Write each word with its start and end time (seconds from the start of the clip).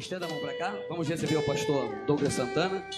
Estenda 0.00 0.24
a 0.24 0.28
mão 0.30 0.40
para 0.40 0.56
cá. 0.56 0.70
Vamos 0.88 1.06
receber 1.06 1.36
o 1.36 1.44
pastor 1.44 1.94
Douglas 2.06 2.32
Santana. 2.32 2.88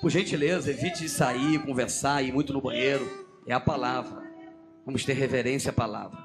Por 0.00 0.08
gentileza, 0.08 0.70
evite 0.70 1.08
sair, 1.08 1.60
conversar, 1.66 2.22
ir 2.22 2.32
muito 2.32 2.52
no 2.52 2.60
banheiro. 2.60 3.04
É 3.44 3.52
a 3.52 3.58
palavra. 3.58 4.22
Vamos 4.86 5.04
ter 5.04 5.14
reverência 5.14 5.72
à 5.72 5.74
palavra. 5.74 6.16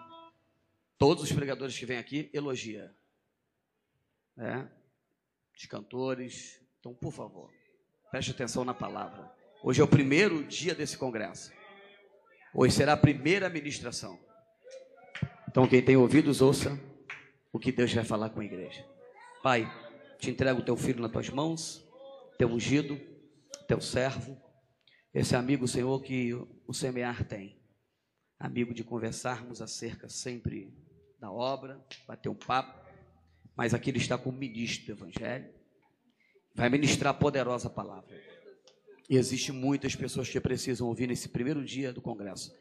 Todos 0.99 1.23
os 1.23 1.31
pregadores 1.31 1.75
que 1.75 1.83
vêm 1.83 1.97
aqui 1.97 2.29
elogia. 2.31 2.95
É? 4.37 4.67
Os 5.57 5.65
cantores. 5.65 6.61
Então, 6.79 6.93
por 6.93 7.11
favor, 7.11 7.49
preste 8.11 8.29
atenção 8.29 8.63
na 8.63 8.73
palavra. 8.73 9.31
Hoje 9.63 9.81
é 9.81 9.83
o 9.83 9.87
primeiro 9.87 10.43
dia 10.43 10.75
desse 10.75 10.95
congresso. 10.95 11.51
Hoje 12.53 12.75
será 12.75 12.93
a 12.93 12.97
primeira 12.97 13.49
ministração. 13.49 14.19
Então, 15.49 15.67
quem 15.67 15.81
tem 15.81 15.97
ouvidos, 15.97 16.39
ouça 16.39 16.79
o 17.51 17.57
que 17.57 17.71
Deus 17.71 17.91
vai 17.91 18.05
falar 18.05 18.29
com 18.29 18.41
a 18.41 18.45
igreja. 18.45 18.85
Pai, 19.41 19.67
te 20.19 20.29
entrego 20.29 20.59
o 20.59 20.65
teu 20.65 20.75
filho 20.75 21.01
nas 21.01 21.11
tuas 21.11 21.29
mãos, 21.29 21.83
teu 22.37 22.49
ungido, 22.49 22.99
teu 23.67 23.79
servo, 23.79 24.37
esse 25.13 25.35
amigo, 25.35 25.67
Senhor, 25.67 26.01
que 26.03 26.33
o 26.67 26.73
semear 26.73 27.25
tem. 27.25 27.57
Amigo 28.37 28.73
de 28.73 28.83
conversarmos 28.83 29.61
acerca 29.61 30.07
sempre 30.07 30.73
da 31.19 31.31
obra, 31.31 31.83
bater 32.07 32.29
um 32.29 32.35
papo, 32.35 32.85
mas 33.55 33.73
aqui 33.73 33.89
ele 33.89 33.97
está 33.97 34.17
como 34.17 34.37
ministro 34.37 34.85
do 34.85 35.03
Evangelho, 35.03 35.53
vai 36.53 36.69
ministrar 36.69 37.17
poderosa 37.17 37.69
palavra. 37.69 38.15
E 39.09 39.17
existe 39.17 39.51
muitas 39.51 39.95
pessoas 39.95 40.29
que 40.29 40.39
precisam 40.39 40.87
ouvir 40.87 41.07
nesse 41.07 41.29
primeiro 41.29 41.65
dia 41.65 41.91
do 41.91 42.01
congresso 42.01 42.53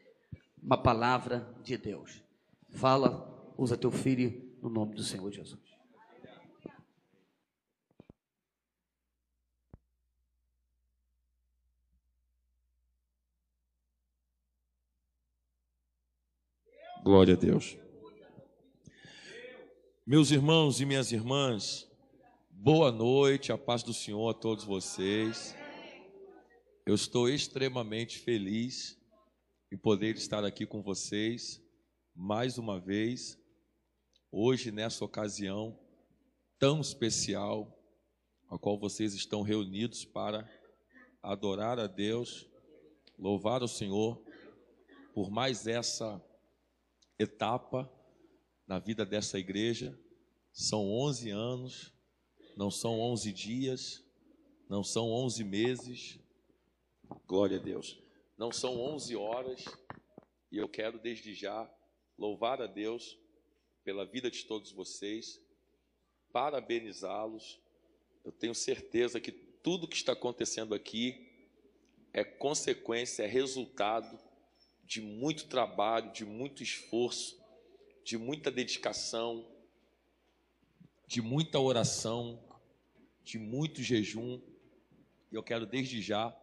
uma 0.61 0.81
palavra 0.81 1.55
de 1.63 1.77
Deus. 1.77 2.21
Fala, 2.69 3.53
usa 3.57 3.77
teu 3.77 3.91
filho 3.91 4.57
no 4.61 4.69
nome 4.69 4.95
do 4.95 5.03
Senhor 5.03 5.31
Jesus. 5.31 5.68
Glória 17.01 17.33
a 17.33 17.37
Deus. 17.37 17.77
Meus 20.05 20.31
irmãos 20.31 20.81
e 20.81 20.85
minhas 20.85 21.13
irmãs, 21.13 21.89
boa 22.51 22.91
noite, 22.91 23.53
a 23.53 23.57
paz 23.57 23.81
do 23.81 23.93
Senhor 23.93 24.29
a 24.29 24.33
todos 24.33 24.65
vocês. 24.65 25.55
Eu 26.85 26.93
estou 26.93 27.29
extremamente 27.29 28.19
feliz 28.19 28.99
em 29.71 29.77
poder 29.77 30.17
estar 30.17 30.43
aqui 30.43 30.65
com 30.65 30.81
vocês 30.81 31.63
mais 32.13 32.57
uma 32.57 32.77
vez, 32.77 33.39
hoje 34.29 34.69
nessa 34.69 35.05
ocasião 35.05 35.79
tão 36.59 36.81
especial, 36.81 37.79
a 38.49 38.57
qual 38.57 38.77
vocês 38.77 39.13
estão 39.13 39.41
reunidos 39.41 40.03
para 40.03 40.45
adorar 41.23 41.79
a 41.79 41.87
Deus, 41.87 42.45
louvar 43.17 43.63
o 43.63 43.69
Senhor 43.69 44.21
por 45.13 45.31
mais 45.31 45.65
essa 45.65 46.21
etapa 47.19 47.91
na 48.65 48.79
vida 48.79 49.05
dessa 49.05 49.37
igreja. 49.37 49.99
São 50.53 50.89
11 50.89 51.29
anos, 51.29 51.93
não 52.55 52.71
são 52.71 52.99
11 52.99 53.33
dias, 53.33 54.03
não 54.69 54.83
são 54.83 55.11
11 55.11 55.43
meses. 55.43 56.19
Glória 57.27 57.57
a 57.57 57.61
Deus. 57.61 58.01
Não 58.37 58.51
são 58.51 58.79
11 58.79 59.15
horas. 59.15 59.65
E 60.51 60.57
eu 60.57 60.69
quero 60.69 60.97
desde 60.97 61.33
já 61.33 61.69
louvar 62.17 62.61
a 62.61 62.67
Deus 62.67 63.17
pela 63.83 64.05
vida 64.05 64.29
de 64.31 64.45
todos 64.45 64.71
vocês, 64.71 65.39
parabenizá-los. 66.31 67.59
Eu 68.23 68.31
tenho 68.31 68.55
certeza 68.55 69.19
que 69.19 69.31
tudo 69.31 69.87
que 69.87 69.95
está 69.95 70.13
acontecendo 70.13 70.73
aqui 70.73 71.27
é 72.13 72.23
consequência, 72.23 73.23
é 73.23 73.27
resultado 73.27 74.19
de 74.89 75.01
muito 75.01 75.45
trabalho, 75.45 76.11
de 76.11 76.25
muito 76.25 76.63
esforço, 76.63 77.39
de 78.03 78.17
muita 78.17 78.49
dedicação, 78.49 79.45
de 81.05 81.21
muita 81.21 81.59
oração, 81.59 82.39
de 83.23 83.37
muito 83.37 83.83
jejum. 83.83 84.41
E 85.31 85.35
eu 85.35 85.43
quero 85.43 85.67
desde 85.67 86.01
já 86.01 86.35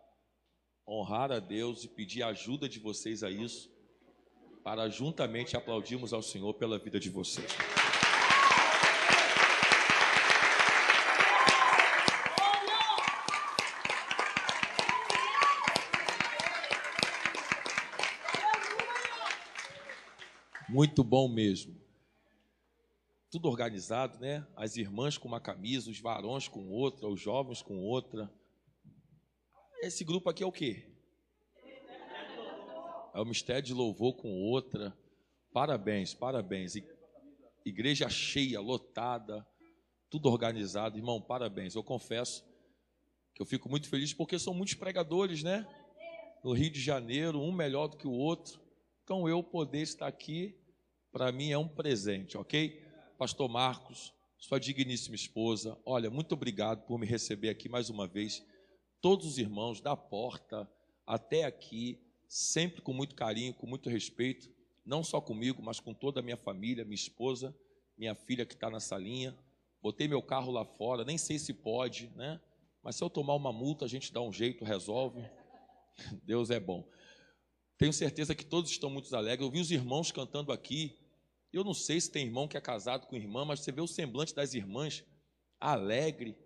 honrar 0.87 1.33
a 1.33 1.41
Deus 1.41 1.83
e 1.83 1.89
pedir 1.89 2.23
a 2.23 2.29
ajuda 2.29 2.69
de 2.69 2.79
vocês 2.79 3.25
a 3.25 3.31
isso, 3.31 3.69
para 4.63 4.89
juntamente 4.89 5.57
aplaudirmos 5.57 6.13
ao 6.13 6.23
Senhor 6.23 6.55
pela 6.55 6.79
vida 6.79 7.01
de 7.01 7.11
vocês. 7.11 7.51
Muito 20.77 21.03
bom 21.03 21.27
mesmo. 21.27 21.75
Tudo 23.31 23.49
organizado, 23.49 24.19
né? 24.19 24.47
As 24.55 24.77
irmãs 24.77 25.17
com 25.17 25.27
uma 25.27 25.41
camisa, 25.41 25.91
os 25.91 25.99
varões 25.99 26.49
com 26.49 26.69
outra, 26.69 27.09
os 27.09 27.19
jovens 27.19 27.63
com 27.63 27.79
outra. 27.79 28.31
Esse 29.81 30.05
grupo 30.05 30.29
aqui 30.29 30.43
é 30.43 30.47
o 30.47 30.53
quê? 30.53 30.87
É 33.15 33.19
o 33.19 33.25
mistério 33.25 33.63
de 33.63 33.73
louvor 33.73 34.17
com 34.17 34.29
outra. 34.29 34.95
Parabéns, 35.51 36.13
parabéns. 36.13 36.75
Igreja 37.65 38.11
cheia, 38.11 38.61
lotada, 38.61 39.49
tudo 40.11 40.29
organizado. 40.29 40.99
Irmão, 40.99 41.23
parabéns. 41.23 41.75
Eu 41.75 41.83
confesso 41.83 42.45
que 43.35 43.41
eu 43.41 43.47
fico 43.47 43.67
muito 43.67 43.89
feliz 43.89 44.13
porque 44.13 44.39
são 44.39 44.53
muitos 44.53 44.75
pregadores, 44.75 45.43
né? 45.43 45.67
No 46.45 46.53
Rio 46.53 46.69
de 46.69 46.83
Janeiro, 46.83 47.41
um 47.41 47.51
melhor 47.51 47.89
do 47.89 47.97
que 47.97 48.07
o 48.07 48.13
outro. 48.13 48.61
Então 49.05 49.27
eu 49.27 49.43
poder 49.43 49.81
estar 49.81 50.07
aqui 50.07 50.55
para 51.17 51.33
mim 51.33 51.51
é 51.51 51.57
um 51.57 51.67
presente, 51.67 52.37
ok? 52.37 52.79
Pastor 53.17 53.49
Marcos, 53.49 54.13
sua 54.37 54.61
digníssima 54.61 55.17
esposa, 55.17 55.75
olha, 55.83 56.11
muito 56.11 56.33
obrigado 56.33 56.85
por 56.85 56.99
me 56.99 57.07
receber 57.07 57.49
aqui 57.49 57.71
mais 57.71 57.89
uma 57.89 58.07
vez. 58.07 58.45
Todos 59.01 59.25
os 59.25 59.39
irmãos, 59.39 59.81
da 59.81 59.97
porta 59.97 60.71
até 61.07 61.45
aqui, 61.45 61.99
sempre 62.29 62.83
com 62.83 62.93
muito 62.93 63.15
carinho, 63.15 63.55
com 63.55 63.67
muito 63.67 63.89
respeito, 63.89 64.51
não 64.85 65.03
só 65.03 65.19
comigo, 65.19 65.63
mas 65.63 65.81
com 65.81 65.95
toda 65.95 66.21
a 66.21 66.23
minha 66.23 66.37
família, 66.37 66.85
minha 66.85 66.95
esposa, 66.95 67.57
minha 67.97 68.15
filha 68.15 68.45
que 68.45 68.53
está 68.53 68.69
na 68.69 68.79
salinha. 68.79 69.35
Botei 69.81 70.07
meu 70.07 70.21
carro 70.21 70.53
lá 70.53 70.67
fora, 70.67 71.03
nem 71.03 71.17
sei 71.17 71.39
se 71.39 71.55
pode, 71.55 72.13
né? 72.15 72.39
Mas 72.83 72.97
se 72.97 73.03
eu 73.03 73.09
tomar 73.09 73.37
uma 73.37 73.55
multa, 73.55 73.87
a 73.87 73.89
gente 73.89 74.13
dá 74.13 74.21
um 74.21 74.31
jeito, 74.31 74.67
resolve. 74.67 75.25
Deus 76.25 76.51
é 76.51 76.61
bom. 76.61 76.87
Tenho 77.79 77.93
certeza 77.95 78.35
que 78.35 78.45
todos 78.45 78.71
estão 78.71 78.91
muito 78.91 79.17
alegres. 79.17 79.47
Eu 79.47 79.51
vi 79.51 79.61
os 79.61 79.71
irmãos 79.71 80.13
cantando 80.13 80.53
aqui. 80.53 81.06
Eu 81.57 81.65
não 81.65 81.73
sei 81.73 81.99
se 82.01 82.11
tem 82.11 82.27
irmão 82.27 82.47
que 82.47 82.57
é 82.57 82.61
casado 82.61 83.07
com 83.07 83.17
irmã, 83.17 83.45
mas 83.45 83.61
você 83.61 83.73
vê 83.73 83.81
o 83.81 83.87
semblante 83.87 84.35
das 84.35 84.53
irmãs 84.53 85.03
alegre 85.59 86.37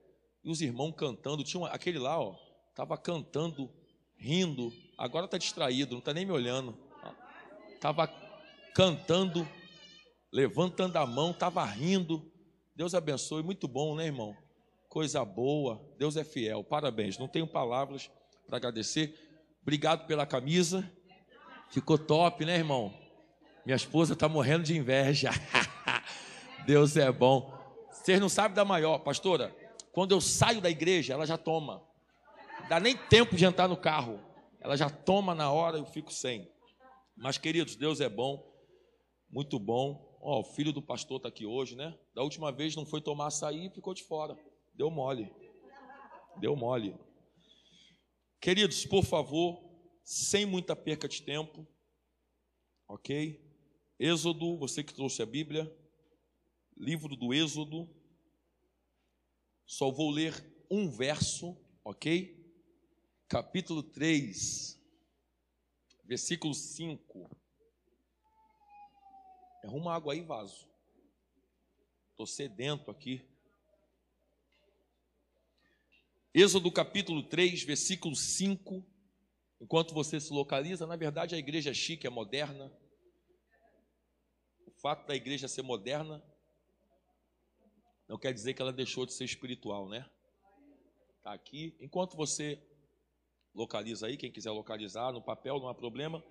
e 0.44 0.48
os 0.48 0.60
irmãos 0.60 0.92
cantando. 0.92 1.42
Tinha 1.42 1.66
aquele 1.66 1.98
lá, 1.98 2.20
ó, 2.20 2.36
estava 2.68 2.96
cantando, 2.96 3.68
rindo. 4.16 4.72
Agora 4.96 5.24
está 5.24 5.36
distraído, 5.36 5.92
não 5.92 5.98
está 5.98 6.14
nem 6.14 6.24
me 6.24 6.30
olhando. 6.30 6.78
Estava 7.74 8.06
cantando, 8.72 9.48
levantando 10.32 10.96
a 10.96 11.04
mão, 11.04 11.32
estava 11.32 11.64
rindo. 11.64 12.30
Deus 12.76 12.94
abençoe, 12.94 13.42
muito 13.42 13.66
bom, 13.66 13.96
né, 13.96 14.06
irmão? 14.06 14.36
Coisa 14.88 15.24
boa. 15.24 15.84
Deus 15.98 16.16
é 16.16 16.22
fiel. 16.22 16.62
Parabéns. 16.62 17.18
Não 17.18 17.26
tenho 17.26 17.48
palavras 17.48 18.08
para 18.46 18.58
agradecer. 18.58 19.18
Obrigado 19.60 20.06
pela 20.06 20.24
camisa. 20.24 20.88
Ficou 21.68 21.98
top, 21.98 22.44
né, 22.44 22.56
irmão? 22.56 23.09
Minha 23.64 23.76
esposa 23.76 24.14
está 24.14 24.28
morrendo 24.28 24.64
de 24.64 24.76
inveja. 24.76 25.30
Deus 26.66 26.96
é 26.96 27.10
bom. 27.12 27.52
Vocês 27.90 28.18
não 28.18 28.28
sabem 28.28 28.54
da 28.54 28.64
maior, 28.64 28.98
pastora. 29.00 29.54
Quando 29.92 30.12
eu 30.12 30.20
saio 30.20 30.60
da 30.60 30.70
igreja, 30.70 31.12
ela 31.12 31.26
já 31.26 31.36
toma. 31.36 31.82
Dá 32.68 32.80
nem 32.80 32.96
tempo 32.96 33.36
de 33.36 33.44
entrar 33.44 33.68
no 33.68 33.76
carro. 33.76 34.20
Ela 34.60 34.76
já 34.76 34.88
toma 34.88 35.34
na 35.34 35.50
hora 35.50 35.76
e 35.76 35.80
eu 35.80 35.86
fico 35.86 36.12
sem. 36.12 36.50
Mas, 37.16 37.36
queridos, 37.36 37.76
Deus 37.76 38.00
é 38.00 38.08
bom. 38.08 38.50
Muito 39.28 39.58
bom. 39.58 40.18
Ó, 40.22 40.40
o 40.40 40.44
filho 40.44 40.72
do 40.72 40.82
pastor 40.82 41.18
está 41.18 41.28
aqui 41.28 41.44
hoje, 41.44 41.76
né? 41.76 41.98
Da 42.14 42.22
última 42.22 42.50
vez 42.52 42.74
não 42.76 42.86
foi 42.86 43.00
tomar 43.00 43.26
açaí 43.26 43.66
e 43.66 43.70
ficou 43.70 43.92
de 43.92 44.02
fora. 44.04 44.36
Deu 44.74 44.90
mole. 44.90 45.32
Deu 46.38 46.56
mole. 46.56 46.96
Queridos, 48.40 48.86
por 48.86 49.04
favor, 49.04 49.62
sem 50.02 50.46
muita 50.46 50.74
perca 50.74 51.06
de 51.06 51.22
tempo, 51.22 51.66
ok? 52.88 53.49
Êxodo, 54.02 54.56
você 54.56 54.82
que 54.82 54.94
trouxe 54.94 55.20
a 55.20 55.26
Bíblia, 55.26 55.70
livro 56.74 57.14
do 57.14 57.34
Êxodo, 57.34 57.86
só 59.66 59.90
vou 59.90 60.10
ler 60.10 60.42
um 60.70 60.88
verso, 60.88 61.54
ok? 61.84 62.34
Capítulo 63.28 63.82
3, 63.82 64.80
versículo 66.02 66.54
5. 66.54 67.30
Arruma 69.64 69.94
água 69.94 70.14
aí, 70.14 70.22
vaso. 70.22 70.66
Estou 72.12 72.26
sedento 72.26 72.90
aqui. 72.90 73.22
Êxodo 76.32 76.72
capítulo 76.72 77.22
3, 77.22 77.64
versículo 77.64 78.16
5. 78.16 78.82
Enquanto 79.60 79.92
você 79.92 80.18
se 80.18 80.32
localiza, 80.32 80.86
na 80.86 80.96
verdade 80.96 81.34
a 81.34 81.38
igreja 81.38 81.70
é 81.70 81.74
chique, 81.74 82.06
é 82.06 82.10
moderna. 82.10 82.72
O 84.80 84.82
fato 84.82 85.06
da 85.06 85.14
igreja 85.14 85.46
ser 85.46 85.60
moderna 85.60 86.24
não 88.08 88.16
quer 88.16 88.32
dizer 88.32 88.54
que 88.54 88.62
ela 88.62 88.72
deixou 88.72 89.04
de 89.04 89.12
ser 89.12 89.24
espiritual, 89.24 89.86
né? 89.86 90.08
Está 91.18 91.34
aqui. 91.34 91.76
Enquanto 91.78 92.16
você 92.16 92.58
localiza 93.54 94.06
aí, 94.06 94.16
quem 94.16 94.32
quiser 94.32 94.50
localizar 94.52 95.12
no 95.12 95.20
papel, 95.20 95.60
não 95.60 95.68
há 95.68 95.74
problema. 95.74 96.24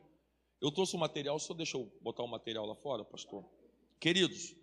Eu 0.60 0.72
trouxe 0.72 0.96
o 0.96 0.98
um 0.98 1.00
material, 1.00 1.38
só 1.38 1.54
deixa 1.54 1.78
eu 1.78 1.96
botar 2.02 2.24
o 2.24 2.26
um 2.26 2.30
material 2.30 2.66
lá 2.66 2.74
fora, 2.74 3.06
pastor. 3.06 3.46
Queridos, 4.00 4.54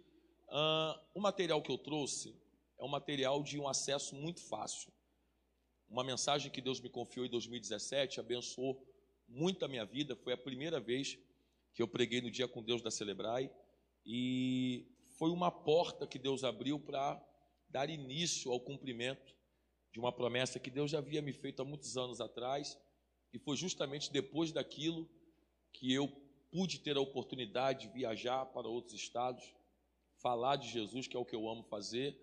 uh, 0.48 1.00
o 1.14 1.20
material 1.20 1.62
que 1.62 1.70
eu 1.70 1.78
trouxe 1.78 2.36
é 2.80 2.84
um 2.84 2.88
material 2.88 3.40
de 3.40 3.56
um 3.56 3.68
acesso 3.68 4.16
muito 4.16 4.40
fácil. 4.40 4.92
Uma 5.88 6.02
mensagem 6.02 6.50
que 6.50 6.60
Deus 6.60 6.80
me 6.80 6.90
confiou 6.90 7.24
em 7.24 7.30
2017 7.30 8.18
abençoou 8.18 8.84
muito 9.28 9.64
a 9.64 9.68
minha 9.68 9.84
vida. 9.84 10.16
Foi 10.16 10.32
a 10.32 10.36
primeira 10.36 10.80
vez 10.80 11.16
que 11.72 11.80
eu 11.80 11.86
preguei 11.86 12.20
no 12.20 12.32
Dia 12.32 12.48
com 12.48 12.60
Deus 12.64 12.82
da 12.82 12.90
Celebrai 12.90 13.48
e 14.06 14.86
foi 15.18 15.30
uma 15.30 15.50
porta 15.50 16.06
que 16.06 16.18
Deus 16.18 16.44
abriu 16.44 16.78
para 16.78 17.20
dar 17.68 17.90
início 17.90 18.52
ao 18.52 18.60
cumprimento 18.60 19.34
de 19.92 19.98
uma 19.98 20.12
promessa 20.12 20.60
que 20.60 20.70
Deus 20.70 20.92
já 20.92 20.98
havia 20.98 21.20
me 21.20 21.32
feito 21.32 21.60
há 21.60 21.64
muitos 21.64 21.96
anos 21.96 22.20
atrás 22.20 22.78
e 23.32 23.38
foi 23.38 23.56
justamente 23.56 24.12
depois 24.12 24.52
daquilo 24.52 25.08
que 25.72 25.92
eu 25.92 26.06
pude 26.52 26.78
ter 26.78 26.96
a 26.96 27.00
oportunidade 27.00 27.86
de 27.86 27.92
viajar 27.92 28.46
para 28.46 28.68
outros 28.68 28.94
estados, 28.94 29.42
falar 30.22 30.56
de 30.56 30.68
Jesus, 30.68 31.08
que 31.08 31.16
é 31.16 31.20
o 31.20 31.24
que 31.24 31.34
eu 31.34 31.48
amo 31.48 31.64
fazer. 31.64 32.16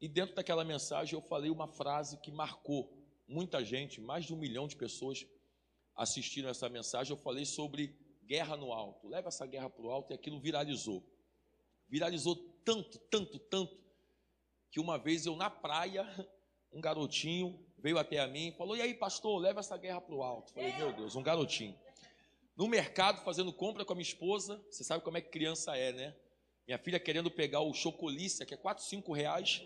E 0.00 0.08
dentro 0.08 0.34
daquela 0.34 0.64
mensagem 0.64 1.14
eu 1.14 1.20
falei 1.20 1.50
uma 1.50 1.68
frase 1.68 2.18
que 2.18 2.32
marcou 2.32 2.96
muita 3.26 3.62
gente, 3.62 4.00
mais 4.00 4.24
de 4.24 4.32
um 4.32 4.38
milhão 4.38 4.66
de 4.66 4.76
pessoas 4.76 5.26
assistiram 5.94 6.48
essa 6.48 6.68
mensagem. 6.68 7.12
Eu 7.12 7.22
falei 7.22 7.44
sobre 7.44 7.94
guerra 8.24 8.56
no 8.56 8.72
alto. 8.72 9.06
Leva 9.08 9.28
essa 9.28 9.46
guerra 9.46 9.68
para 9.68 9.84
o 9.84 9.90
alto 9.90 10.12
e 10.12 10.14
aquilo 10.14 10.40
viralizou. 10.40 11.04
Viralizou 11.88 12.36
tanto, 12.64 12.98
tanto, 13.10 13.38
tanto, 13.38 13.78
que 14.70 14.78
uma 14.78 14.98
vez 14.98 15.26
eu 15.26 15.34
na 15.36 15.48
praia, 15.48 16.06
um 16.72 16.80
garotinho 16.80 17.58
veio 17.78 17.98
até 17.98 18.18
a 18.18 18.26
mim 18.26 18.48
e 18.48 18.52
falou: 18.52 18.76
E 18.76 18.82
aí, 18.82 18.94
pastor, 18.94 19.40
leva 19.40 19.60
essa 19.60 19.76
guerra 19.76 20.00
para 20.00 20.14
o 20.14 20.22
alto. 20.22 20.52
Falei: 20.52 20.76
Meu 20.76 20.92
Deus, 20.92 21.16
um 21.16 21.22
garotinho. 21.22 21.78
No 22.56 22.66
mercado, 22.66 23.22
fazendo 23.22 23.52
compra 23.52 23.84
com 23.84 23.92
a 23.92 23.96
minha 23.96 24.02
esposa, 24.02 24.60
você 24.68 24.82
sabe 24.82 25.04
como 25.04 25.16
é 25.16 25.20
que 25.20 25.30
criança 25.30 25.76
é, 25.76 25.92
né? 25.92 26.16
Minha 26.66 26.78
filha 26.78 26.98
querendo 26.98 27.30
pegar 27.30 27.60
o 27.60 27.72
chocolícia, 27.72 28.44
que 28.44 28.52
é 28.52 28.56
4, 28.56 28.84
5 28.84 29.12
reais, 29.12 29.62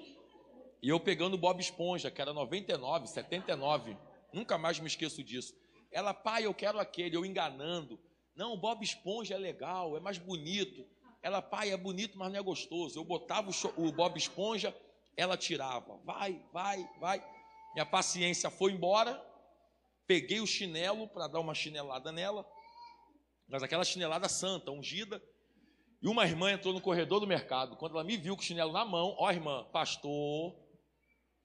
e 0.82 0.88
eu 0.88 1.00
pegando 1.00 1.34
o 1.34 1.38
Bob 1.38 1.60
Esponja, 1.60 2.10
que 2.10 2.20
era 2.20 2.32
99, 2.32 3.06
79. 3.06 3.96
Nunca 4.32 4.58
mais 4.58 4.78
me 4.78 4.86
esqueço 4.86 5.22
disso. 5.24 5.54
Ela, 5.90 6.12
pai, 6.12 6.46
eu 6.46 6.54
quero 6.54 6.78
aquele, 6.78 7.16
eu 7.16 7.24
enganando. 7.24 7.98
Não, 8.34 8.56
Bob 8.56 8.84
Esponja 8.84 9.34
é 9.34 9.38
legal, 9.38 9.96
é 9.96 10.00
mais 10.00 10.18
bonito. 10.18 10.86
Ela, 11.22 11.40
pai, 11.40 11.70
é 11.70 11.76
bonito, 11.76 12.18
mas 12.18 12.32
não 12.32 12.38
é 12.38 12.42
gostoso. 12.42 12.98
Eu 12.98 13.04
botava 13.04 13.50
o, 13.50 13.86
o 13.86 13.92
Bob 13.92 14.18
Esponja, 14.18 14.76
ela 15.16 15.36
tirava. 15.36 15.96
Vai, 16.04 16.44
vai, 16.52 16.88
vai. 16.98 17.24
Minha 17.74 17.86
paciência 17.86 18.50
foi 18.50 18.72
embora. 18.72 19.22
Peguei 20.06 20.40
o 20.40 20.46
chinelo 20.46 21.06
para 21.06 21.28
dar 21.28 21.38
uma 21.40 21.54
chinelada 21.54 22.10
nela. 22.10 22.44
Mas 23.48 23.62
aquela 23.62 23.84
chinelada 23.84 24.28
santa, 24.28 24.72
ungida. 24.72 25.22
E 26.02 26.08
uma 26.08 26.24
irmã 26.24 26.50
entrou 26.50 26.74
no 26.74 26.80
corredor 26.80 27.20
do 27.20 27.26
mercado. 27.26 27.76
Quando 27.76 27.92
ela 27.92 28.02
me 28.02 28.16
viu 28.16 28.34
com 28.34 28.42
o 28.42 28.44
chinelo 28.44 28.72
na 28.72 28.84
mão, 28.84 29.14
ó, 29.16 29.30
irmã, 29.30 29.64
pastor, 29.72 30.56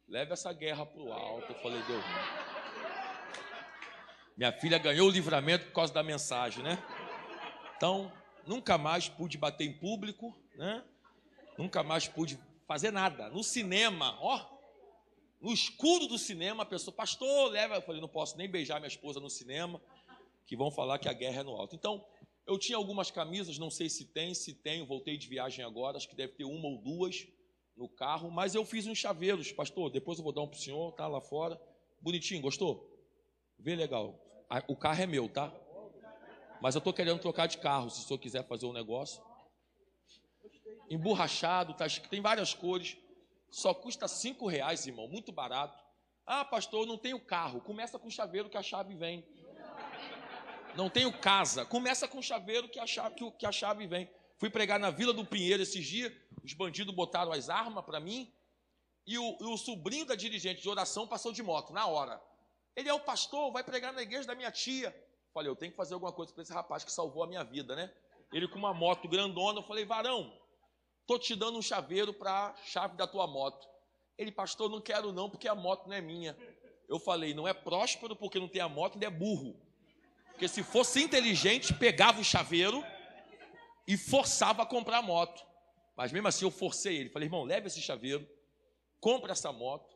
leve 0.08 0.34
essa 0.34 0.52
guerra 0.52 0.88
para 0.88 1.02
o 1.02 1.14
alto. 1.14 1.52
Eu 1.52 1.60
falei, 1.60 1.82
Deus. 1.84 2.04
Minha 4.36 4.52
filha 4.52 4.80
ganhou 4.80 5.08
o 5.08 5.12
livramento 5.12 5.68
por 5.68 5.74
causa 5.74 5.94
da 5.94 6.02
mensagem, 6.02 6.64
né? 6.64 6.78
Então, 7.76 8.12
nunca 8.48 8.78
mais 8.78 9.10
pude 9.10 9.38
bater 9.38 9.66
em 9.66 9.74
público, 9.74 10.36
né? 10.56 10.84
Nunca 11.58 11.84
mais 11.84 12.08
pude 12.08 12.40
fazer 12.68 12.92
nada. 12.92 13.30
No 13.30 13.44
cinema, 13.44 14.18
ó, 14.22 14.46
no 15.40 15.54
escuro 15.54 16.08
do 16.08 16.18
cinema, 16.18 16.64
a 16.64 16.66
pessoa, 16.66 16.96
pastor, 16.96 17.52
leva. 17.52 17.76
Eu 17.76 17.82
falei, 17.82 18.02
não 18.02 18.08
posso 18.08 18.38
nem 18.38 18.50
beijar 18.50 18.80
minha 18.80 18.88
esposa 18.88 19.20
no 19.20 19.30
cinema, 19.30 19.82
que 20.46 20.56
vão 20.56 20.72
falar 20.72 21.00
que 21.00 21.10
a 21.10 21.14
guerra 21.14 21.42
é 21.42 21.44
no 21.44 21.56
alto. 21.56 21.76
Então, 21.76 22.04
eu 22.46 22.58
tinha 22.58 22.78
algumas 22.78 23.12
camisas, 23.12 23.58
não 23.58 23.70
sei 23.70 23.90
se 23.90 24.06
tem, 24.06 24.34
se 24.34 24.54
tenho, 24.54 24.86
voltei 24.86 25.18
de 25.18 25.28
viagem 25.28 25.64
agora, 25.66 25.98
acho 25.98 26.08
que 26.08 26.16
deve 26.16 26.34
ter 26.34 26.46
uma 26.46 26.68
ou 26.68 26.78
duas 26.78 27.28
no 27.76 27.90
carro, 27.90 28.32
mas 28.32 28.56
eu 28.56 28.66
fiz 28.66 28.88
uns 28.88 28.98
chaveiros, 28.98 29.52
pastor, 29.52 29.92
depois 29.92 30.18
eu 30.18 30.24
vou 30.24 30.34
dar 30.34 30.42
um 30.42 30.48
para 30.48 30.58
o 30.58 30.62
senhor, 30.62 30.94
tá 30.94 31.08
lá 31.08 31.22
fora. 31.22 31.60
Bonitinho, 32.02 32.42
gostou? 32.42 32.90
Vê 33.60 33.76
legal. 33.76 34.18
O 34.68 34.76
carro 34.76 35.02
é 35.02 35.06
meu, 35.06 35.28
tá? 35.28 35.54
Mas 36.62 36.76
eu 36.76 36.80
estou 36.80 36.94
querendo 36.94 37.20
trocar 37.20 37.48
de 37.48 37.58
carro, 37.58 37.90
se 37.90 38.02
o 38.02 38.08
senhor 38.08 38.20
quiser 38.20 38.48
fazer 38.48 38.66
um 38.66 38.74
negócio. 38.74 39.22
Emborrachado, 40.90 41.74
tá, 41.74 41.86
tem 42.10 42.22
várias 42.22 42.54
cores. 42.54 42.98
Só 43.50 43.74
custa 43.74 44.08
cinco 44.08 44.48
reais, 44.48 44.86
irmão, 44.86 45.08
muito 45.08 45.32
barato. 45.32 45.84
Ah, 46.26 46.44
pastor, 46.44 46.82
eu 46.82 46.86
não 46.86 46.98
tenho 46.98 47.20
carro. 47.20 47.62
Começa 47.62 47.98
com 47.98 48.08
o 48.08 48.12
chaveiro 48.12 48.50
que 48.50 48.58
a 48.58 48.64
chave 48.64 48.96
vem. 48.96 49.26
Não 50.76 50.90
tenho 50.90 51.12
casa. 51.20 51.66
Começa 51.66 52.08
com 52.08 52.20
o 52.20 52.24
chaveiro 52.24 52.68
que 52.70 52.80
a 52.80 52.86
chave, 52.86 53.16
que 53.32 53.46
a 53.46 53.52
chave 53.52 53.88
vem. 53.88 54.10
Fui 54.38 54.50
pregar 54.50 54.80
na 54.80 54.92
Vila 54.92 55.14
do 55.14 55.26
Pinheiro 55.26 55.64
esses 55.64 55.86
dias. 55.86 56.14
Os 56.44 56.54
bandidos 56.54 56.94
botaram 56.94 57.32
as 57.32 57.50
armas 57.50 57.84
para 57.86 58.00
mim. 58.00 58.32
E 59.06 59.18
o, 59.18 59.38
e 59.40 59.46
o 59.46 59.58
sobrinho 59.58 60.06
da 60.06 60.16
dirigente 60.16 60.62
de 60.62 60.70
oração 60.70 61.08
passou 61.08 61.32
de 61.32 61.42
moto, 61.42 61.72
na 61.72 61.88
hora. 61.88 62.22
Ele 62.76 62.90
é 62.90 62.94
o 62.94 63.00
pastor, 63.00 63.52
vai 63.52 63.64
pregar 63.64 63.94
na 63.94 64.02
igreja 64.02 64.28
da 64.28 64.36
minha 64.36 64.52
tia. 64.52 64.96
Falei, 65.38 65.52
eu 65.52 65.56
tenho 65.56 65.72
que 65.72 65.78
fazer 65.78 65.94
alguma 65.94 66.12
coisa 66.12 66.34
para 66.34 66.42
esse 66.42 66.52
rapaz 66.52 66.84
que 66.84 66.92
salvou 66.92 67.22
a 67.22 67.28
minha 67.28 67.44
vida, 67.44 67.76
né? 67.76 67.94
Ele 68.34 68.48
com 68.48 68.58
uma 68.58 68.74
moto 68.74 69.08
grandona, 69.08 69.60
eu 69.60 69.64
falei, 69.64 69.86
varão, 69.86 70.36
tô 71.06 71.20
te 71.20 71.36
dando 71.36 71.60
um 71.60 71.62
chaveiro 71.62 72.12
para 72.12 72.56
chave 72.66 72.98
da 72.98 73.06
tua 73.06 73.28
moto. 73.28 73.70
Ele, 74.18 74.32
pastor, 74.32 74.68
não 74.68 74.82
quero 74.82 75.12
não, 75.12 75.30
porque 75.30 75.48
a 75.48 75.54
moto 75.54 75.86
não 75.86 75.94
é 75.94 76.02
minha. 76.02 76.36
Eu 76.90 76.98
falei, 76.98 77.36
não 77.36 77.48
é 77.48 77.54
próspero 77.54 78.16
porque 78.16 78.40
não 78.40 78.48
tem 78.48 78.64
a 78.64 78.68
moto, 78.68 78.96
ele 78.96 79.06
é 79.06 79.12
burro. 79.12 79.62
Porque 80.32 80.48
se 80.48 80.64
fosse 80.64 81.04
inteligente, 81.04 81.72
pegava 81.72 82.20
o 82.20 82.24
chaveiro 82.24 82.84
e 83.88 83.96
forçava 83.96 84.64
a 84.64 84.66
comprar 84.66 84.98
a 84.98 85.02
moto. 85.04 85.46
Mas 85.96 86.12
mesmo 86.12 86.28
assim 86.30 86.46
eu 86.46 86.52
forcei 86.52 86.98
ele. 86.98 87.12
Falei, 87.12 87.28
irmão, 87.28 87.44
leve 87.44 87.68
esse 87.68 87.80
chaveiro, 87.80 88.28
compra 89.00 89.34
essa 89.34 89.52
moto 89.52 89.96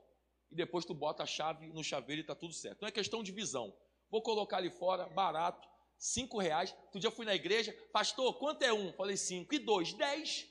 e 0.52 0.56
depois 0.56 0.86
tu 0.86 0.94
bota 0.94 1.24
a 1.24 1.26
chave 1.26 1.74
no 1.74 1.84
chaveiro 1.84 2.20
e 2.20 2.22
está 2.22 2.36
tudo 2.36 2.54
certo. 2.54 2.82
Não 2.82 2.88
é 2.88 2.92
questão 2.92 3.24
de 3.24 3.32
visão. 3.32 3.74
Vou 4.12 4.22
colocar 4.22 4.58
ali 4.58 4.70
fora, 4.70 5.08
barato, 5.08 5.66
cinco 5.98 6.38
reais. 6.38 6.76
Outro 6.84 7.00
dia 7.00 7.08
eu 7.08 7.14
fui 7.14 7.26
na 7.26 7.34
igreja, 7.34 7.74
pastor, 7.94 8.38
quanto 8.38 8.62
é 8.62 8.74
um? 8.74 8.92
Falei 8.94 9.16
cinco. 9.16 9.56
E 9.56 9.60
dois? 9.60 9.94
Dez. 9.94 10.46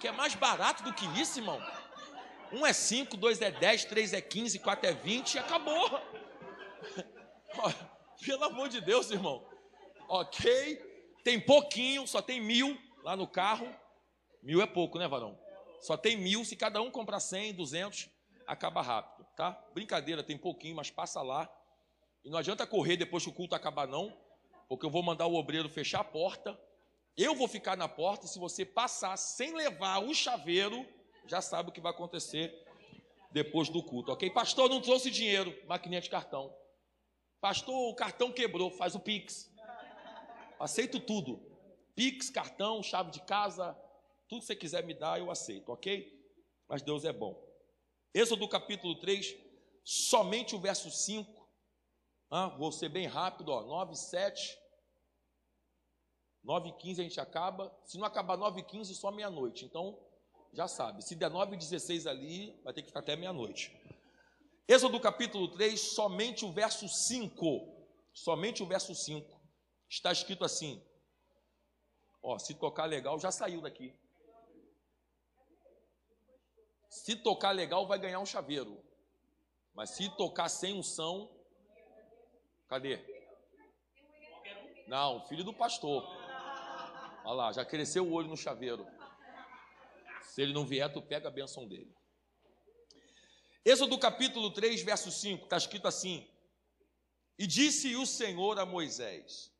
Que 0.00 0.08
é 0.08 0.12
mais 0.12 0.34
barato 0.34 0.82
do 0.82 0.94
que 0.94 1.04
isso, 1.20 1.38
irmão. 1.38 1.60
Um 2.50 2.66
é 2.66 2.72
cinco, 2.72 3.16
dois 3.16 3.40
é 3.42 3.50
dez, 3.50 3.84
três 3.84 4.14
é 4.14 4.20
quinze, 4.20 4.58
quatro 4.58 4.88
é 4.88 4.94
vinte 4.94 5.34
e 5.34 5.38
acabou. 5.38 5.90
Pelo 8.24 8.44
amor 8.44 8.70
de 8.70 8.80
Deus, 8.80 9.10
irmão. 9.10 9.46
Ok? 10.08 10.90
Tem 11.22 11.38
pouquinho, 11.38 12.06
só 12.06 12.22
tem 12.22 12.40
mil 12.40 12.78
lá 13.02 13.14
no 13.14 13.28
carro. 13.28 13.68
Mil 14.42 14.62
é 14.62 14.66
pouco, 14.66 14.98
né, 14.98 15.06
varão? 15.06 15.38
Só 15.80 15.96
tem 15.96 16.16
mil. 16.16 16.44
Se 16.44 16.56
cada 16.56 16.80
um 16.80 16.90
comprar 16.90 17.20
cem, 17.20 17.52
duzentos, 17.52 18.08
acaba 18.46 18.80
rápido, 18.82 19.26
tá? 19.36 19.52
Brincadeira, 19.72 20.22
tem 20.22 20.36
pouquinho, 20.36 20.76
mas 20.76 20.90
passa 20.90 21.22
lá 21.22 21.48
e 22.24 22.30
não 22.30 22.38
adianta 22.38 22.66
correr 22.66 22.96
depois 22.96 23.24
que 23.24 23.30
o 23.30 23.34
culto 23.34 23.54
acabar, 23.54 23.86
não, 23.86 24.16
porque 24.68 24.86
eu 24.86 24.90
vou 24.90 25.02
mandar 25.02 25.26
o 25.26 25.34
obreiro 25.34 25.68
fechar 25.68 26.00
a 26.00 26.04
porta. 26.04 26.58
Eu 27.16 27.34
vou 27.34 27.48
ficar 27.48 27.76
na 27.76 27.88
porta. 27.88 28.26
Se 28.26 28.38
você 28.38 28.64
passar 28.64 29.16
sem 29.16 29.54
levar 29.54 29.98
o 29.98 30.14
chaveiro, 30.14 30.86
já 31.26 31.40
sabe 31.40 31.68
o 31.68 31.72
que 31.72 31.80
vai 31.80 31.92
acontecer 31.92 32.54
depois 33.32 33.68
do 33.68 33.82
culto, 33.82 34.12
ok? 34.12 34.30
Pastor, 34.30 34.68
não 34.68 34.80
trouxe 34.80 35.10
dinheiro, 35.10 35.56
maquininha 35.66 36.00
de 36.00 36.10
cartão. 36.10 36.54
Pastor, 37.40 37.90
o 37.90 37.94
cartão 37.94 38.30
quebrou, 38.30 38.70
faz 38.70 38.94
o 38.94 39.00
Pix. 39.00 39.50
Aceito 40.60 41.00
tudo. 41.00 41.40
Pix, 41.94 42.30
cartão, 42.30 42.82
chave 42.82 43.10
de 43.10 43.20
casa, 43.22 43.76
tudo 44.28 44.40
que 44.40 44.46
você 44.46 44.56
quiser 44.56 44.84
me 44.84 44.94
dar, 44.94 45.18
eu 45.18 45.30
aceito, 45.30 45.70
ok? 45.72 46.10
Mas 46.68 46.82
Deus 46.82 47.04
é 47.04 47.12
bom. 47.12 47.38
Êxodo 48.14 48.48
capítulo 48.48 48.98
3, 48.98 49.34
somente 49.82 50.54
o 50.54 50.60
verso 50.60 50.90
5 50.90 51.41
ah, 52.34 52.48
vou 52.48 52.72
ser 52.72 52.88
bem 52.88 53.06
rápido, 53.06 53.50
ó, 53.50 53.62
9 53.62 53.94
7. 53.94 54.58
9 56.42 56.70
e 56.70 56.72
15 56.72 57.00
a 57.02 57.04
gente 57.04 57.20
acaba. 57.20 57.70
Se 57.84 57.98
não 57.98 58.06
acabar 58.06 58.38
9 58.38 58.60
e 58.60 58.64
15, 58.64 58.94
só 58.94 59.10
meia-noite. 59.10 59.66
Então, 59.66 59.98
já 60.50 60.66
sabe. 60.66 61.04
Se 61.04 61.14
der 61.14 61.28
9 61.28 61.54
e 61.54 61.58
16 61.58 62.06
ali, 62.06 62.58
vai 62.64 62.72
ter 62.72 62.80
que 62.80 62.88
ficar 62.88 63.00
até 63.00 63.14
meia-noite. 63.16 63.70
Êxodo 64.66 64.98
capítulo 64.98 65.48
3, 65.48 65.78
somente 65.78 66.46
o 66.46 66.50
verso 66.50 66.88
5. 66.88 67.86
Somente 68.14 68.62
o 68.62 68.66
verso 68.66 68.94
5. 68.94 69.38
Está 69.86 70.10
escrito 70.10 70.42
assim. 70.42 70.82
Ó, 72.22 72.38
se 72.38 72.54
tocar 72.54 72.86
legal, 72.86 73.20
já 73.20 73.30
saiu 73.30 73.60
daqui. 73.60 73.94
Se 76.88 77.14
tocar 77.14 77.50
legal, 77.50 77.86
vai 77.86 77.98
ganhar 77.98 78.20
um 78.20 78.26
chaveiro. 78.26 78.82
Mas 79.74 79.90
se 79.90 80.08
tocar 80.16 80.48
sem 80.48 80.72
unção, 80.72 81.30
cadê? 82.72 82.98
Não, 84.88 85.26
filho 85.26 85.44
do 85.44 85.52
pastor. 85.52 86.02
Olha 87.22 87.34
lá, 87.34 87.52
já 87.52 87.66
cresceu 87.66 88.06
o 88.06 88.12
olho 88.12 88.28
no 88.28 88.36
chaveiro. 88.36 88.86
Se 90.22 90.40
ele 90.40 90.54
não 90.54 90.64
vier, 90.64 90.90
tu 90.90 91.02
pega 91.02 91.28
a 91.28 91.30
bênção 91.30 91.68
dele. 91.68 91.94
Êxodo 93.62 93.98
capítulo 93.98 94.50
3, 94.50 94.82
verso 94.82 95.10
5, 95.10 95.44
está 95.44 95.58
escrito 95.58 95.86
assim: 95.86 96.26
E 97.38 97.46
disse 97.46 97.94
o 97.94 98.06
Senhor 98.06 98.58
a 98.58 98.64
Moisés: 98.64 99.52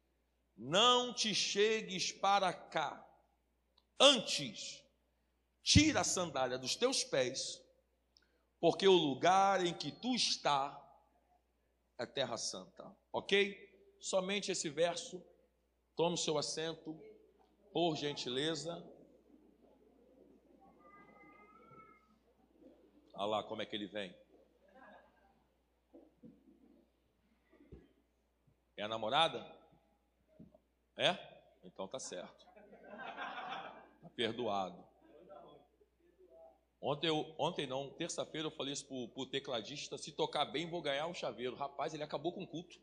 Não 0.57 1.13
te 1.13 1.35
chegues 1.35 2.11
para 2.11 2.51
cá, 2.55 3.07
antes, 4.01 4.83
tira 5.63 6.01
a 6.01 6.05
sandália 6.05 6.57
dos 6.57 6.75
teus 6.77 7.05
pés, 7.05 7.63
porque 8.59 8.89
o 8.89 8.93
lugar 8.93 9.65
em 9.67 9.75
que 9.75 9.93
tu 9.93 10.15
está 10.15 10.82
é 11.99 12.07
terra 12.07 12.37
santa. 12.37 12.95
Ok? 13.13 13.71
Somente 14.01 14.51
esse 14.51 14.69
verso. 14.69 15.25
Tome 15.95 16.17
seu 16.17 16.39
assento, 16.39 16.99
por 17.73 17.97
gentileza. 17.97 18.83
Olha 23.15 23.27
lá 23.27 23.43
como 23.45 23.63
é 23.63 23.67
que 23.67 23.77
ele 23.77 23.87
vem. 23.87 24.15
É 28.77 28.83
a 28.83 28.89
namorada? 28.89 29.47
É? 30.97 31.17
Então 31.63 31.87
tá 31.87 31.99
certo. 31.99 32.47
Tá 34.01 34.11
perdoado. 34.17 34.92
Ontem, 36.83 37.07
eu, 37.07 37.33
ontem 37.39 37.65
não, 37.65 37.91
terça-feira 37.91 38.49
eu 38.49 38.51
falei 38.51 38.73
isso 38.73 38.85
pro, 38.89 39.07
pro 39.11 39.27
tecladista, 39.27 39.97
se 39.97 40.11
tocar 40.11 40.45
bem 40.47 40.69
vou 40.69 40.83
ganhar 40.83 41.07
um 41.07 41.15
chaveiro. 41.15 41.55
Rapaz, 41.55 41.95
ele 41.95 42.03
acabou 42.03 42.33
com 42.33 42.43
o 42.43 42.47
culto. 42.47 42.77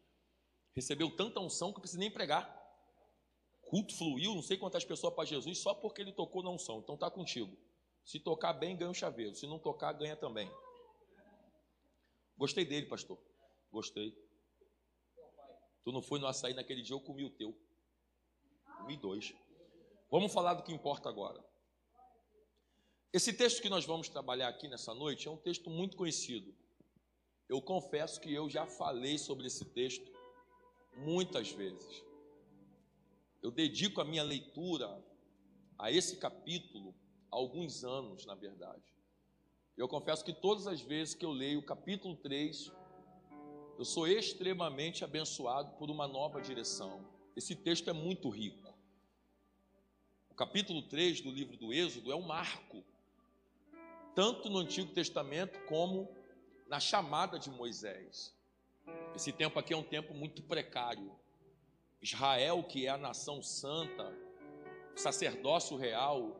Recebeu 0.73 1.13
tanta 1.17 1.41
unção 1.41 1.73
que 1.73 1.79
eu 1.79 1.81
precisei 1.81 1.99
nem 1.99 2.09
pregar. 2.09 2.57
Culto 3.63 3.93
fluiu, 3.97 4.33
não 4.33 4.41
sei 4.41 4.57
quantas 4.57 4.85
pessoas 4.85 5.13
para 5.13 5.25
Jesus, 5.25 5.57
só 5.57 5.73
porque 5.73 6.01
ele 6.01 6.13
tocou 6.13 6.41
na 6.41 6.49
unção. 6.49 6.79
Então 6.79 6.95
tá 6.95 7.11
contigo. 7.11 7.57
Se 8.05 8.21
tocar 8.21 8.53
bem, 8.53 8.77
ganha 8.77 8.89
um 8.89 8.93
chaveiro. 8.93 9.35
Se 9.35 9.45
não 9.45 9.59
tocar, 9.59 9.91
ganha 9.91 10.15
também. 10.15 10.49
Gostei 12.37 12.63
dele, 12.63 12.85
pastor. 12.85 13.19
Gostei. 13.69 14.15
Tu 15.83 15.91
não 15.91 16.01
foi 16.01 16.19
no 16.19 16.27
açaí 16.27 16.53
naquele 16.53 16.81
dia, 16.81 16.95
eu 16.95 17.01
comi 17.01 17.25
o 17.25 17.29
teu. 17.29 17.53
Comi 18.77 18.95
dois. 18.95 19.33
Vamos 20.09 20.33
falar 20.33 20.53
do 20.53 20.63
que 20.63 20.71
importa 20.71 21.09
agora. 21.09 21.48
Esse 23.11 23.33
texto 23.33 23.59
que 23.59 23.69
nós 23.69 23.85
vamos 23.85 24.07
trabalhar 24.07 24.49
aqui 24.49 24.67
nessa 24.67 24.93
noite 24.93 25.27
é 25.27 25.31
um 25.31 25.37
texto 25.37 25.67
muito 25.67 25.97
conhecido. 25.97 26.53
Eu 27.47 27.59
confesso 27.59 28.21
que 28.21 28.31
eu 28.31 28.47
já 28.47 28.67
falei 28.67 29.17
sobre 29.17 29.47
esse 29.47 29.65
texto 29.65 30.11
muitas 30.95 31.51
vezes. 31.51 32.03
Eu 33.41 33.49
dedico 33.49 33.99
a 33.99 34.05
minha 34.05 34.21
leitura 34.21 35.03
a 35.75 35.91
esse 35.91 36.17
capítulo 36.17 36.93
alguns 37.31 37.83
anos, 37.83 38.27
na 38.27 38.35
verdade. 38.35 38.93
Eu 39.75 39.87
confesso 39.87 40.23
que 40.23 40.33
todas 40.33 40.67
as 40.67 40.79
vezes 40.79 41.15
que 41.15 41.25
eu 41.25 41.31
leio 41.31 41.59
o 41.59 41.65
capítulo 41.65 42.15
3, 42.15 42.71
eu 43.79 43.85
sou 43.85 44.07
extremamente 44.07 45.03
abençoado 45.03 45.75
por 45.77 45.89
uma 45.89 46.07
nova 46.07 46.39
direção. 46.39 47.03
Esse 47.35 47.55
texto 47.55 47.89
é 47.89 47.93
muito 47.93 48.29
rico. 48.29 48.71
O 50.29 50.35
capítulo 50.35 50.83
3 50.83 51.21
do 51.21 51.31
livro 51.31 51.57
do 51.57 51.73
Êxodo 51.73 52.11
é 52.11 52.15
um 52.15 52.21
marco, 52.21 52.83
tanto 54.15 54.49
no 54.49 54.59
Antigo 54.59 54.91
Testamento 54.93 55.59
como 55.65 56.13
na 56.67 56.79
chamada 56.79 57.39
de 57.39 57.49
Moisés. 57.49 58.35
Esse 59.15 59.31
tempo 59.31 59.59
aqui 59.59 59.73
é 59.73 59.77
um 59.77 59.83
tempo 59.83 60.13
muito 60.13 60.41
precário. 60.43 61.11
Israel, 62.01 62.63
que 62.63 62.85
é 62.85 62.89
a 62.89 62.97
nação 62.97 63.41
santa, 63.41 64.15
o 64.95 64.99
sacerdócio 64.99 65.75
real, 65.75 66.39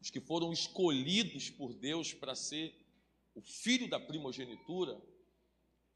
os 0.00 0.10
que 0.10 0.20
foram 0.20 0.52
escolhidos 0.52 1.50
por 1.50 1.74
Deus 1.74 2.12
para 2.12 2.34
ser 2.34 2.74
o 3.34 3.42
filho 3.42 3.88
da 3.88 3.98
primogenitura, 3.98 5.00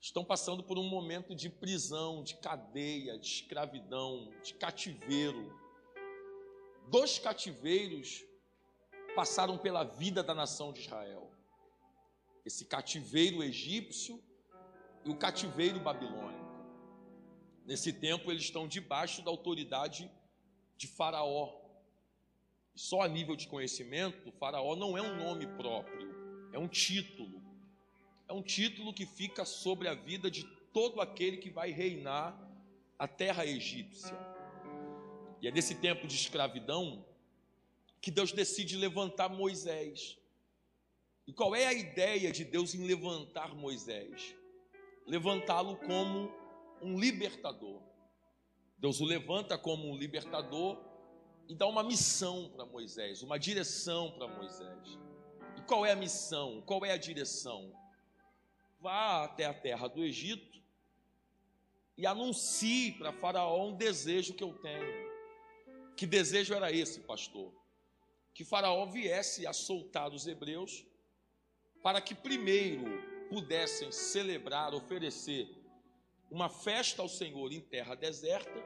estão 0.01 0.25
passando 0.25 0.63
por 0.63 0.79
um 0.79 0.89
momento 0.89 1.35
de 1.35 1.49
prisão, 1.49 2.23
de 2.23 2.37
cadeia, 2.37 3.19
de 3.19 3.27
escravidão, 3.27 4.33
de 4.43 4.55
cativeiro. 4.55 5.53
Dois 6.89 7.19
cativeiros 7.19 8.25
passaram 9.19 9.59
pela 9.59 9.83
vida 9.83 10.23
da 10.23 10.33
nação 10.33 10.73
de 10.73 10.79
Israel: 10.79 11.29
esse 12.47 12.65
cativeiro 12.65 13.43
egípcio 13.43 14.23
e 15.05 15.11
o 15.11 15.17
cativeiro 15.17 15.81
babilônico. 15.81 16.47
Nesse 17.67 17.93
tempo, 17.93 18.31
eles 18.31 18.45
estão 18.45 18.69
debaixo 18.69 19.21
da 19.21 19.29
autoridade 19.29 20.09
de 20.77 20.87
Faraó, 20.87 21.53
só 22.77 23.03
a 23.03 23.09
nível 23.09 23.35
de 23.35 23.49
conhecimento, 23.49 24.31
Faraó 24.39 24.77
não 24.77 24.97
é 24.97 25.03
um 25.03 25.17
nome 25.17 25.49
próprio, 25.49 26.09
é 26.53 26.59
um 26.61 26.69
título. 26.69 27.43
É 28.29 28.33
um 28.33 28.43
título 28.43 28.95
que 28.95 29.05
fica 29.05 29.45
sobre 29.45 29.89
a 29.89 29.95
vida 29.95 30.31
de 30.31 30.45
todo 30.73 31.01
aquele 31.01 31.39
que 31.39 31.51
vai 31.51 31.73
reinar 31.73 32.39
a 32.97 33.09
terra 33.09 33.45
egípcia. 33.45 34.17
E 35.43 35.49
é 35.49 35.51
nesse 35.51 35.75
tempo 35.75 36.07
de 36.07 36.15
escravidão 36.15 37.05
que 38.01 38.11
Deus 38.11 38.33
decide 38.33 38.77
levantar 38.77 39.29
Moisés. 39.29 40.19
E 41.27 41.33
qual 41.33 41.55
é 41.55 41.67
a 41.67 41.73
ideia 41.73 42.33
de 42.33 42.45
Deus 42.45 42.75
em 42.75 42.87
levantar 42.87 43.55
Moisés? 43.55 44.35
Levantá-lo 45.07 45.77
como 45.77 46.33
um 46.81 46.99
libertador. 46.99 47.83
Deus 48.79 49.01
o 49.01 49.05
levanta 49.05 49.59
como 49.59 49.91
um 49.91 49.97
libertador 49.97 50.79
e 51.49 51.55
dá 51.55 51.67
uma 51.67 51.83
missão 51.83 52.49
para 52.51 52.65
Moisés, 52.65 53.23
uma 53.23 53.39
direção 53.39 54.13
para 54.13 54.29
Moisés. 54.29 54.99
E 55.57 55.63
qual 55.63 55.85
é 55.85 55.93
a 55.93 55.97
missão? 55.97 56.63
Qual 56.63 56.85
é 56.85 56.93
a 56.93 56.97
direção? 56.97 57.73
Vá 58.81 59.25
até 59.25 59.45
a 59.45 59.55
terra 59.55 59.89
do 59.89 60.05
Egito 60.05 60.63
e 61.97 62.07
anuncie 62.07 62.93
para 62.93 63.13
Faraó 63.13 63.67
um 63.67 63.77
desejo 63.77 64.35
que 64.35 64.45
eu 64.45 64.55
tenho. 64.55 65.09
Que 65.97 66.07
desejo 66.07 66.55
era 66.55 66.71
esse, 66.71 67.01
pastor? 67.01 67.53
Que 68.39 68.45
Faraó 68.45 68.87
viesse 68.87 69.49
a 69.49 69.53
soltar 69.53 70.13
os 70.13 70.29
hebreus 70.29 70.87
para 71.83 72.01
que 72.01 72.15
primeiro 72.15 72.85
pudessem 73.29 73.91
celebrar, 73.91 74.73
oferecer 74.73 75.49
uma 76.31 76.49
festa 76.49 77.03
ao 77.03 77.09
Senhor 77.09 77.53
em 77.53 77.61
terra 77.61 77.97
deserta 77.97 78.63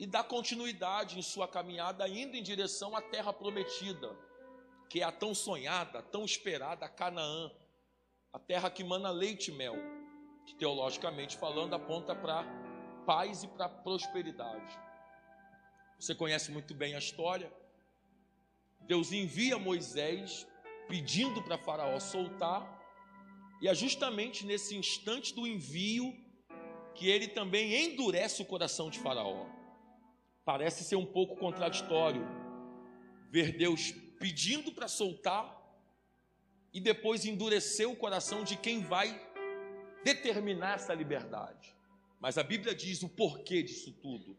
e 0.00 0.04
dá 0.04 0.24
continuidade 0.24 1.16
em 1.16 1.22
sua 1.22 1.46
caminhada, 1.46 2.08
indo 2.08 2.36
em 2.36 2.42
direção 2.42 2.96
à 2.96 3.00
terra 3.00 3.32
prometida, 3.32 4.18
que 4.90 5.00
é 5.00 5.04
a 5.04 5.12
tão 5.12 5.32
sonhada, 5.32 6.02
tão 6.02 6.24
esperada 6.24 6.88
Canaã, 6.88 7.52
a 8.32 8.38
terra 8.40 8.68
que 8.68 8.82
mana 8.82 9.10
leite 9.10 9.52
e 9.52 9.54
mel, 9.54 9.76
que 10.44 10.56
teologicamente 10.56 11.36
falando 11.36 11.74
aponta 11.74 12.16
para 12.16 12.44
paz 13.06 13.44
e 13.44 13.46
para 13.46 13.68
prosperidade. 13.68 14.76
Você 16.00 16.16
conhece 16.16 16.50
muito 16.50 16.74
bem 16.74 16.96
a 16.96 16.98
história. 16.98 17.61
Deus 18.86 19.12
envia 19.12 19.58
Moisés 19.58 20.46
pedindo 20.88 21.42
para 21.42 21.56
Faraó 21.56 21.98
soltar, 21.98 22.80
e 23.60 23.68
é 23.68 23.74
justamente 23.74 24.44
nesse 24.44 24.76
instante 24.76 25.34
do 25.34 25.46
envio 25.46 26.14
que 26.94 27.08
ele 27.08 27.28
também 27.28 27.74
endurece 27.74 28.42
o 28.42 28.44
coração 28.44 28.90
de 28.90 28.98
Faraó. 28.98 29.46
Parece 30.44 30.84
ser 30.84 30.96
um 30.96 31.06
pouco 31.06 31.36
contraditório 31.36 32.26
ver 33.30 33.56
Deus 33.56 33.92
pedindo 34.18 34.72
para 34.72 34.88
soltar 34.88 35.58
e 36.72 36.80
depois 36.80 37.24
endurecer 37.24 37.88
o 37.88 37.96
coração 37.96 38.44
de 38.44 38.56
quem 38.56 38.82
vai 38.82 39.08
determinar 40.04 40.74
essa 40.74 40.92
liberdade. 40.92 41.74
Mas 42.20 42.36
a 42.36 42.42
Bíblia 42.42 42.74
diz 42.74 43.02
o 43.02 43.08
porquê 43.08 43.62
disso 43.62 43.92
tudo. 44.02 44.36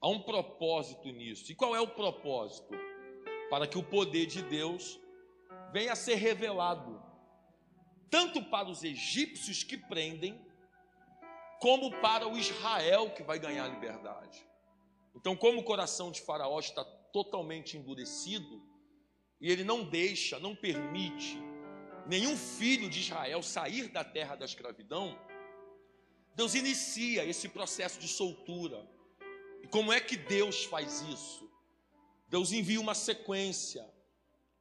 Há 0.00 0.08
um 0.08 0.22
propósito 0.22 1.10
nisso. 1.10 1.50
E 1.50 1.54
qual 1.54 1.74
é 1.74 1.80
o 1.80 1.88
propósito? 1.88 2.74
Para 3.50 3.66
que 3.66 3.78
o 3.78 3.82
poder 3.82 4.26
de 4.26 4.42
Deus 4.42 5.00
venha 5.72 5.92
a 5.92 5.96
ser 5.96 6.16
revelado, 6.16 7.02
tanto 8.10 8.42
para 8.44 8.68
os 8.68 8.82
egípcios 8.82 9.62
que 9.62 9.76
prendem, 9.76 10.40
como 11.60 11.90
para 12.00 12.28
o 12.28 12.38
Israel 12.38 13.10
que 13.10 13.22
vai 13.22 13.38
ganhar 13.38 13.64
a 13.64 13.68
liberdade. 13.68 14.46
Então, 15.14 15.36
como 15.36 15.60
o 15.60 15.64
coração 15.64 16.10
de 16.10 16.20
Faraó 16.20 16.58
está 16.60 16.84
totalmente 16.84 17.76
endurecido, 17.76 18.62
e 19.40 19.50
ele 19.50 19.64
não 19.64 19.84
deixa, 19.84 20.38
não 20.38 20.54
permite 20.54 21.38
nenhum 22.06 22.36
filho 22.36 22.88
de 22.88 23.00
Israel 23.00 23.42
sair 23.42 23.88
da 23.88 24.02
terra 24.02 24.34
da 24.34 24.44
escravidão, 24.44 25.18
Deus 26.34 26.54
inicia 26.54 27.24
esse 27.24 27.48
processo 27.48 27.98
de 27.98 28.08
soltura. 28.08 28.88
E 29.62 29.66
como 29.66 29.92
é 29.92 30.00
que 30.00 30.16
Deus 30.16 30.64
faz 30.64 31.02
isso? 31.02 31.47
Deus 32.28 32.52
envia 32.52 32.80
uma 32.80 32.94
sequência 32.94 33.88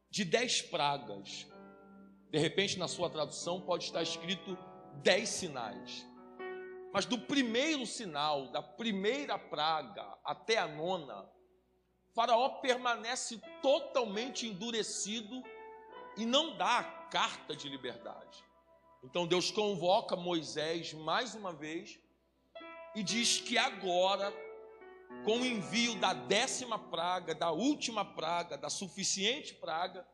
de 0.09 0.23
dez 0.23 0.61
pragas 0.61 1.45
De 2.29 2.37
repente, 2.37 2.77
na 2.77 2.87
sua 2.87 3.09
tradução, 3.09 3.61
pode 3.61 3.85
estar 3.85 4.01
escrito 4.01 4.57
dez 5.01 5.29
sinais. 5.29 6.05
Mas 6.91 7.05
do 7.05 7.17
primeiro 7.17 7.85
sinal, 7.85 8.47
da 8.47 8.61
primeira 8.61 9.37
praga 9.37 10.05
até 10.23 10.57
a 10.57 10.67
nona, 10.67 11.29
Faraó 12.13 12.49
permanece 12.59 13.39
totalmente 13.61 14.47
endurecido 14.47 15.43
e 16.17 16.25
não 16.25 16.57
dá 16.57 16.79
a 16.79 16.83
carta 16.83 17.55
de 17.55 17.69
liberdade. 17.69 18.43
Então 19.03 19.27
Deus 19.27 19.51
convoca 19.51 20.15
Moisés 20.15 20.93
mais 20.93 21.35
uma 21.35 21.53
vez 21.53 21.99
e 22.95 23.03
diz 23.03 23.39
que 23.39 23.57
agora, 23.57 24.33
com 25.23 25.39
o 25.39 25.45
envio 25.45 25.95
da 25.95 26.13
décima 26.13 26.79
praga, 26.79 27.35
da 27.35 27.51
última 27.51 28.05
praga, 28.05 28.57
da 28.57 28.69
suficiente 28.69 29.53
praga, 29.53 30.07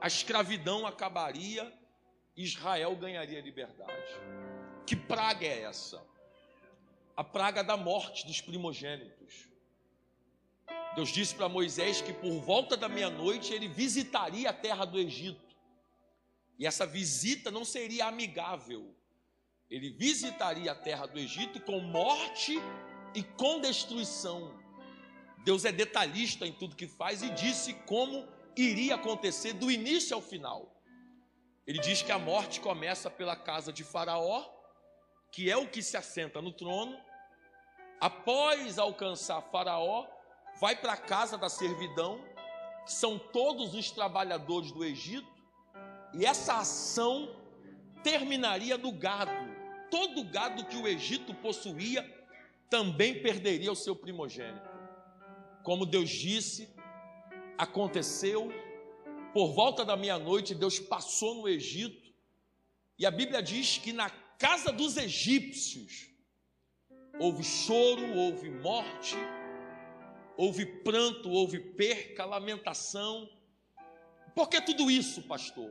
a 0.00 0.06
escravidão 0.06 0.86
acabaria 0.86 1.72
e 2.36 2.42
Israel 2.42 2.96
ganharia 2.96 3.40
liberdade. 3.40 4.12
Que 4.86 4.96
praga 4.96 5.46
é 5.46 5.62
essa? 5.62 6.02
A 7.16 7.22
praga 7.22 7.62
da 7.62 7.76
morte 7.76 8.26
dos 8.26 8.40
primogênitos. 8.40 9.48
Deus 10.94 11.10
disse 11.10 11.34
para 11.34 11.48
Moisés 11.48 12.00
que 12.02 12.12
por 12.12 12.40
volta 12.40 12.76
da 12.76 12.88
meia-noite 12.88 13.52
ele 13.52 13.68
visitaria 13.68 14.50
a 14.50 14.52
terra 14.52 14.84
do 14.84 14.98
Egito. 14.98 15.56
E 16.58 16.66
essa 16.66 16.86
visita 16.86 17.50
não 17.50 17.64
seria 17.64 18.06
amigável. 18.06 18.94
Ele 19.70 19.90
visitaria 19.90 20.72
a 20.72 20.74
terra 20.74 21.06
do 21.06 21.18
Egito 21.18 21.60
com 21.60 21.80
morte 21.80 22.58
e 23.14 23.22
com 23.22 23.60
destruição. 23.60 24.54
Deus 25.44 25.64
é 25.64 25.72
detalhista 25.72 26.46
em 26.46 26.52
tudo 26.52 26.76
que 26.76 26.86
faz 26.86 27.22
e 27.22 27.30
disse 27.30 27.74
como 27.86 28.28
iria 28.56 28.94
acontecer 28.94 29.52
do 29.54 29.70
início 29.70 30.14
ao 30.14 30.22
final. 30.22 30.72
Ele 31.66 31.78
diz 31.78 32.02
que 32.02 32.12
a 32.12 32.18
morte 32.18 32.60
começa 32.60 33.10
pela 33.10 33.36
casa 33.36 33.72
de 33.72 33.84
Faraó, 33.84 34.48
que 35.30 35.50
é 35.50 35.56
o 35.56 35.68
que 35.68 35.82
se 35.82 35.96
assenta 35.96 36.42
no 36.42 36.52
trono. 36.52 36.96
Após 38.00 38.78
alcançar 38.78 39.40
Faraó, 39.42 40.06
vai 40.60 40.76
para 40.76 40.94
a 40.94 40.96
casa 40.96 41.38
da 41.38 41.48
servidão, 41.48 42.20
que 42.84 42.92
são 42.92 43.18
todos 43.18 43.74
os 43.74 43.90
trabalhadores 43.90 44.72
do 44.72 44.84
Egito, 44.84 45.30
e 46.12 46.26
essa 46.26 46.58
ação 46.58 47.34
terminaria 48.02 48.76
no 48.76 48.92
gado. 48.92 49.30
Todo 49.90 50.24
gado 50.24 50.66
que 50.66 50.76
o 50.76 50.88
Egito 50.88 51.32
possuía 51.34 52.02
também 52.72 53.20
perderia 53.20 53.70
o 53.70 53.76
seu 53.76 53.94
primogênito. 53.94 54.66
Como 55.62 55.84
Deus 55.84 56.08
disse, 56.08 56.74
aconteceu, 57.58 58.50
por 59.34 59.52
volta 59.52 59.84
da 59.84 59.94
meia-noite, 59.94 60.54
Deus 60.54 60.80
passou 60.80 61.34
no 61.34 61.46
Egito, 61.46 62.10
e 62.98 63.04
a 63.04 63.10
Bíblia 63.10 63.42
diz 63.42 63.76
que 63.76 63.92
na 63.92 64.08
casa 64.38 64.72
dos 64.72 64.96
egípcios 64.96 66.08
houve 67.20 67.44
choro, 67.44 68.16
houve 68.16 68.48
morte, 68.48 69.16
houve 70.34 70.64
pranto, 70.64 71.28
houve 71.28 71.60
perca, 71.60 72.24
lamentação. 72.24 73.28
Por 74.34 74.48
que 74.48 74.62
tudo 74.62 74.90
isso, 74.90 75.20
pastor? 75.24 75.70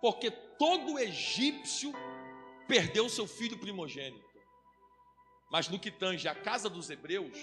Porque 0.00 0.30
todo 0.30 0.96
egípcio 0.96 1.92
perdeu 2.68 3.08
seu 3.08 3.26
filho 3.26 3.58
primogênito. 3.58 4.33
Mas 5.54 5.68
no 5.68 5.78
que 5.78 5.88
tange 5.88 6.26
a 6.26 6.34
casa 6.34 6.68
dos 6.68 6.90
hebreus, 6.90 7.38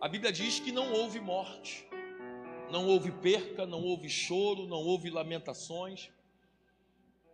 a 0.00 0.08
Bíblia 0.08 0.32
diz 0.32 0.58
que 0.58 0.72
não 0.72 0.92
houve 0.92 1.20
morte, 1.20 1.88
não 2.68 2.88
houve 2.88 3.12
perca, 3.12 3.64
não 3.64 3.80
houve 3.80 4.08
choro, 4.08 4.66
não 4.66 4.78
houve 4.78 5.08
lamentações. 5.08 6.10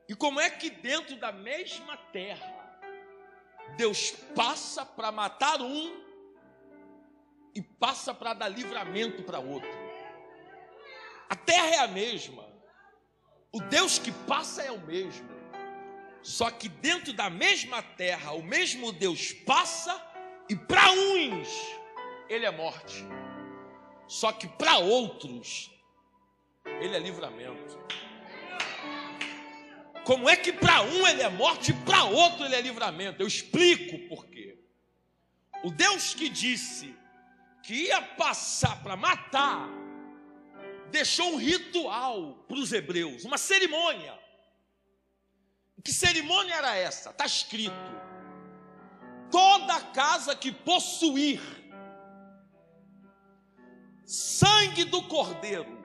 E 0.06 0.14
como 0.14 0.38
é 0.38 0.50
que 0.50 0.68
dentro 0.68 1.16
da 1.16 1.32
mesma 1.32 1.96
terra 1.96 2.82
Deus 3.78 4.10
passa 4.36 4.84
para 4.84 5.10
matar 5.10 5.62
um 5.62 6.04
e 7.54 7.62
passa 7.62 8.12
para 8.12 8.34
dar 8.34 8.48
livramento 8.48 9.22
para 9.22 9.38
outro. 9.38 9.70
A 11.30 11.34
terra 11.34 11.76
é 11.76 11.78
a 11.78 11.88
mesma. 11.88 12.46
O 13.50 13.60
Deus 13.62 13.98
que 13.98 14.12
passa 14.12 14.62
é 14.62 14.70
o 14.70 14.80
mesmo. 14.80 15.39
Só 16.22 16.50
que 16.50 16.68
dentro 16.68 17.12
da 17.12 17.30
mesma 17.30 17.82
terra, 17.82 18.32
o 18.32 18.42
mesmo 18.42 18.92
Deus 18.92 19.32
passa 19.32 20.00
e 20.48 20.56
para 20.56 20.90
uns 20.92 21.48
ele 22.28 22.44
é 22.46 22.50
morte. 22.50 23.04
Só 24.06 24.32
que 24.32 24.46
para 24.48 24.78
outros 24.78 25.70
ele 26.80 26.96
é 26.96 26.98
livramento. 26.98 27.78
Como 30.04 30.28
é 30.28 30.36
que 30.36 30.52
para 30.52 30.82
um 30.82 31.06
ele 31.06 31.22
é 31.22 31.28
morte 31.28 31.70
e 31.70 31.74
para 31.84 32.04
outro 32.04 32.44
ele 32.44 32.56
é 32.56 32.60
livramento? 32.60 33.22
Eu 33.22 33.26
explico 33.26 34.08
por 34.08 34.26
quê. 34.26 34.58
O 35.62 35.70
Deus 35.70 36.14
que 36.14 36.28
disse 36.28 36.94
que 37.62 37.74
ia 37.74 38.00
passar 38.02 38.82
para 38.82 38.96
matar, 38.96 39.68
deixou 40.90 41.34
um 41.34 41.36
ritual 41.36 42.44
para 42.48 42.56
os 42.56 42.72
hebreus, 42.72 43.24
uma 43.24 43.38
cerimônia. 43.38 44.18
Que 45.82 45.92
cerimônia 45.92 46.54
era 46.54 46.76
essa? 46.76 47.10
Está 47.10 47.26
escrito: 47.26 47.74
toda 49.30 49.80
casa 49.80 50.34
que 50.34 50.52
possuir 50.52 51.40
sangue 54.04 54.84
do 54.84 55.02
cordeiro 55.04 55.78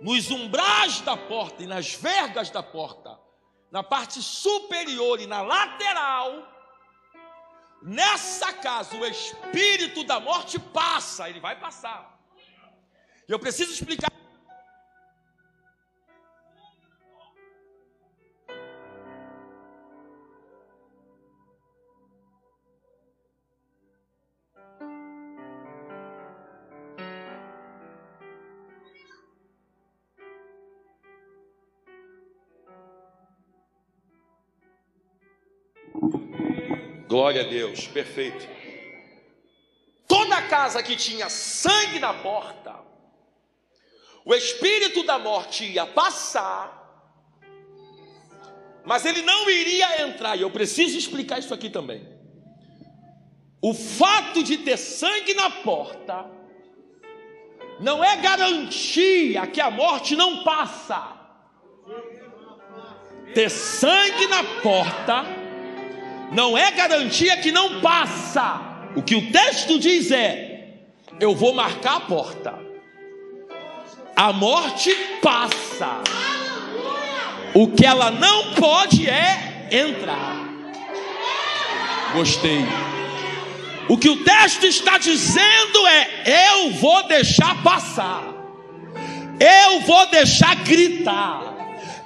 nos 0.00 0.30
umbrais 0.30 1.00
da 1.02 1.16
porta 1.16 1.62
e 1.62 1.66
nas 1.66 1.94
vergas 1.94 2.50
da 2.50 2.62
porta, 2.62 3.18
na 3.70 3.82
parte 3.82 4.22
superior 4.22 5.20
e 5.20 5.26
na 5.26 5.42
lateral, 5.42 6.50
Nessa 7.82 8.52
casa, 8.52 8.94
o 8.94 9.06
espírito 9.06 10.04
da 10.04 10.20
morte 10.20 10.58
passa, 10.58 11.30
ele 11.30 11.40
vai 11.40 11.58
passar. 11.58 12.18
Eu 13.26 13.38
preciso 13.38 13.72
explicar. 13.72 14.09
Glória 37.10 37.40
a 37.40 37.44
Deus, 37.44 37.88
perfeito. 37.88 38.48
Toda 40.06 40.42
casa 40.42 40.80
que 40.80 40.94
tinha 40.94 41.28
sangue 41.28 41.98
na 41.98 42.14
porta, 42.14 42.76
o 44.24 44.32
espírito 44.32 45.02
da 45.02 45.18
morte 45.18 45.64
ia 45.64 45.84
passar, 45.84 46.70
mas 48.84 49.04
ele 49.04 49.22
não 49.22 49.50
iria 49.50 50.02
entrar, 50.02 50.36
e 50.36 50.42
eu 50.42 50.52
preciso 50.52 50.96
explicar 50.96 51.40
isso 51.40 51.52
aqui 51.52 51.68
também. 51.68 52.08
O 53.60 53.74
fato 53.74 54.40
de 54.44 54.58
ter 54.58 54.76
sangue 54.76 55.34
na 55.34 55.50
porta 55.50 56.30
não 57.80 58.04
é 58.04 58.14
garantia 58.18 59.48
que 59.48 59.60
a 59.60 59.68
morte 59.68 60.14
não 60.14 60.44
passa. 60.44 61.16
Ter 63.34 63.50
sangue 63.50 64.28
na 64.28 64.44
porta 64.62 65.39
não 66.30 66.56
é 66.56 66.70
garantia 66.70 67.36
que 67.38 67.50
não 67.50 67.80
passa. 67.80 68.60
O 68.94 69.02
que 69.02 69.16
o 69.16 69.30
texto 69.30 69.78
diz 69.78 70.10
é: 70.10 70.68
eu 71.18 71.34
vou 71.34 71.52
marcar 71.52 71.96
a 71.96 72.00
porta. 72.00 72.54
A 74.14 74.32
morte 74.32 74.94
passa. 75.22 76.02
O 77.54 77.68
que 77.68 77.84
ela 77.84 78.10
não 78.10 78.54
pode 78.54 79.08
é 79.08 79.68
entrar. 79.70 80.36
Gostei. 82.12 82.64
O 83.88 83.98
que 83.98 84.08
o 84.08 84.22
texto 84.22 84.64
está 84.64 84.98
dizendo 84.98 85.86
é: 85.86 86.54
eu 86.54 86.70
vou 86.74 87.02
deixar 87.08 87.60
passar. 87.62 88.22
Eu 89.40 89.80
vou 89.80 90.06
deixar 90.10 90.54
gritar. 90.56 91.42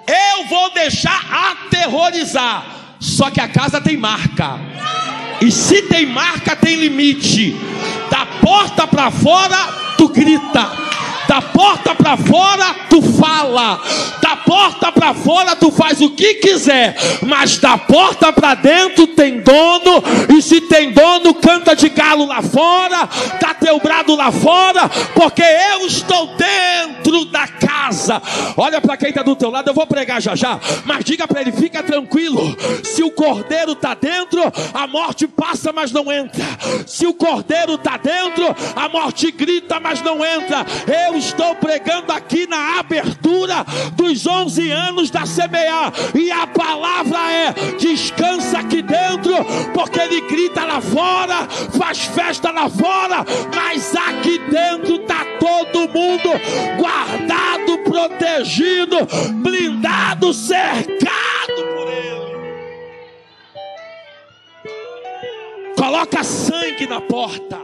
Eu 0.06 0.46
vou 0.46 0.70
deixar 0.70 1.50
aterrorizar 1.50 2.83
só 3.04 3.30
que 3.30 3.38
a 3.38 3.46
casa 3.46 3.82
tem 3.82 3.98
marca. 3.98 4.58
E 5.38 5.52
se 5.52 5.82
tem 5.82 6.06
marca, 6.06 6.56
tem 6.56 6.76
limite. 6.76 7.54
Da 8.10 8.24
porta 8.40 8.86
para 8.86 9.10
fora, 9.10 9.56
tu 9.98 10.08
grita. 10.08 10.72
Da 11.28 11.40
porta 11.40 11.94
para 11.94 12.16
fora, 12.16 12.74
tu 12.88 13.02
fala. 13.02 13.80
Da 14.20 14.36
porta 14.36 14.92
para 14.92 15.14
fora 15.14 15.56
tu 15.56 15.70
faz 15.70 16.00
o 16.00 16.10
que 16.10 16.34
quiser, 16.34 16.96
mas 17.22 17.58
da 17.58 17.76
porta 17.76 18.32
para 18.32 18.54
dentro 18.54 19.06
tem 19.08 19.40
dono, 19.40 20.02
e 20.34 20.42
se 20.42 20.60
tem 20.62 20.92
dono, 20.92 21.34
canta 21.34 21.74
de 21.74 21.88
galo 21.88 22.26
lá 22.26 22.42
fora, 22.42 23.06
tá 23.40 23.54
teu 23.54 23.78
brado 23.80 24.14
lá 24.14 24.30
fora, 24.30 24.88
porque 25.14 25.42
eu 25.42 25.86
estou 25.86 26.34
dentro 26.36 27.24
da 27.26 27.46
casa. 27.48 28.20
Olha 28.56 28.80
para 28.80 28.96
quem 28.96 29.08
está 29.10 29.22
do 29.22 29.36
teu 29.36 29.50
lado, 29.50 29.68
eu 29.68 29.74
vou 29.74 29.86
pregar 29.86 30.20
já 30.20 30.34
já, 30.34 30.58
mas 30.84 31.04
diga 31.04 31.26
para 31.26 31.40
ele: 31.40 31.52
fica 31.52 31.82
tranquilo, 31.82 32.56
se 32.82 33.02
o 33.02 33.10
cordeiro 33.10 33.72
está 33.72 33.94
dentro, 33.94 34.40
a 34.72 34.86
morte 34.86 35.26
passa, 35.26 35.72
mas 35.72 35.92
não 35.92 36.12
entra. 36.12 36.44
Se 36.86 37.06
o 37.06 37.14
cordeiro 37.14 37.74
está 37.74 37.96
dentro, 37.96 38.54
a 38.76 38.88
morte 38.88 39.30
grita, 39.30 39.80
mas 39.80 40.02
não 40.02 40.24
entra. 40.24 40.64
Eu 40.86 41.13
estou 41.16 41.54
pregando 41.56 42.12
aqui 42.12 42.46
na 42.46 42.78
abertura 42.78 43.64
dos 43.92 44.26
11 44.26 44.70
anos 44.70 45.10
da 45.10 45.22
CBA, 45.22 46.18
e 46.18 46.30
a 46.30 46.46
palavra 46.46 47.32
é: 47.32 47.52
descansa 47.78 48.58
aqui 48.58 48.82
dentro, 48.82 49.34
porque 49.72 50.00
ele 50.00 50.20
grita 50.22 50.64
lá 50.64 50.80
fora, 50.80 51.46
faz 51.78 52.04
festa 52.04 52.50
lá 52.50 52.68
fora, 52.68 53.24
mas 53.54 53.94
aqui 53.94 54.38
dentro 54.50 54.96
está 54.96 55.24
todo 55.38 55.88
mundo 55.88 56.30
guardado, 56.78 57.78
protegido, 57.78 58.96
blindado, 59.42 60.32
cercado 60.32 60.94
por 61.74 61.88
ele. 61.88 62.34
Coloca 65.76 66.24
sangue 66.24 66.86
na 66.86 67.00
porta. 67.00 67.63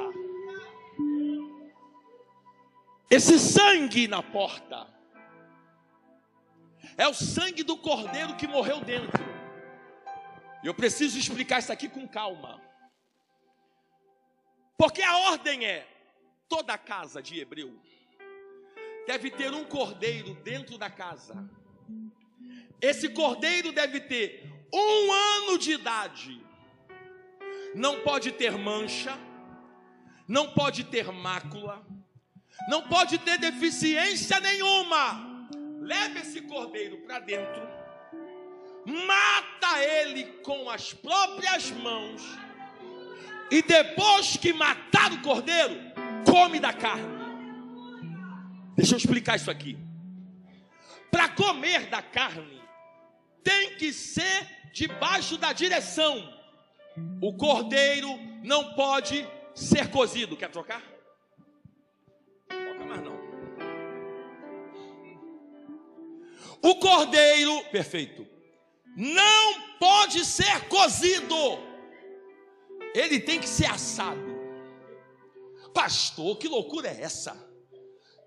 Esse 3.10 3.40
sangue 3.40 4.06
na 4.06 4.22
porta 4.22 4.86
é 6.96 7.08
o 7.08 7.12
sangue 7.12 7.64
do 7.64 7.76
cordeiro 7.76 8.36
que 8.36 8.46
morreu 8.46 8.80
dentro. 8.82 9.24
Eu 10.62 10.72
preciso 10.72 11.18
explicar 11.18 11.58
isso 11.58 11.72
aqui 11.72 11.88
com 11.88 12.06
calma. 12.06 12.62
Porque 14.78 15.02
a 15.02 15.16
ordem 15.30 15.66
é: 15.66 15.88
toda 16.48 16.78
casa 16.78 17.20
de 17.20 17.40
Hebreu 17.40 17.76
deve 19.08 19.30
ter 19.32 19.52
um 19.52 19.64
cordeiro 19.64 20.34
dentro 20.36 20.78
da 20.78 20.88
casa. 20.88 21.50
Esse 22.80 23.08
cordeiro 23.08 23.72
deve 23.72 24.00
ter 24.02 24.48
um 24.72 25.12
ano 25.12 25.58
de 25.58 25.72
idade. 25.72 26.40
Não 27.74 28.02
pode 28.02 28.30
ter 28.32 28.56
mancha, 28.56 29.18
não 30.28 30.52
pode 30.52 30.84
ter 30.84 31.10
mácula, 31.10 31.84
não 32.68 32.82
pode 32.82 33.18
ter 33.18 33.38
deficiência 33.38 34.40
nenhuma. 34.40 35.48
Leve 35.80 36.20
esse 36.20 36.40
cordeiro 36.42 36.98
para 36.98 37.18
dentro, 37.18 37.62
mata 38.86 39.82
ele 39.82 40.24
com 40.42 40.68
as 40.70 40.92
próprias 40.92 41.70
mãos, 41.70 42.22
e 43.50 43.62
depois 43.62 44.36
que 44.36 44.52
matar 44.52 45.12
o 45.12 45.22
cordeiro, 45.22 45.74
come 46.24 46.60
da 46.60 46.72
carne. 46.72 47.20
Deixa 48.76 48.94
eu 48.94 48.98
explicar 48.98 49.36
isso 49.36 49.50
aqui. 49.50 49.76
Para 51.10 51.28
comer 51.28 51.86
da 51.86 52.00
carne, 52.00 52.62
tem 53.42 53.74
que 53.76 53.92
ser 53.92 54.46
debaixo 54.72 55.36
da 55.36 55.52
direção. 55.52 56.32
O 57.20 57.34
cordeiro 57.34 58.08
não 58.44 58.74
pode 58.74 59.26
ser 59.54 59.90
cozido. 59.90 60.36
Quer 60.36 60.50
trocar? 60.50 60.82
O 66.62 66.76
cordeiro, 66.76 67.64
perfeito, 67.70 68.26
não 68.96 69.78
pode 69.78 70.24
ser 70.24 70.68
cozido. 70.68 71.36
Ele 72.94 73.20
tem 73.20 73.40
que 73.40 73.48
ser 73.48 73.66
assado. 73.66 74.30
Pastor, 75.72 76.36
que 76.38 76.48
loucura 76.48 76.88
é 76.88 77.02
essa? 77.02 77.48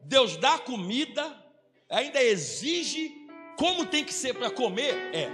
Deus 0.02 0.38
dá 0.38 0.58
comida, 0.58 1.24
ainda 1.90 2.22
exige 2.22 3.24
como 3.58 3.86
tem 3.86 4.04
que 4.04 4.14
ser 4.14 4.34
para 4.34 4.50
comer? 4.50 4.96
É. 5.14 5.30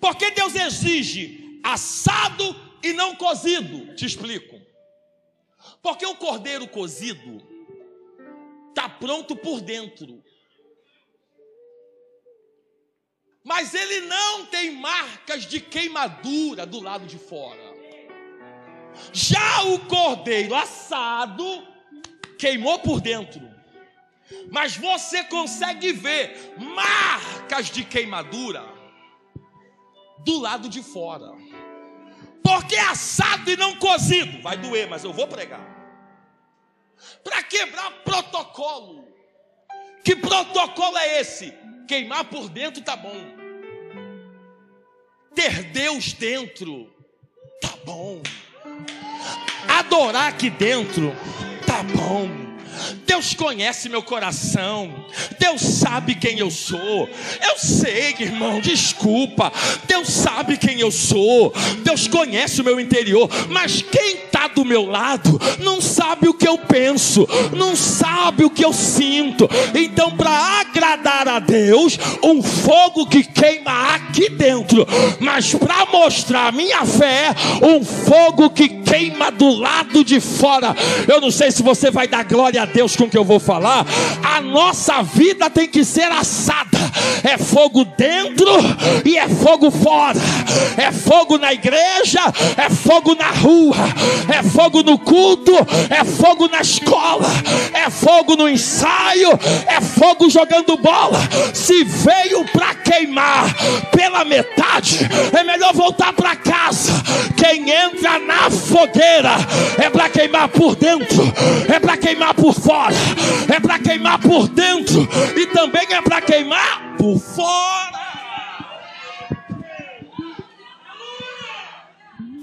Porque 0.00 0.30
Deus 0.30 0.54
exige 0.54 1.60
assado 1.62 2.44
e 2.82 2.92
não 2.92 3.14
cozido? 3.16 3.94
Te 3.94 4.06
explico. 4.06 4.60
Porque 5.82 6.04
o 6.04 6.16
cordeiro 6.16 6.68
cozido 6.68 7.42
está 8.68 8.88
pronto 8.88 9.36
por 9.36 9.60
dentro. 9.60 10.22
Mas 13.44 13.74
ele 13.74 14.00
não 14.06 14.46
tem 14.46 14.72
marcas 14.72 15.44
de 15.44 15.60
queimadura 15.60 16.64
do 16.64 16.80
lado 16.80 17.06
de 17.06 17.18
fora. 17.18 17.74
Já 19.12 19.62
o 19.64 19.80
cordeiro 19.80 20.54
assado 20.54 21.44
queimou 22.38 22.78
por 22.78 23.00
dentro, 23.00 23.42
mas 24.50 24.76
você 24.76 25.22
consegue 25.24 25.92
ver 25.92 26.54
marcas 26.56 27.66
de 27.66 27.84
queimadura 27.84 28.64
do 30.20 30.40
lado 30.40 30.68
de 30.68 30.82
fora. 30.82 31.32
Porque 32.42 32.76
assado 32.76 33.50
e 33.50 33.56
não 33.56 33.76
cozido 33.76 34.40
vai 34.42 34.56
doer, 34.56 34.88
mas 34.88 35.04
eu 35.04 35.12
vou 35.12 35.26
pregar. 35.26 35.74
Para 37.22 37.42
quebrar 37.42 37.90
protocolo. 38.04 39.04
Que 40.02 40.14
protocolo 40.16 40.96
é 40.98 41.20
esse? 41.20 41.52
Queimar 41.88 42.24
por 42.26 42.48
dentro 42.48 42.82
tá 42.82 42.96
bom. 42.96 43.33
Ter 45.34 45.64
Deus 45.64 46.12
dentro 46.12 46.88
tá 47.60 47.74
bom. 47.84 48.22
Adorar 49.68 50.28
aqui 50.28 50.48
dentro 50.50 51.12
tá 51.66 51.82
bom. 51.82 52.43
Deus 53.06 53.34
conhece 53.34 53.88
meu 53.88 54.02
coração. 54.02 55.06
Deus 55.38 55.60
sabe 55.60 56.14
quem 56.14 56.38
eu 56.38 56.50
sou. 56.50 57.08
Eu 57.42 57.58
sei, 57.58 58.14
irmão, 58.18 58.60
desculpa. 58.60 59.52
Deus 59.86 60.08
sabe 60.08 60.56
quem 60.56 60.80
eu 60.80 60.90
sou. 60.90 61.52
Deus 61.82 62.08
conhece 62.08 62.60
o 62.60 62.64
meu 62.64 62.80
interior. 62.80 63.28
Mas 63.48 63.82
quem 63.82 64.16
está 64.16 64.48
do 64.48 64.64
meu 64.64 64.86
lado 64.86 65.40
não 65.60 65.80
sabe 65.80 66.28
o 66.28 66.34
que 66.34 66.46
eu 66.46 66.58
penso, 66.58 67.26
não 67.52 67.76
sabe 67.76 68.44
o 68.44 68.50
que 68.50 68.64
eu 68.64 68.72
sinto. 68.72 69.48
Então, 69.74 70.10
para 70.10 70.60
agradar 70.60 71.28
a 71.28 71.38
Deus, 71.38 71.98
um 72.22 72.42
fogo 72.42 73.06
que 73.06 73.22
queima 73.22 73.94
aqui 73.94 74.28
dentro, 74.30 74.86
mas 75.20 75.54
para 75.54 75.86
mostrar 75.86 76.52
minha 76.52 76.84
fé, 76.84 77.34
um 77.62 77.84
fogo 77.84 78.50
que 78.50 78.68
queima 78.94 79.30
do 79.32 79.50
lado 79.50 80.04
de 80.04 80.20
fora. 80.20 80.74
Eu 81.08 81.20
não 81.20 81.30
sei 81.30 81.50
se 81.50 81.64
você 81.64 81.90
vai 81.90 82.06
dar 82.06 82.24
glória 82.24 82.62
a 82.62 82.64
Deus 82.64 82.94
com 82.94 83.04
o 83.04 83.10
que 83.10 83.18
eu 83.18 83.24
vou 83.24 83.40
falar. 83.40 83.84
A 84.22 84.40
nossa 84.40 85.02
vida 85.02 85.50
tem 85.50 85.66
que 85.66 85.84
ser 85.84 86.12
assada. 86.12 86.78
É 87.24 87.36
fogo 87.36 87.84
dentro 87.84 88.46
e 89.04 89.18
é 89.18 89.28
fogo 89.28 89.70
fora. 89.70 90.20
É 90.76 90.92
fogo 90.92 91.38
na 91.38 91.52
igreja, 91.52 92.20
é 92.56 92.70
fogo 92.70 93.14
na 93.14 93.30
rua, 93.30 93.76
é 94.28 94.42
fogo 94.42 94.82
no 94.82 94.98
culto, 94.98 95.52
é 95.90 96.04
fogo 96.04 96.48
na 96.48 96.60
escola, 96.60 97.26
é 97.72 97.90
fogo 97.90 98.36
no 98.36 98.48
ensaio, 98.48 99.30
é 99.66 99.80
fogo 99.80 100.30
jogando 100.30 100.76
bola. 100.76 101.18
Se 101.52 101.82
veio 101.84 102.44
para 102.52 102.74
queimar 102.74 103.54
pela 103.90 104.24
metade, 104.24 105.00
é 105.36 105.42
melhor 105.42 105.72
voltar 105.74 106.12
para 106.12 106.36
casa. 106.36 106.92
Quem 107.36 107.70
entra 107.70 108.18
na 108.18 108.50
fogueira 108.84 109.36
é 109.82 109.90
para 109.90 110.10
queimar 110.10 110.48
por 110.48 110.76
dentro, 110.76 111.22
é 111.72 111.80
para 111.80 111.96
queimar 111.96 112.34
por 112.34 112.54
fora, 112.54 112.94
é 113.54 113.60
para 113.60 113.78
queimar 113.78 114.20
por 114.20 114.48
dentro 114.48 115.08
e 115.36 115.46
também 115.46 115.86
é 115.92 116.02
para 116.02 116.20
queimar 116.20 116.96
por 116.96 117.18
fora. 117.18 117.94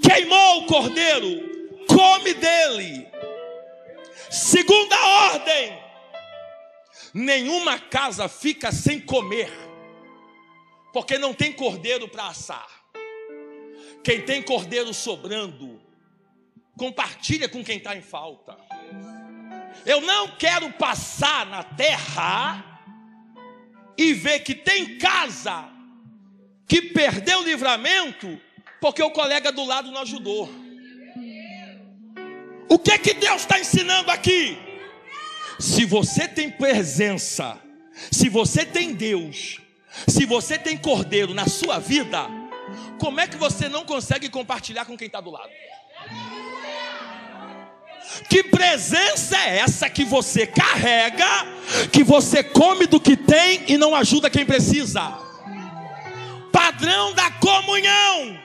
Queimou 0.02 0.58
o 0.58 0.66
cordeiro, 0.66 1.86
come 1.86 2.34
dele. 2.34 3.08
Segunda 4.30 4.96
ordem: 5.32 5.78
nenhuma 7.14 7.78
casa 7.78 8.28
fica 8.28 8.72
sem 8.72 9.00
comer, 9.00 9.50
porque 10.92 11.18
não 11.18 11.32
tem 11.32 11.52
cordeiro 11.52 12.08
para 12.08 12.26
assar. 12.26 12.66
Quem 14.02 14.22
tem 14.22 14.42
cordeiro 14.42 14.92
sobrando, 14.92 15.81
compartilha 16.76 17.48
com 17.48 17.64
quem 17.64 17.78
está 17.78 17.96
em 17.96 18.02
falta. 18.02 18.56
Eu 19.84 20.00
não 20.00 20.36
quero 20.36 20.72
passar 20.72 21.46
na 21.46 21.62
terra 21.62 22.80
e 23.96 24.12
ver 24.12 24.40
que 24.40 24.54
tem 24.54 24.98
casa 24.98 25.68
que 26.66 26.82
perdeu 26.82 27.40
o 27.40 27.44
livramento 27.44 28.40
porque 28.80 29.02
o 29.02 29.10
colega 29.10 29.52
do 29.52 29.64
lado 29.64 29.90
não 29.90 30.02
ajudou. 30.02 30.48
O 32.68 32.78
que 32.78 32.92
é 32.92 32.98
que 32.98 33.14
Deus 33.14 33.42
está 33.42 33.60
ensinando 33.60 34.10
aqui? 34.10 34.58
Se 35.58 35.84
você 35.84 36.26
tem 36.26 36.50
presença, 36.50 37.60
se 38.10 38.28
você 38.28 38.64
tem 38.64 38.94
Deus, 38.94 39.60
Se 40.06 40.24
você 40.24 40.58
tem 40.58 40.76
cordeiro 40.76 41.34
na 41.34 41.46
sua 41.46 41.78
vida, 41.78 42.26
como 42.98 43.20
é 43.20 43.26
que 43.26 43.36
você 43.36 43.68
não 43.68 43.84
consegue 43.84 44.28
compartilhar 44.28 44.84
com 44.84 44.96
quem 44.96 45.06
está 45.06 45.20
do 45.20 45.30
lado? 45.30 45.50
Que 48.28 48.42
presença 48.42 49.36
é 49.36 49.58
essa 49.58 49.88
que 49.88 50.04
você 50.04 50.46
carrega, 50.46 51.26
que 51.90 52.02
você 52.02 52.42
come 52.42 52.86
do 52.86 53.00
que 53.00 53.16
tem 53.16 53.64
e 53.68 53.76
não 53.76 53.94
ajuda 53.94 54.30
quem 54.30 54.44
precisa? 54.44 55.18
Padrão 56.50 57.12
da 57.14 57.30
comunhão. 57.30 58.38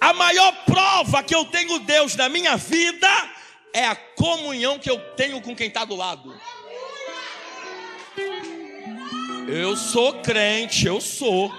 A 0.00 0.12
maior 0.12 0.52
prova 0.64 1.22
que 1.22 1.34
eu 1.34 1.44
tenho 1.44 1.78
Deus 1.78 2.16
na 2.16 2.28
minha 2.28 2.56
vida 2.56 3.08
é 3.72 3.86
a 3.86 3.94
comunhão 3.94 4.78
que 4.78 4.90
eu 4.90 4.98
tenho 5.16 5.40
com 5.40 5.54
quem 5.54 5.68
está 5.68 5.84
do 5.84 5.94
lado. 5.94 6.34
Eu 9.48 9.76
sou 9.76 10.14
crente, 10.14 10.86
eu 10.86 11.00
sou, 11.00 11.52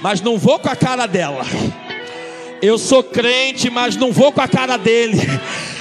mas 0.00 0.20
não 0.20 0.38
vou 0.38 0.58
com 0.58 0.68
a 0.68 0.76
cara 0.76 1.06
dela. 1.06 1.44
Eu 2.62 2.78
sou 2.78 3.02
crente, 3.02 3.68
mas 3.68 3.96
não 3.96 4.12
vou 4.12 4.32
com 4.32 4.40
a 4.40 4.48
cara 4.48 4.76
dele 4.76 5.18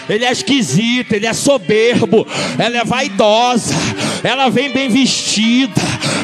ele 0.10 0.26
é 0.26 0.32
esquisito, 0.32 1.14
ele 1.14 1.26
é 1.26 1.34
soberbo, 1.34 2.28
ela 2.58 2.78
é 2.80 2.84
vaidosa, 2.84 3.76
ela 4.24 4.50
vem 4.50 4.72
bem 4.72 4.90
vestida, 4.90 5.82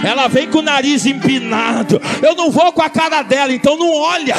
ela 0.08 0.28
vem 0.30 0.48
com 0.48 0.60
o 0.60 0.62
nariz 0.62 1.06
empinado. 1.06 2.02
Eu 2.22 2.34
não 2.34 2.50
vou 2.50 2.72
com 2.72 2.82
a 2.82 2.90
cara 2.90 3.22
dela, 3.24 3.52
então 3.52 3.78
não 3.78 3.94
olha. 3.94 4.36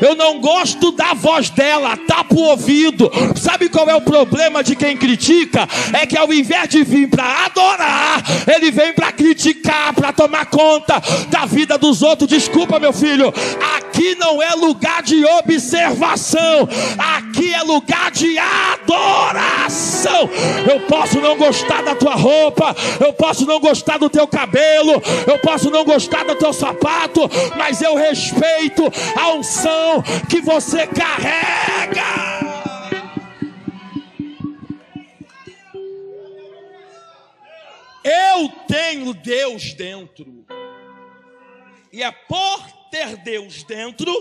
Eu 0.00 0.14
não 0.14 0.40
gosto 0.40 0.92
da 0.92 1.12
voz 1.12 1.50
dela, 1.50 1.96
tapa 1.96 2.34
o 2.34 2.38
ouvido. 2.38 3.10
Sabe 3.36 3.68
qual 3.68 3.88
é 3.88 3.96
o 3.96 4.00
problema 4.00 4.62
de 4.62 4.76
quem 4.76 4.96
critica? 4.96 5.68
É 5.92 6.06
que 6.06 6.16
ao 6.16 6.32
invés 6.32 6.68
de 6.68 6.84
vir 6.84 7.08
para 7.08 7.46
adorar, 7.46 8.22
ele 8.46 8.70
vem 8.70 8.92
para 8.92 9.10
criticar, 9.10 9.92
para 9.92 10.12
tomar 10.12 10.46
conta 10.46 11.02
da 11.28 11.44
vida 11.46 11.76
dos 11.76 12.00
outros. 12.02 12.28
Desculpa, 12.28 12.78
meu 12.78 12.92
filho, 12.92 13.34
aqui 13.76 14.14
não 14.14 14.40
é 14.40 14.54
lugar 14.54 15.02
de 15.02 15.24
observação, 15.24 16.68
aqui 17.16 17.52
é 17.52 17.62
lugar 17.62 18.12
de 18.12 18.38
adoração. 18.38 20.30
Eu 20.70 20.80
posso 20.80 21.20
não 21.20 21.36
gostar 21.36 21.82
da 21.82 21.94
tua 21.94 22.14
roupa, 22.14 22.76
eu 23.00 23.12
posso 23.12 23.44
não 23.46 23.58
gostar 23.58 23.98
do 23.98 24.08
teu 24.08 24.26
cabelo, 24.26 25.02
eu 25.26 25.38
posso 25.38 25.70
não 25.70 25.84
gostar 25.84 26.24
do 26.24 26.34
teu 26.36 26.52
sapato, 26.52 27.20
mas 27.56 27.80
eu 27.82 27.94
respeito 27.94 28.82
a 29.16 29.34
unção 29.34 30.02
que 30.28 30.40
você 30.40 30.86
carrega. 30.86 32.48
Eu 38.04 38.48
tenho 38.66 39.12
Deus 39.12 39.74
dentro. 39.74 40.46
E 41.92 42.02
é 42.02 42.10
por 42.10 42.60
ter 42.90 43.16
Deus 43.18 43.62
dentro 43.64 44.12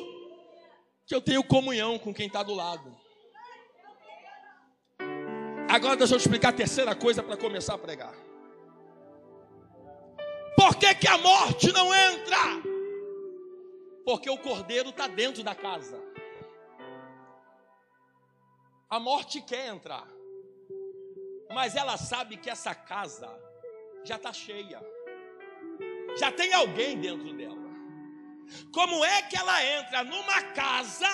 que 1.05 1.15
eu 1.15 1.21
tenho 1.21 1.43
comunhão 1.43 1.97
com 1.97 2.13
quem 2.13 2.27
está 2.27 2.43
do 2.43 2.53
lado. 2.53 2.95
Agora 5.69 5.95
deixa 5.95 6.13
eu 6.13 6.17
explicar 6.17 6.49
a 6.49 6.53
terceira 6.53 6.95
coisa 6.95 7.21
para 7.21 7.37
começar 7.37 7.75
a 7.75 7.77
pregar. 7.77 8.26
Por 10.57 10.75
que, 10.75 10.93
que 10.95 11.07
a 11.07 11.17
morte 11.19 11.71
não 11.71 11.93
entra? 11.93 12.37
Porque 14.03 14.29
o 14.29 14.37
cordeiro 14.37 14.89
está 14.89 15.07
dentro 15.07 15.43
da 15.43 15.53
casa. 15.53 16.01
A 18.89 18.99
morte 18.99 19.41
quer 19.41 19.67
entrar, 19.67 20.07
mas 21.53 21.75
ela 21.75 21.97
sabe 21.97 22.37
que 22.37 22.49
essa 22.49 22.73
casa 22.73 23.29
já 24.03 24.15
está 24.15 24.33
cheia, 24.33 24.81
já 26.17 26.31
tem 26.31 26.53
alguém 26.53 26.97
dentro 26.99 27.33
dela. 27.33 27.67
Como 28.73 29.03
é 29.05 29.21
que 29.23 29.37
ela 29.37 29.63
entra 29.63 30.03
numa 30.05 30.41
casa 30.53 31.09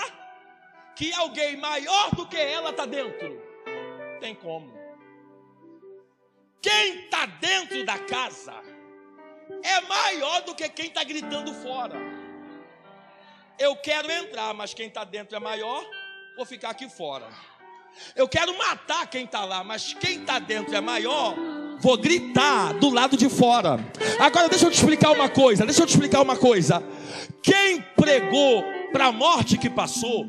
que 0.95 1.11
alguém 1.13 1.57
maior 1.57 2.15
do 2.15 2.27
que 2.27 2.37
ela 2.37 2.69
está 2.69 2.85
dentro? 2.85 3.43
tem 4.23 4.33
como. 4.35 4.71
Quem 6.61 7.03
está 7.03 7.25
dentro 7.25 7.83
da 7.83 7.99
casa 7.99 8.53
é 9.61 9.81
maior 9.81 10.41
do 10.41 10.55
que 10.55 10.67
quem 10.69 10.87
está 10.87 11.03
gritando 11.03 11.53
fora. 11.53 11.95
Eu 13.59 13.75
quero 13.75 14.11
entrar, 14.11 14.53
mas 14.53 14.73
quem 14.73 14.87
está 14.87 15.03
dentro 15.03 15.35
é 15.35 15.39
maior, 15.39 15.85
vou 16.35 16.45
ficar 16.45 16.71
aqui 16.71 16.89
fora. 16.89 17.27
Eu 18.15 18.27
quero 18.27 18.57
matar 18.57 19.07
quem 19.07 19.25
está 19.25 19.45
lá, 19.45 19.63
mas 19.63 19.93
quem 19.93 20.21
está 20.21 20.39
dentro 20.39 20.75
é 20.75 20.81
maior, 20.81 21.35
vou 21.79 21.97
gritar 21.97 22.73
do 22.73 22.89
lado 22.89 23.15
de 23.15 23.29
fora. 23.29 23.77
Agora 24.19 24.49
deixa 24.49 24.65
eu 24.65 24.71
te 24.71 24.77
explicar 24.77 25.11
uma 25.11 25.29
coisa, 25.29 25.65
deixa 25.65 25.83
eu 25.83 25.85
te 25.85 25.91
explicar 25.91 26.21
uma 26.21 26.35
coisa. 26.35 26.83
Quem 27.41 27.81
pregou 27.81 28.63
para 28.91 29.07
a 29.07 29.11
morte 29.11 29.57
que 29.57 29.69
passou, 29.69 30.25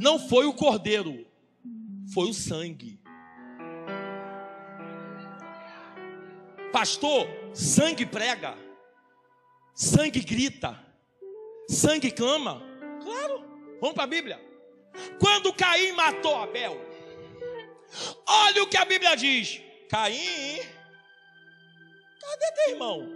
não 0.00 0.18
foi 0.18 0.46
o 0.46 0.54
cordeiro, 0.54 1.26
foi 2.12 2.28
o 2.28 2.34
sangue. 2.34 2.98
Pastor, 6.74 7.28
sangue 7.54 8.04
prega, 8.04 8.58
sangue 9.76 10.18
grita, 10.18 10.76
sangue 11.68 12.10
clama. 12.10 12.60
Claro, 13.00 13.44
vamos 13.80 13.94
para 13.94 14.02
a 14.02 14.08
Bíblia. 14.08 14.40
Quando 15.20 15.54
Caim 15.54 15.92
matou 15.92 16.34
Abel, 16.34 16.76
olha 18.26 18.64
o 18.64 18.66
que 18.66 18.76
a 18.76 18.84
Bíblia 18.84 19.14
diz: 19.16 19.60
Caim, 19.88 20.58
cadê 22.20 22.52
teu 22.56 22.70
irmão? 22.72 23.08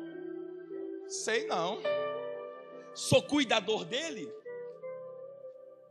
Sei 1.09 1.45
não, 1.49 1.81
sou 2.95 3.21
cuidador 3.23 3.85
dele. 3.85 4.33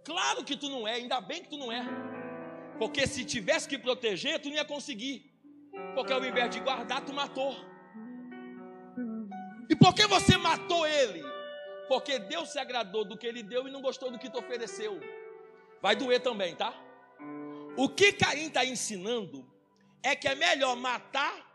Claro 0.05 0.45
que 0.45 0.55
tu 0.55 0.69
não 0.69 0.87
é, 0.87 0.93
ainda 0.93 1.19
bem 1.19 1.43
que 1.43 1.49
tu 1.49 1.57
não 1.57 1.69
é, 1.69 1.85
porque 2.79 3.05
se 3.05 3.25
tivesse 3.25 3.67
que 3.67 3.77
proteger, 3.77 4.39
tu 4.39 4.47
não 4.47 4.55
ia 4.55 4.63
conseguir. 4.63 5.36
Porque 5.95 6.13
ao 6.13 6.23
invés 6.23 6.49
de 6.49 6.59
guardar, 6.59 7.03
tu 7.03 7.13
matou. 7.13 7.55
E 9.69 9.75
por 9.75 9.93
que 9.93 10.05
você 10.07 10.37
matou 10.37 10.85
ele? 10.85 11.23
Porque 11.87 12.19
Deus 12.19 12.49
se 12.49 12.59
agradou 12.59 13.05
do 13.05 13.17
que 13.17 13.25
ele 13.25 13.43
deu 13.43 13.67
e 13.67 13.71
não 13.71 13.81
gostou 13.81 14.11
do 14.11 14.19
que 14.19 14.29
tu 14.29 14.39
ofereceu. 14.39 14.99
Vai 15.81 15.95
doer 15.95 16.21
também, 16.21 16.55
tá? 16.55 16.73
O 17.75 17.87
que 17.89 18.11
Caim 18.13 18.47
está 18.47 18.65
ensinando 18.65 19.45
é 20.01 20.15
que 20.15 20.27
é 20.27 20.35
melhor 20.35 20.75
matar 20.75 21.45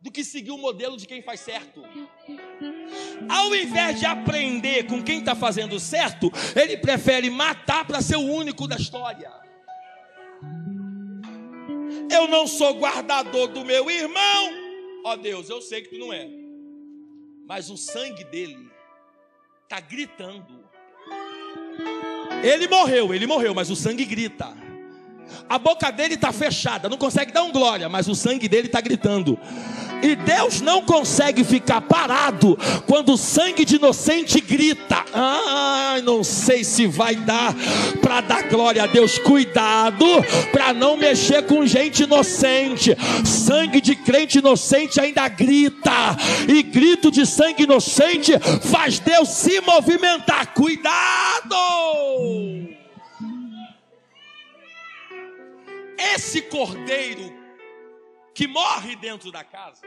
do 0.00 0.10
que 0.10 0.24
seguir 0.24 0.50
o 0.50 0.58
modelo 0.58 0.96
de 0.96 1.06
quem 1.06 1.22
faz 1.22 1.40
certo. 1.40 1.82
Ao 3.28 3.54
invés 3.54 3.98
de 4.00 4.06
aprender 4.06 4.86
com 4.86 5.02
quem 5.02 5.18
está 5.18 5.34
fazendo 5.34 5.78
certo, 5.78 6.30
ele 6.56 6.76
prefere 6.78 7.28
matar 7.28 7.86
para 7.86 8.00
ser 8.00 8.16
o 8.16 8.20
único 8.22 8.66
da 8.66 8.76
história. 8.76 9.30
Eu 12.10 12.26
não 12.28 12.46
sou 12.46 12.74
guardador 12.74 13.48
do 13.48 13.64
meu 13.64 13.90
irmão. 13.90 14.50
Ó 15.04 15.12
oh, 15.12 15.16
Deus, 15.16 15.48
eu 15.48 15.62
sei 15.62 15.82
que 15.82 15.90
tu 15.90 15.98
não 15.98 16.12
é. 16.12 16.28
Mas 17.46 17.70
o 17.70 17.76
sangue 17.76 18.24
dele 18.24 18.70
está 19.62 19.80
gritando. 19.80 20.64
Ele 22.42 22.68
morreu, 22.68 23.14
ele 23.14 23.26
morreu, 23.26 23.54
mas 23.54 23.70
o 23.70 23.76
sangue 23.76 24.04
grita. 24.04 24.56
A 25.48 25.58
boca 25.58 25.90
dele 25.90 26.14
está 26.14 26.32
fechada, 26.32 26.88
não 26.88 26.96
consegue 26.96 27.32
dar 27.32 27.42
um 27.42 27.52
glória, 27.52 27.88
mas 27.88 28.08
o 28.08 28.14
sangue 28.14 28.48
dele 28.48 28.66
está 28.66 28.80
gritando. 28.80 29.38
E 30.02 30.16
Deus 30.16 30.60
não 30.60 30.82
consegue 30.82 31.44
ficar 31.44 31.80
parado 31.82 32.58
quando 32.86 33.12
o 33.12 33.18
sangue 33.18 33.64
de 33.64 33.76
inocente 33.76 34.40
grita. 34.40 35.04
Ah, 35.12 36.00
não 36.04 36.24
sei 36.24 36.64
se 36.64 36.86
vai 36.86 37.14
dar 37.16 37.54
para 38.00 38.20
dar 38.20 38.48
glória 38.48 38.84
a 38.84 38.86
Deus. 38.86 39.18
Cuidado 39.18 40.06
para 40.52 40.72
não 40.72 40.96
mexer 40.96 41.42
com 41.46 41.66
gente 41.66 42.04
inocente. 42.04 42.96
Sangue 43.24 43.80
de 43.80 43.94
crente 43.94 44.38
inocente 44.38 45.00
ainda 45.00 45.28
grita. 45.28 46.16
E 46.48 46.62
grito 46.62 47.10
de 47.10 47.26
sangue 47.26 47.64
inocente 47.64 48.32
faz 48.70 48.98
Deus 48.98 49.28
se 49.28 49.60
movimentar. 49.60 50.54
Cuidado! 50.54 51.56
Esse 56.14 56.40
cordeiro 56.42 57.39
que 58.34 58.46
morre 58.46 58.96
dentro 58.96 59.30
da 59.30 59.44
casa, 59.44 59.86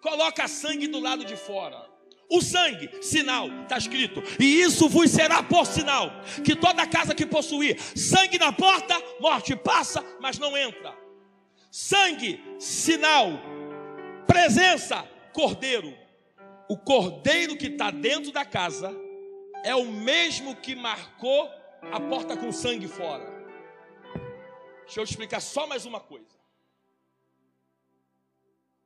coloca 0.00 0.48
sangue 0.48 0.86
do 0.86 1.00
lado 1.00 1.24
de 1.24 1.36
fora. 1.36 1.92
O 2.30 2.40
sangue, 2.40 2.90
sinal, 3.02 3.48
está 3.62 3.76
escrito, 3.76 4.22
e 4.40 4.60
isso 4.62 4.88
vos 4.88 5.10
será 5.10 5.42
por 5.42 5.66
sinal, 5.66 6.10
que 6.42 6.56
toda 6.56 6.86
casa 6.86 7.14
que 7.14 7.26
possuir 7.26 7.78
sangue 7.80 8.38
na 8.38 8.52
porta, 8.52 8.94
morte 9.20 9.54
passa, 9.54 10.02
mas 10.20 10.38
não 10.38 10.56
entra. 10.56 10.96
Sangue, 11.70 12.42
sinal, 12.58 13.28
presença, 14.26 15.08
cordeiro. 15.32 15.94
O 16.68 16.78
cordeiro 16.78 17.56
que 17.56 17.66
está 17.66 17.90
dentro 17.90 18.32
da 18.32 18.44
casa 18.44 18.94
é 19.64 19.74
o 19.74 19.84
mesmo 19.84 20.56
que 20.56 20.74
marcou 20.74 21.50
a 21.92 22.00
porta 22.00 22.36
com 22.36 22.50
sangue 22.52 22.88
fora. 22.88 23.24
Deixa 24.84 25.00
eu 25.00 25.04
explicar 25.04 25.40
só 25.40 25.66
mais 25.66 25.84
uma 25.84 26.00
coisa. 26.00 26.33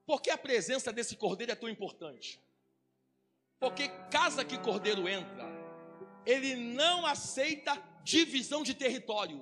Por 0.09 0.23
que 0.23 0.31
a 0.31 0.38
presença 0.38 0.90
desse 0.90 1.16
cordeiro 1.16 1.53
é 1.53 1.55
tão 1.55 1.68
importante? 1.68 2.40
Porque 3.61 3.88
casa 4.11 4.42
que 4.42 4.57
cordeiro 4.57 5.07
entra, 5.07 5.44
ele 6.25 6.57
não 6.57 7.05
aceita 7.05 7.77
divisão 8.03 8.62
de 8.62 8.73
território. 8.73 9.38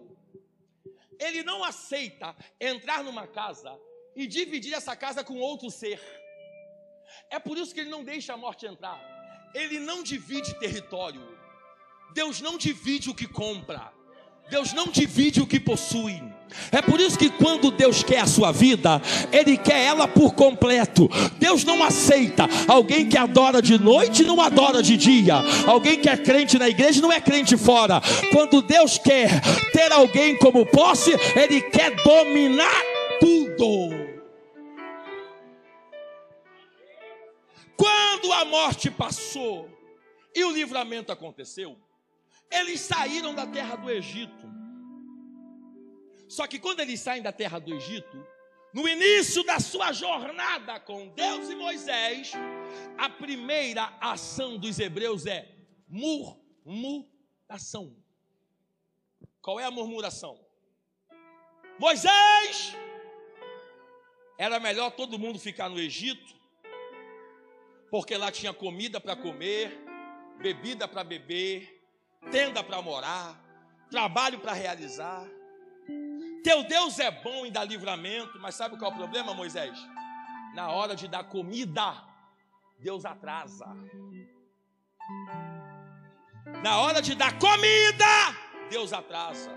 Ele 1.21 1.45
não 1.45 1.63
aceita 1.63 2.35
entrar 2.61 3.05
numa 3.05 3.29
casa 3.29 3.79
e 4.17 4.27
dividir 4.27 4.75
essa 4.75 4.97
casa 4.97 5.23
com 5.23 5.39
outro 5.39 5.71
ser. 5.71 6.01
É 7.31 7.39
por 7.39 7.57
isso 7.57 7.73
que 7.73 7.83
ele 7.83 7.91
não 7.91 8.03
deixa 8.03 8.35
a 8.35 8.37
morte 8.37 8.67
entrar. 8.67 9.01
Ele 9.55 9.79
não 9.79 10.03
divide 10.03 10.59
território. 10.59 11.23
Deus 12.13 12.41
não 12.41 12.59
divide 12.59 13.09
o 13.09 13.15
que 13.15 13.29
compra. 13.29 13.93
Deus 14.51 14.73
não 14.73 14.89
divide 14.89 15.41
o 15.41 15.47
que 15.47 15.61
possui. 15.61 16.21
É 16.73 16.81
por 16.81 17.01
isso 17.01 17.19
que 17.19 17.31
quando 17.31 17.71
Deus 17.71 18.03
quer 18.03 18.21
a 18.21 18.27
sua 18.27 18.53
vida, 18.53 19.01
Ele 19.33 19.57
quer 19.57 19.85
ela 19.85 20.09
por 20.09 20.35
completo. 20.35 21.09
Deus 21.39 21.65
não 21.65 21.83
aceita 21.83 22.49
alguém 22.67 23.09
que 23.09 23.17
adora 23.17 23.61
de 23.61 23.79
noite 23.79 24.25
não 24.25 24.41
adora 24.41 24.83
de 24.83 24.97
dia. 24.97 25.37
Alguém 25.67 26.01
que 26.01 26.09
é 26.09 26.17
crente 26.17 26.59
na 26.59 26.69
igreja 26.69 27.01
não 27.01 27.13
é 27.13 27.21
crente 27.21 27.57
fora. 27.57 28.01
Quando 28.33 28.63
Deus 28.63 28.99
quer 28.99 29.41
ter 29.73 29.93
alguém 29.93 30.37
como 30.39 30.67
posse, 30.67 31.13
Ele 31.35 31.61
quer 31.61 31.95
dominar 32.03 32.83
tudo. 33.21 34.07
Quando 37.77 38.33
a 38.33 38.45
morte 38.45 38.91
passou 38.91 39.69
e 40.35 40.43
o 40.45 40.51
livramento 40.51 41.13
aconteceu, 41.13 41.77
eles 42.51 42.81
saíram 42.81 43.35
da 43.35 43.47
terra 43.47 43.77
do 43.77 43.91
Egito. 43.91 44.56
Só 46.29 46.47
que 46.47 46.59
quando 46.59 46.81
eles 46.81 47.01
saem 47.01 47.23
da 47.23 47.33
terra 47.33 47.59
do 47.59 47.75
Egito, 47.75 48.27
no 48.73 48.89
início 48.89 49.43
da 49.45 49.59
sua 49.59 49.93
jornada 49.93 50.79
com 50.81 51.09
Deus 51.09 51.49
e 51.49 51.55
Moisés, 51.55 52.33
a 52.99 53.09
primeira 53.09 53.97
ação 54.01 54.59
dos 54.59 54.79
hebreus 54.79 55.25
é 55.27 55.49
murmuração. 55.89 57.07
Qual 59.41 59.61
é 59.61 59.65
a 59.65 59.71
murmuração? 59.71 60.45
Moisés, 61.79 62.75
era 64.39 64.59
melhor 64.59 64.91
todo 64.91 65.19
mundo 65.19 65.39
ficar 65.39 65.69
no 65.69 65.79
Egito, 65.79 66.35
porque 67.91 68.17
lá 68.17 68.31
tinha 68.31 68.53
comida 68.53 69.01
para 69.01 69.15
comer, 69.15 69.79
bebida 70.39 70.87
para 70.89 71.05
beber, 71.05 71.83
tenda 72.31 72.63
para 72.63 72.83
morar, 72.83 73.43
trabalho 73.91 74.41
para 74.41 74.53
realizar. 74.53 75.27
Teu 76.47 76.63
Deus 76.63 77.01
é 77.01 77.11
bom 77.11 77.45
em 77.45 77.51
dar 77.51 77.65
livramento, 77.65 78.39
mas 78.39 78.55
sabe 78.55 78.79
qual 78.79 78.93
é 78.93 78.95
o 78.95 78.97
problema, 78.97 79.35
Moisés? 79.35 79.77
Na 80.55 80.71
hora 80.71 80.95
de 80.95 81.09
dar 81.09 81.25
comida, 81.25 81.93
Deus 82.79 83.05
atrasa. 83.05 83.67
Na 86.63 86.79
hora 86.83 87.03
de 87.03 87.17
dar 87.17 87.37
comida, 87.41 88.07
Deus 88.71 88.93
atrasa. 88.93 89.51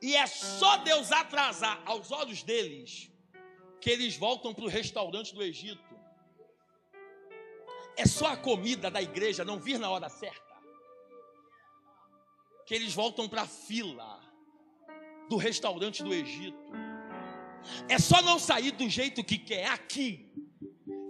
E 0.00 0.14
é 0.14 0.24
só 0.28 0.76
Deus 0.76 1.10
atrasar 1.10 1.82
aos 1.84 2.12
olhos 2.12 2.44
deles 2.44 3.10
que 3.80 3.90
eles 3.90 4.16
voltam 4.16 4.54
para 4.54 4.66
o 4.66 4.68
restaurante 4.68 5.34
do 5.34 5.42
Egito. 5.42 5.98
É 7.96 8.06
só 8.06 8.28
a 8.28 8.36
comida 8.36 8.88
da 8.88 9.02
igreja 9.02 9.44
não 9.44 9.58
vir 9.58 9.80
na 9.80 9.90
hora 9.90 10.08
certa. 10.08 10.54
Que 12.64 12.72
eles 12.72 12.94
voltam 12.94 13.28
para 13.28 13.42
a 13.42 13.48
fila 13.48 14.15
do 15.28 15.36
restaurante 15.36 16.02
do 16.02 16.12
Egito. 16.12 16.56
É 17.88 17.98
só 17.98 18.22
não 18.22 18.38
sair 18.38 18.72
do 18.72 18.88
jeito 18.88 19.24
que 19.24 19.38
quer 19.38 19.66
aqui. 19.66 20.30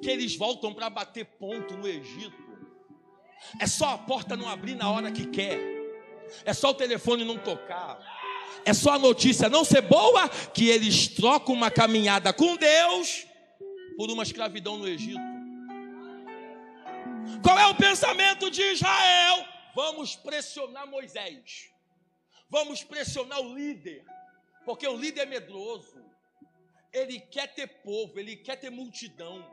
Que 0.02 0.10
eles 0.10 0.36
voltam 0.36 0.72
para 0.72 0.88
bater 0.88 1.24
ponto 1.24 1.76
no 1.76 1.86
Egito. 1.86 2.46
É 3.60 3.66
só 3.66 3.90
a 3.90 3.98
porta 3.98 4.36
não 4.36 4.48
abrir 4.48 4.74
na 4.74 4.90
hora 4.90 5.10
que 5.10 5.26
quer. 5.26 5.58
É 6.44 6.52
só 6.52 6.70
o 6.70 6.74
telefone 6.74 7.24
não 7.24 7.38
tocar. 7.38 7.98
É 8.64 8.74
só 8.74 8.94
a 8.94 8.98
notícia 8.98 9.48
não 9.48 9.64
ser 9.64 9.82
boa 9.82 10.28
que 10.28 10.68
eles 10.68 11.08
trocam 11.08 11.54
uma 11.54 11.70
caminhada 11.70 12.32
com 12.32 12.56
Deus 12.56 13.26
por 13.96 14.10
uma 14.10 14.22
escravidão 14.22 14.76
no 14.76 14.88
Egito. 14.88 15.20
Qual 17.42 17.58
é 17.58 17.66
o 17.66 17.74
pensamento 17.74 18.50
de 18.50 18.62
Israel? 18.62 19.44
Vamos 19.74 20.16
pressionar 20.16 20.86
Moisés. 20.88 21.70
Vamos 22.48 22.82
pressionar 22.84 23.40
o 23.40 23.54
líder. 23.54 24.04
Porque 24.64 24.86
o 24.86 24.96
líder 24.96 25.22
é 25.22 25.26
medroso. 25.26 26.04
Ele 26.92 27.20
quer 27.20 27.54
ter 27.54 27.66
povo, 27.82 28.18
ele 28.18 28.36
quer 28.36 28.56
ter 28.56 28.70
multidão. 28.70 29.44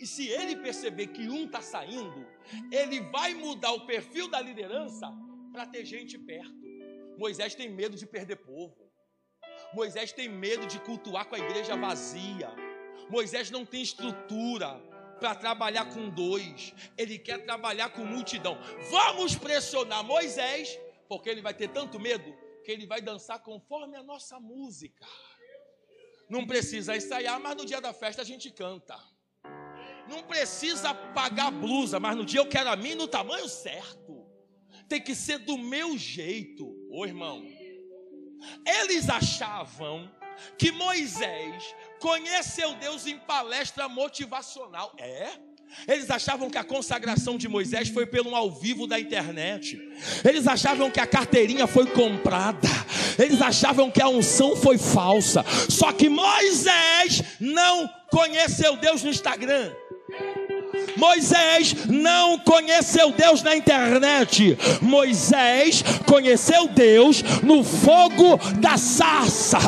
E 0.00 0.06
se 0.06 0.28
ele 0.28 0.56
perceber 0.56 1.08
que 1.08 1.28
um 1.28 1.46
está 1.46 1.62
saindo, 1.62 2.26
ele 2.70 3.00
vai 3.00 3.34
mudar 3.34 3.72
o 3.72 3.86
perfil 3.86 4.28
da 4.28 4.40
liderança 4.40 5.10
para 5.52 5.66
ter 5.66 5.84
gente 5.84 6.18
perto. 6.18 6.64
Moisés 7.16 7.54
tem 7.54 7.68
medo 7.68 7.96
de 7.96 8.06
perder 8.06 8.36
povo. 8.36 8.92
Moisés 9.72 10.12
tem 10.12 10.28
medo 10.28 10.66
de 10.66 10.78
cultuar 10.80 11.26
com 11.26 11.36
a 11.36 11.38
igreja 11.38 11.76
vazia. 11.76 12.50
Moisés 13.08 13.50
não 13.50 13.64
tem 13.64 13.82
estrutura 13.82 14.80
para 15.20 15.34
trabalhar 15.34 15.86
com 15.86 16.08
dois, 16.08 16.74
ele 16.98 17.18
quer 17.18 17.44
trabalhar 17.44 17.90
com 17.90 18.04
multidão. 18.04 18.58
Vamos 18.90 19.34
pressionar 19.36 20.04
Moisés, 20.04 20.78
porque 21.08 21.28
ele 21.28 21.42
vai 21.42 21.54
ter 21.54 21.68
tanto 21.68 21.98
medo 21.98 22.34
que 22.64 22.72
ele 22.72 22.86
vai 22.86 23.00
dançar 23.00 23.40
conforme 23.40 23.96
a 23.96 24.02
nossa 24.02 24.40
música. 24.40 25.06
Não 26.28 26.46
precisa 26.46 26.96
ensaiar, 26.96 27.38
mas 27.38 27.56
no 27.56 27.66
dia 27.66 27.80
da 27.80 27.92
festa 27.92 28.22
a 28.22 28.24
gente 28.24 28.50
canta. 28.50 28.98
Não 30.08 30.22
precisa 30.22 30.94
pagar 30.94 31.50
blusa, 31.50 32.00
mas 32.00 32.16
no 32.16 32.24
dia 32.24 32.40
eu 32.40 32.48
quero 32.48 32.70
a 32.70 32.76
mim 32.76 32.94
no 32.94 33.06
tamanho 33.06 33.48
certo. 33.48 34.26
Tem 34.88 35.00
que 35.00 35.14
ser 35.14 35.38
do 35.38 35.56
meu 35.56 35.96
jeito, 35.96 36.66
ô 36.90 37.06
irmão. 37.06 37.42
Eles 38.66 39.08
achavam 39.08 40.10
que 40.58 40.70
Moisés 40.72 41.74
conheceu 42.00 42.74
Deus 42.74 43.06
em 43.06 43.18
palestra 43.18 43.88
motivacional. 43.88 44.94
É? 44.98 45.38
Eles 45.86 46.10
achavam 46.10 46.48
que 46.48 46.58
a 46.58 46.64
consagração 46.64 47.36
de 47.36 47.48
Moisés 47.48 47.88
foi 47.88 48.06
pelo 48.06 48.34
ao 48.34 48.50
vivo 48.50 48.86
da 48.86 48.98
internet. 48.98 49.80
Eles 50.24 50.46
achavam 50.46 50.90
que 50.90 51.00
a 51.00 51.06
carteirinha 51.06 51.66
foi 51.66 51.86
comprada. 51.86 52.68
Eles 53.18 53.40
achavam 53.40 53.90
que 53.90 54.02
a 54.02 54.08
unção 54.08 54.56
foi 54.56 54.78
falsa. 54.78 55.44
Só 55.68 55.92
que 55.92 56.08
Moisés 56.08 57.22
não 57.38 57.88
conheceu 58.10 58.76
Deus 58.76 59.02
no 59.02 59.10
Instagram. 59.10 59.72
Moisés 60.96 61.74
não 61.88 62.38
conheceu 62.38 63.12
Deus 63.12 63.42
na 63.42 63.56
internet. 63.56 64.56
Moisés 64.80 65.84
conheceu 66.06 66.68
Deus 66.68 67.22
no 67.42 67.64
fogo 67.64 68.38
da 68.58 68.76
sarça. 68.76 69.58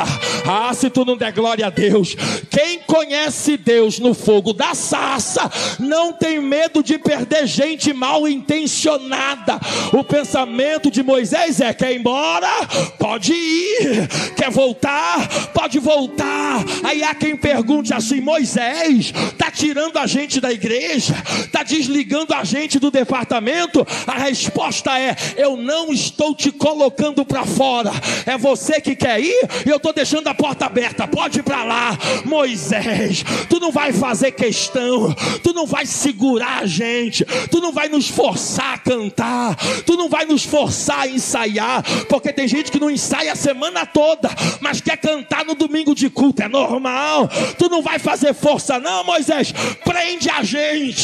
Ah, 0.47 0.73
se 0.75 0.91
tu 0.91 1.05
não 1.05 1.17
der 1.17 1.33
glória 1.33 1.67
a 1.67 1.71
Deus. 1.71 2.17
Quem 2.51 2.81
conhece 2.81 3.57
Deus 3.57 3.99
no 3.99 4.15
fogo 4.15 4.53
da 4.53 4.75
sarça 4.75 5.51
não 5.79 6.13
tem 6.13 6.41
medo 6.41 6.83
de 6.83 6.99
perder 6.99 7.47
gente 7.47 7.93
mal 7.93 8.29
intencionada. 8.29 9.59
O 9.93 10.05
pensamento 10.05 10.91
de 10.91 11.03
Moisés 11.03 11.61
é: 11.61 11.73
quer 11.75 11.93
ir 11.93 12.01
embora? 12.01 12.49
Pode 12.99 13.33
ir. 13.33 14.09
Quer 14.37 14.51
voltar? 14.51 15.49
Pode 15.53 15.79
voltar. 15.79 16.65
Aí 16.85 17.03
há 17.03 17.15
quem 17.15 17.37
pergunte 17.37 17.93
assim: 17.93 18.21
Moisés, 18.21 19.13
está 19.33 19.51
tirando 19.51 19.99
a 19.99 20.07
gente 20.07 20.41
da 20.41 20.53
igreja? 20.53 21.16
Está 21.45 21.63
desligando 21.63 22.35
a 22.35 22.45
gente 22.45 22.79
do 22.79 22.91
departamento? 22.91 23.87
A 24.07 24.19
resposta 24.19 24.99
é: 24.99 25.17
eu 25.37 25.57
não 25.57 25.93
estou 25.93 26.35
te 26.35 26.51
colocando 26.51 27.25
para 27.25 27.45
fora. 27.45 27.93
É 28.25 28.37
você 28.37 28.81
que 28.81 28.95
quer 28.95 29.21
ir 29.21 29.49
e 29.65 29.69
eu 29.69 29.77
estou 29.77 29.93
deixando 29.93 30.29
a 30.29 30.35
porta 30.35 30.67
aberta. 30.67 31.07
Pode 31.07 31.41
ir 31.41 31.43
para 31.43 31.65
lá, 31.65 31.99
Moisés. 32.25 33.25
Tu 33.49 33.61
não 33.61 33.73
vai 33.73 33.93
fazer 33.93 34.33
questão, 34.33 35.15
tu 35.43 35.53
não 35.53 35.67
vai 35.67 35.87
segurar 35.87 36.63
a 36.63 36.67
gente, 36.67 37.25
tu 37.51 37.61
não 37.61 37.73
vai 37.73 37.89
nos 37.89 38.09
forçar 38.09 38.75
a 38.75 38.79
cantar, 38.79 39.57
tu 39.85 39.97
não 39.97 40.09
vai 40.09 40.25
nos 40.25 40.45
forçar 40.45 41.01
a 41.01 41.09
ensaiar, 41.09 41.83
porque 42.09 42.33
tem 42.33 42.49
gente 42.49 42.71
que 42.71 42.81
não 42.81 42.91
ensaia 42.91 43.33
a 43.33 43.37
semana 43.37 43.85
toda, 43.87 44.31
mas 44.61 44.81
quer 44.81 44.97
cantar 44.97 45.45
no 45.45 45.55
domingo 45.55 45.95
de 45.95 46.09
culto. 46.09 46.43
É 46.43 46.49
normal. 46.49 47.29
Tu 47.59 47.69
não 47.69 47.83
vai 47.83 47.99
fazer 47.99 48.35
força, 48.35 48.79
não, 48.79 49.05
Moisés. 49.05 49.53
Prende 49.85 50.29
a 50.31 50.43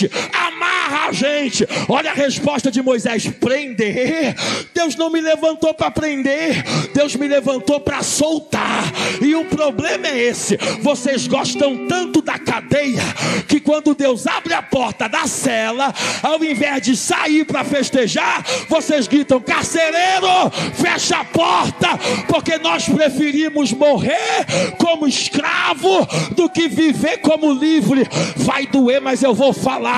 gente, 0.02 0.10
amarra 0.32 1.08
a 1.08 1.12
gente. 1.12 1.66
Olha 1.88 2.10
a 2.10 2.14
resposta 2.14 2.70
de 2.70 2.82
Moisés: 2.82 3.26
prender. 3.26 4.34
Deus 4.74 4.96
não 4.96 5.10
me 5.10 5.20
levantou 5.20 5.74
para 5.74 5.90
prender, 5.90 6.62
Deus 6.94 7.14
me 7.14 7.28
levantou 7.28 7.80
para 7.80 8.02
soltar. 8.02 8.84
E 9.20 9.34
o 9.34 9.44
problema 9.44 10.08
é 10.08 10.18
esse: 10.18 10.56
vocês 10.80 11.26
gostam 11.26 11.86
tanto 11.86 12.22
da 12.22 12.38
cadeia 12.38 13.02
que 13.46 13.60
quando 13.60 13.94
Deus 13.94 14.26
abre 14.26 14.54
a 14.54 14.62
porta 14.62 15.08
da 15.08 15.26
cela, 15.26 15.92
ao 16.22 16.42
invés 16.42 16.82
de 16.82 16.96
sair 16.96 17.44
para 17.44 17.64
festejar, 17.64 18.44
vocês 18.68 19.06
gritam: 19.06 19.40
carcereiro, 19.40 20.50
fecha 20.74 21.18
a 21.18 21.24
porta, 21.24 21.88
porque 22.28 22.58
nós 22.58 22.88
preferimos 22.88 23.72
morrer 23.72 24.46
como 24.78 25.06
escravo 25.06 26.06
do 26.34 26.48
que 26.48 26.68
viver 26.68 27.18
como 27.18 27.52
livre. 27.52 28.08
vai 28.36 28.66
doer, 28.66 29.00
mas 29.00 29.22
eu 29.22 29.34
vou 29.34 29.52
falar. 29.52 29.91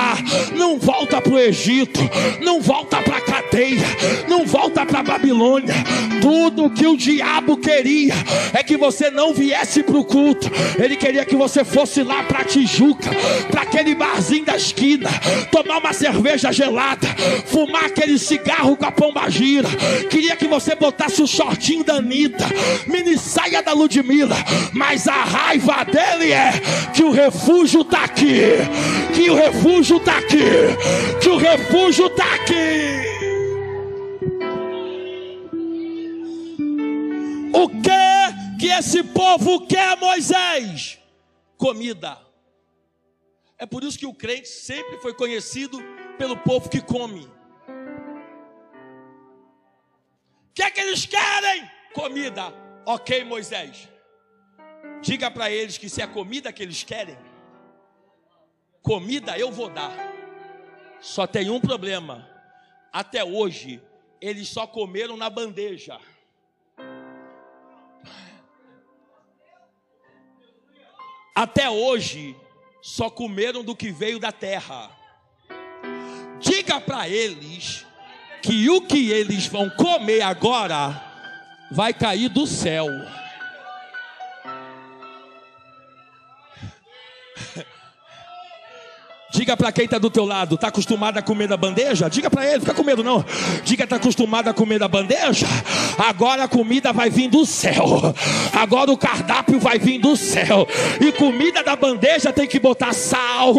Não 0.55 0.79
volta 0.79 1.21
para 1.21 1.33
o 1.33 1.39
Egito, 1.39 1.99
não 2.41 2.61
volta 2.61 3.01
para 3.01 3.17
a 3.17 3.21
cadeia, 3.21 3.85
não 4.27 4.45
volta 4.45 4.85
para 4.85 4.99
a 4.99 5.03
Babilônia. 5.03 5.73
Tudo 6.21 6.69
que 6.69 6.87
o 6.87 6.97
diabo 6.97 7.57
queria 7.57 8.13
é 8.53 8.63
que 8.63 8.77
você 8.77 9.09
não 9.09 9.33
viesse 9.33 9.83
para 9.83 9.97
o 9.97 10.03
culto, 10.03 10.49
ele 10.77 10.95
queria 10.95 11.25
que 11.25 11.35
você 11.35 11.63
fosse 11.63 12.01
lá 12.01 12.23
para 12.23 12.43
Tijuca, 12.43 13.09
para 13.51 13.61
aquele 13.61 13.93
barzinho 13.93 14.45
da 14.45 14.55
esquina, 14.55 15.09
tomar 15.51 15.77
uma 15.77 15.93
cerveja 15.93 16.51
gelada, 16.51 17.07
fumar 17.45 17.85
aquele 17.85 18.17
cigarro 18.17 18.75
com 18.75 18.85
a 18.85 18.91
pombagira. 18.91 19.67
Queria 20.09 20.35
que 20.35 20.47
você 20.47 20.75
botasse 20.75 21.21
o 21.21 21.27
shortinho 21.27 21.83
da 21.83 21.95
Anitta, 21.95 22.45
mini 22.87 23.17
saia 23.17 23.61
da 23.61 23.73
Ludmilla, 23.73 24.37
mas 24.73 25.07
a 25.07 25.23
raiva 25.23 25.85
dele 25.85 26.31
é 26.31 26.53
que 26.93 27.03
o 27.03 27.11
refúgio 27.11 27.81
está 27.81 28.03
aqui, 28.03 28.41
que 29.13 29.29
o 29.29 29.35
refúgio 29.35 29.84
está 29.93 30.17
aqui, 30.17 30.37
que 31.21 31.29
o 31.29 31.37
refúgio 31.37 32.07
está 32.07 32.35
aqui. 32.35 33.05
O 37.53 37.69
que 37.69 38.57
que 38.59 38.67
esse 38.67 39.03
povo 39.03 39.65
quer, 39.67 39.97
Moisés? 39.97 40.99
Comida. 41.57 42.19
É 43.57 43.65
por 43.65 43.83
isso 43.83 43.97
que 43.97 44.05
o 44.05 44.13
crente 44.13 44.47
sempre 44.47 44.97
foi 44.97 45.13
conhecido 45.13 45.79
pelo 46.17 46.35
povo 46.37 46.69
que 46.69 46.81
come. 46.81 47.25
O 50.49 50.53
que 50.53 50.63
é 50.63 50.71
que 50.71 50.81
eles 50.81 51.05
querem? 51.05 51.69
Comida. 51.93 52.53
Ok, 52.85 53.23
Moisés. 53.23 53.87
Diga 55.01 55.29
para 55.29 55.51
eles 55.51 55.77
que 55.77 55.89
se 55.89 56.01
é 56.01 56.07
comida 56.07 56.51
que 56.51 56.63
eles 56.63 56.83
querem, 56.83 57.17
comida 58.85 59.37
eu 59.37 59.51
vou 59.51 59.67
dar. 59.67 59.91
Só 61.01 61.25
tem 61.25 61.49
um 61.49 61.59
problema. 61.59 62.29
Até 62.93 63.23
hoje, 63.23 63.81
eles 64.21 64.47
só 64.47 64.67
comeram 64.67 65.17
na 65.17 65.27
bandeja. 65.29 65.99
Até 71.33 71.69
hoje, 71.69 72.35
só 72.81 73.09
comeram 73.09 73.63
do 73.63 73.75
que 73.75 73.91
veio 73.91 74.19
da 74.19 74.31
terra. 74.31 74.91
Diga 76.39 76.79
para 76.79 77.09
eles 77.09 77.85
que 78.41 78.69
o 78.69 78.81
que 78.81 79.11
eles 79.11 79.47
vão 79.47 79.69
comer 79.71 80.21
agora 80.21 81.01
vai 81.71 81.91
cair 81.91 82.29
do 82.29 82.45
céu. 82.45 82.85
Diga 89.45 89.55
para 89.55 89.71
quem 89.71 89.85
está 89.85 89.99
do 89.99 90.09
teu 90.09 90.25
lado, 90.25 90.55
está 90.55 90.69
acostumado 90.69 91.19
a 91.19 91.21
comer 91.21 91.47
da 91.47 91.55
bandeja? 91.55 92.09
Diga 92.09 92.31
para 92.31 92.51
ele, 92.51 92.61
fica 92.61 92.73
com 92.73 92.81
medo 92.81 93.03
não. 93.03 93.23
Diga, 93.63 93.83
está 93.83 93.97
acostumado 93.97 94.47
a 94.47 94.53
comer 94.55 94.79
da 94.79 94.87
bandeja? 94.87 95.45
Agora 95.99 96.45
a 96.45 96.47
comida 96.47 96.91
vai 96.91 97.11
vir 97.11 97.29
do 97.29 97.45
céu. 97.45 97.85
Agora 98.51 98.91
o 98.91 98.97
cardápio 98.97 99.59
vai 99.59 99.77
vir 99.77 99.99
do 99.99 100.17
céu. 100.17 100.67
E 100.99 101.11
comida 101.11 101.63
da 101.63 101.75
bandeja 101.75 102.33
tem 102.33 102.47
que 102.47 102.59
botar 102.59 102.91
sal, 102.91 103.53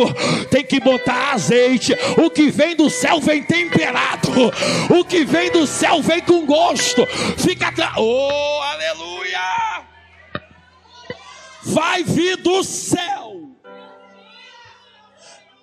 tem 0.51 0.65
que 0.65 0.81
botar 0.81 1.35
azeite. 1.35 1.97
O 2.17 2.31
que 2.31 2.51
vem 2.51 2.75
do 2.75 2.91
céu 2.91 3.21
vem 3.21 3.45
temperado. 3.45 4.29
O 4.91 5.05
que 5.05 5.25
vem 5.25 5.53
do 5.53 5.69
céu 5.69 6.03
vem 6.03 6.21
com 6.21 6.45
gosto. 6.45 7.07
Fica. 7.37 7.73
Oh, 7.97 8.61
aleluia! 8.61 9.85
Vai 11.63 12.03
vir 12.03 12.39
do 12.39 12.65
céu. 12.65 13.36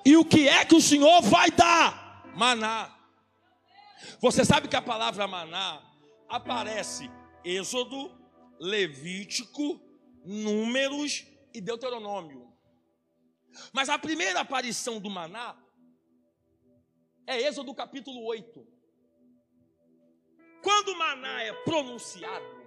E 0.05 0.17
o 0.17 0.25
que 0.25 0.47
é 0.47 0.65
que 0.65 0.75
o 0.75 0.81
Senhor 0.81 1.21
vai 1.21 1.49
dar? 1.51 2.31
Maná. 2.35 2.93
Você 4.19 4.43
sabe 4.43 4.67
que 4.67 4.75
a 4.75 4.81
palavra 4.81 5.27
maná 5.27 5.81
aparece 6.27 7.09
Êxodo, 7.43 8.11
Levítico, 8.59 9.79
Números 10.25 11.25
e 11.53 11.61
Deuteronômio. 11.61 12.51
Mas 13.71 13.89
a 13.89 13.99
primeira 13.99 14.39
aparição 14.39 14.99
do 14.99 15.09
maná 15.09 15.55
é 17.27 17.41
Êxodo 17.41 17.73
capítulo 17.73 18.25
8. 18.25 18.67
Quando 20.61 20.95
maná 20.95 21.41
é 21.43 21.53
pronunciado, 21.63 22.63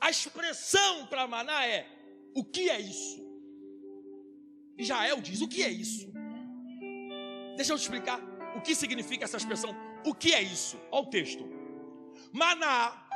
a 0.00 0.10
expressão 0.10 1.06
para 1.06 1.28
maná 1.28 1.66
é: 1.66 1.86
o 2.34 2.44
que 2.44 2.68
é 2.68 2.80
isso? 2.80 3.21
Israel 4.78 5.20
diz: 5.20 5.40
o 5.40 5.48
que 5.48 5.62
é 5.62 5.70
isso? 5.70 6.10
Deixa 7.56 7.72
eu 7.72 7.78
te 7.78 7.82
explicar 7.82 8.20
o 8.56 8.60
que 8.60 8.74
significa 8.74 9.24
essa 9.24 9.36
expressão. 9.36 9.74
O 10.04 10.14
que 10.14 10.32
é 10.32 10.42
isso? 10.42 10.78
Olha 10.90 11.06
o 11.06 11.10
texto. 11.10 11.48
Maná 12.32 13.06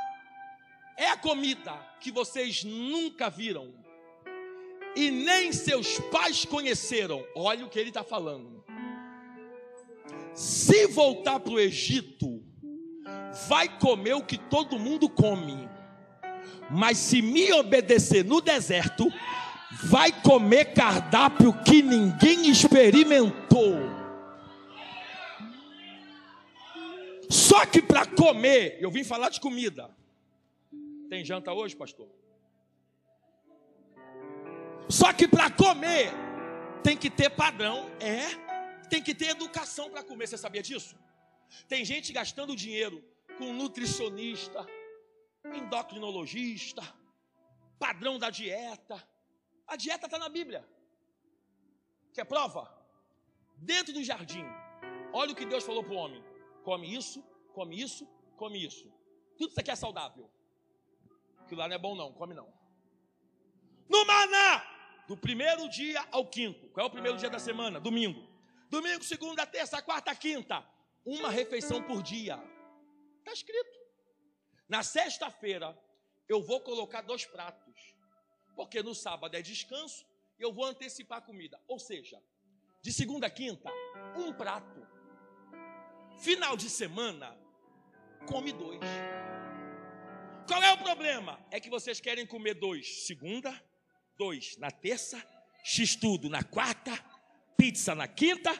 é 0.97 1.09
a 1.09 1.17
comida 1.17 1.73
que 1.99 2.11
vocês 2.11 2.63
nunca 2.63 3.29
viram 3.29 3.73
e 4.95 5.11
nem 5.11 5.51
seus 5.51 5.99
pais 6.11 6.45
conheceram. 6.45 7.25
Olha 7.35 7.65
o 7.65 7.69
que 7.69 7.77
ele 7.79 7.89
está 7.89 8.03
falando. 8.03 8.63
Se 10.33 10.87
voltar 10.87 11.39
para 11.39 11.53
o 11.53 11.59
Egito, 11.59 12.43
vai 13.47 13.77
comer 13.79 14.13
o 14.13 14.23
que 14.23 14.37
todo 14.37 14.79
mundo 14.79 15.09
come. 15.09 15.69
Mas 16.69 16.97
se 16.97 17.21
me 17.21 17.51
obedecer 17.53 18.25
no 18.25 18.41
deserto, 18.41 19.11
vai 19.71 20.11
comer 20.21 20.73
cardápio 20.73 21.53
que 21.63 21.81
ninguém 21.81 22.49
experimentou. 22.49 23.75
Só 27.29 27.65
que 27.65 27.81
para 27.81 28.05
comer, 28.05 28.77
eu 28.79 28.89
vim 28.89 29.03
falar 29.03 29.29
de 29.29 29.39
comida. 29.39 29.93
Tem 31.09 31.23
janta 31.23 31.51
hoje, 31.51 31.75
pastor? 31.75 32.07
Só 34.89 35.11
que 35.11 35.27
para 35.27 35.49
comer 35.49 36.11
tem 36.81 36.95
que 36.95 37.09
ter 37.09 37.29
padrão, 37.29 37.89
é. 37.99 38.47
Tem 38.89 39.03
que 39.03 39.13
ter 39.13 39.27
educação 39.27 39.89
para 39.89 40.01
comer. 40.01 40.27
Você 40.27 40.37
sabia 40.37 40.63
disso? 40.63 40.95
Tem 41.67 41.83
gente 41.83 42.13
gastando 42.13 42.55
dinheiro 42.55 43.03
com 43.37 43.51
nutricionista, 43.51 44.65
endocrinologista, 45.53 46.81
padrão 47.77 48.17
da 48.17 48.29
dieta 48.29 49.03
a 49.67 49.75
dieta 49.75 50.05
está 50.05 50.17
na 50.17 50.29
Bíblia. 50.29 50.67
Quer 52.13 52.25
prova? 52.25 52.73
Dentro 53.57 53.93
do 53.93 54.03
jardim. 54.03 54.45
Olha 55.13 55.33
o 55.33 55.35
que 55.35 55.45
Deus 55.45 55.63
falou 55.63 55.83
para 55.83 55.93
o 55.93 55.97
homem: 55.97 56.23
come 56.63 56.95
isso, 56.95 57.21
come 57.53 57.79
isso, 57.81 58.07
come 58.37 58.65
isso. 58.65 58.91
Tudo 59.37 59.49
isso 59.49 59.59
aqui 59.59 59.71
é 59.71 59.75
saudável. 59.75 60.29
Aquilo 61.39 61.59
lá 61.59 61.67
não 61.67 61.75
é 61.75 61.79
bom, 61.79 61.95
não, 61.95 62.13
come 62.13 62.33
não. 62.33 62.51
No 63.89 64.05
maná, 64.05 65.03
do 65.07 65.15
primeiro 65.15 65.69
dia 65.69 66.05
ao 66.11 66.25
quinto. 66.27 66.69
Qual 66.69 66.85
é 66.85 66.87
o 66.87 66.91
primeiro 66.91 67.17
dia 67.17 67.29
da 67.29 67.39
semana? 67.39 67.79
Domingo. 67.79 68.27
Domingo, 68.69 69.03
segunda, 69.03 69.45
terça, 69.45 69.81
quarta, 69.81 70.13
quinta. 70.15 70.65
Uma 71.05 71.29
refeição 71.29 71.81
por 71.81 72.03
dia. 72.03 72.37
Está 73.19 73.31
escrito. 73.31 73.77
Na 74.67 74.83
sexta-feira, 74.83 75.77
eu 76.27 76.43
vou 76.43 76.59
colocar 76.59 77.01
dois 77.01 77.25
pratos 77.25 77.96
porque 78.57 78.81
no 78.81 78.95
sábado 78.95 79.35
é 79.35 79.41
descanso 79.41 80.03
eu 80.39 80.51
vou 80.51 80.65
antecipar 80.65 81.19
a 81.19 81.21
comida. 81.21 81.61
Ou 81.67 81.79
seja, 81.79 82.21
de 82.81 82.91
segunda 82.91 83.27
a 83.27 83.29
quinta, 83.29 83.69
um 84.17 84.33
prato. 84.33 84.85
Final 86.17 86.57
de 86.57 86.67
semana, 86.67 87.37
come 88.27 88.51
dois. 88.51 88.81
Qual 90.47 90.61
é 90.63 90.73
o 90.73 90.77
problema? 90.77 91.39
É 91.51 91.59
que 91.59 91.69
vocês 91.69 91.99
querem 91.99 92.25
comer 92.25 92.55
dois 92.55 93.05
segunda, 93.05 93.53
dois 94.17 94.57
na 94.57 94.71
terça, 94.71 95.23
x 95.63 95.95
tudo 95.95 96.27
na 96.27 96.43
quarta, 96.43 96.93
pizza 97.55 97.93
na 97.93 98.07
quinta 98.07 98.51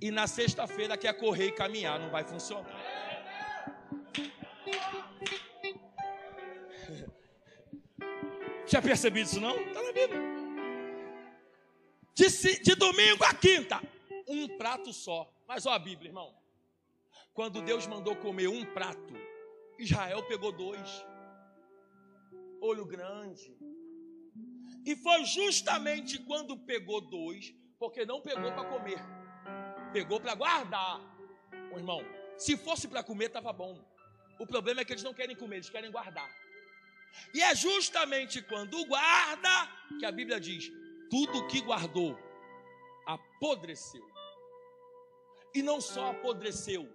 e 0.00 0.10
na 0.10 0.26
sexta-feira 0.26 0.96
quer 0.96 1.12
correr 1.14 1.46
e 1.46 1.52
caminhar, 1.52 2.00
não 2.00 2.10
vai 2.10 2.24
funcionar. 2.24 2.76
Já 8.68 8.82
percebido 8.82 9.26
isso 9.26 9.40
não? 9.40 9.56
Está 9.56 9.82
na 9.82 9.92
Bíblia. 9.92 10.20
De, 12.14 12.62
de 12.62 12.74
domingo 12.74 13.24
a 13.24 13.32
quinta, 13.32 13.80
um 14.26 14.46
prato 14.58 14.92
só. 14.92 15.32
Mas 15.46 15.64
olha 15.64 15.76
a 15.76 15.78
Bíblia, 15.78 16.10
irmão. 16.10 16.34
Quando 17.32 17.62
Deus 17.62 17.86
mandou 17.86 18.14
comer 18.16 18.48
um 18.48 18.64
prato, 18.66 19.14
Israel 19.78 20.22
pegou 20.24 20.52
dois. 20.52 21.06
Olho 22.60 22.84
grande. 22.84 23.56
E 24.84 24.96
foi 24.96 25.24
justamente 25.24 26.18
quando 26.18 26.58
pegou 26.58 27.00
dois, 27.00 27.54
porque 27.78 28.04
não 28.04 28.20
pegou 28.20 28.52
para 28.52 28.64
comer, 28.64 28.98
pegou 29.92 30.20
para 30.20 30.34
guardar. 30.34 31.00
O 31.72 31.78
irmão, 31.78 32.02
se 32.36 32.56
fosse 32.56 32.86
para 32.86 33.02
comer, 33.02 33.26
estava 33.26 33.52
bom. 33.52 33.82
O 34.38 34.46
problema 34.46 34.80
é 34.80 34.84
que 34.84 34.92
eles 34.92 35.02
não 35.02 35.14
querem 35.14 35.36
comer, 35.36 35.56
eles 35.56 35.70
querem 35.70 35.90
guardar. 35.90 36.28
E 37.34 37.42
é 37.42 37.54
justamente 37.54 38.42
quando 38.42 38.84
guarda 38.86 39.48
que 39.98 40.06
a 40.06 40.12
Bíblia 40.12 40.40
diz: 40.40 40.70
tudo 41.10 41.46
que 41.46 41.60
guardou 41.60 42.18
apodreceu. 43.06 44.06
E 45.54 45.62
não 45.62 45.80
só 45.80 46.10
apodreceu, 46.10 46.88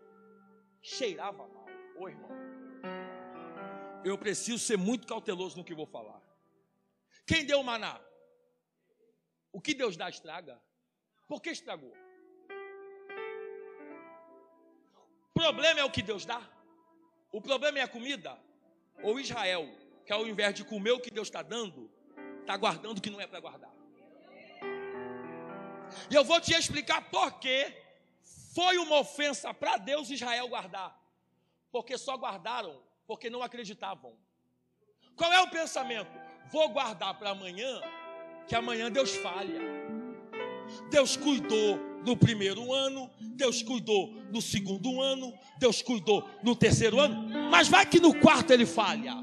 cheirava 0.82 1.48
mal. 1.48 1.66
Ô 1.98 2.08
irmão, 2.08 2.30
eu 4.04 4.18
preciso 4.18 4.60
ser 4.60 4.78
muito 4.78 5.08
cauteloso 5.08 5.58
no 5.58 5.64
que 5.64 5.74
vou 5.74 5.86
falar. 5.86 6.22
Quem 7.26 7.46
deu 7.46 7.60
o 7.60 7.64
maná? 7.64 8.00
O 9.52 9.62
que 9.62 9.74
Deus 9.74 9.96
dá 9.96 10.10
estraga? 10.10 10.62
Por 11.28 11.42
que 11.42 11.50
estragou? 11.50 11.94
O 15.30 15.34
problema 15.34 15.80
é 15.80 15.84
o 15.84 15.92
que 15.92 16.02
Deus 16.02 16.26
dá? 16.26 16.42
O 17.32 17.42
problema 17.42 17.80
é 17.80 17.82
a 17.82 17.88
comida? 17.88 18.40
Ou 19.02 19.20
Israel, 19.20 19.68
que 20.06 20.14
ao 20.14 20.28
invés 20.28 20.54
de 20.54 20.64
comer 20.64 20.92
o 20.92 21.00
que 21.00 21.12
Deus 21.12 21.28
está 21.28 21.42
dando, 21.42 21.90
está 22.42 22.56
guardando 22.58 22.98
o 22.98 23.02
que 23.02 23.10
não 23.10 23.22
é 23.22 23.28
para 23.28 23.40
guardar? 23.40 23.74
E 26.10 26.16
eu 26.16 26.24
vou 26.24 26.40
te 26.42 26.54
explicar 26.54 27.10
por 27.10 27.40
que 27.40 27.72
foi 28.54 28.78
uma 28.78 29.00
ofensa 29.00 29.54
para 29.54 29.78
Deus 29.78 30.10
Israel 30.10 30.48
guardar. 30.48 31.00
Porque 31.72 31.98
só 31.98 32.16
guardaram 32.18 32.82
porque 33.08 33.30
não 33.30 33.42
acreditavam. 33.42 34.16
Qual 35.16 35.32
é 35.32 35.42
o 35.42 35.50
pensamento? 35.50 36.12
Vou 36.52 36.70
guardar 36.70 37.18
para 37.18 37.32
amanhã, 37.32 37.82
que 38.48 38.56
amanhã 38.56 38.92
Deus 38.92 39.16
falha. 39.16 39.60
Deus 40.90 41.16
cuidou 41.16 41.78
no 42.06 42.18
primeiro 42.18 42.74
ano, 42.74 43.10
Deus 43.20 43.62
cuidou 43.62 44.08
no 44.32 44.42
segundo 44.42 45.02
ano, 45.02 45.34
Deus 45.58 45.82
cuidou 45.82 46.28
no 46.44 46.56
terceiro 46.56 47.00
ano, 47.00 47.50
mas 47.50 47.68
vai 47.68 47.86
que 47.86 48.00
no 48.00 48.20
quarto 48.20 48.52
ele 48.52 48.66
falha, 48.66 49.16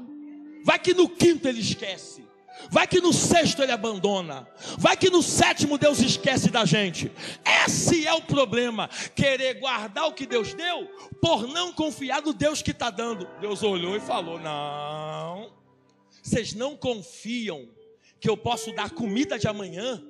vai 0.63 0.79
que 0.79 0.93
no 0.93 1.07
quinto 1.07 1.47
ele 1.47 1.61
esquece. 1.61 2.21
Vai 2.69 2.85
que 2.85 3.01
no 3.01 3.11
sexto 3.11 3.61
ele 3.63 3.71
abandona. 3.71 4.47
Vai 4.77 4.95
que 4.95 5.09
no 5.09 5.23
sétimo 5.23 5.77
Deus 5.77 5.99
esquece 5.99 6.49
da 6.49 6.65
gente. 6.65 7.11
Esse 7.65 8.05
é 8.05 8.13
o 8.13 8.21
problema. 8.21 8.87
Querer 9.15 9.59
guardar 9.59 10.07
o 10.07 10.13
que 10.13 10.25
Deus 10.25 10.53
deu 10.53 10.87
por 11.21 11.47
não 11.47 11.73
confiar 11.73 12.21
no 12.21 12.33
Deus 12.33 12.61
que 12.61 12.71
está 12.71 12.89
dando. 12.89 13.27
Deus 13.39 13.63
olhou 13.63 13.95
e 13.95 13.99
falou: 13.99 14.39
Não, 14.39 15.51
vocês 16.21 16.53
não 16.53 16.75
confiam 16.75 17.67
que 18.19 18.29
eu 18.29 18.37
posso 18.37 18.73
dar 18.73 18.91
comida 18.91 19.39
de 19.39 19.47
amanhã. 19.47 20.03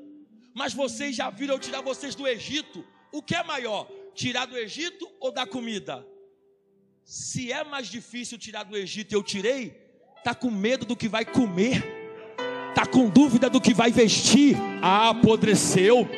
Mas 0.54 0.74
vocês 0.74 1.16
já 1.16 1.30
viram 1.30 1.56
eu 1.56 1.60
tirar 1.60 1.82
vocês 1.82 2.14
do 2.14 2.28
Egito. 2.28 2.86
O 3.12 3.22
que 3.22 3.36
é 3.36 3.44
maior? 3.44 3.90
Tirar 4.14 4.46
do 4.46 4.58
Egito 4.58 5.10
ou 5.20 5.32
dar 5.32 5.48
comida? 5.48 6.06
Se 7.06 7.52
é 7.52 7.64
mais 7.64 7.88
difícil 7.88 8.38
tirar 8.38 8.64
do 8.64 8.78
Egito 8.78 9.14
eu 9.14 9.24
tirei, 9.24 9.81
está 10.22 10.36
com 10.36 10.52
medo 10.52 10.86
do 10.86 10.96
que 10.96 11.08
vai 11.08 11.26
comer 11.26 12.02
está 12.72 12.86
com 12.86 13.10
dúvida 13.10 13.50
do 13.50 13.62
que 13.62 13.74
vai 13.74 13.92
vestir, 13.92 14.58
ah, 14.82 15.10
apodreceu. 15.10 16.10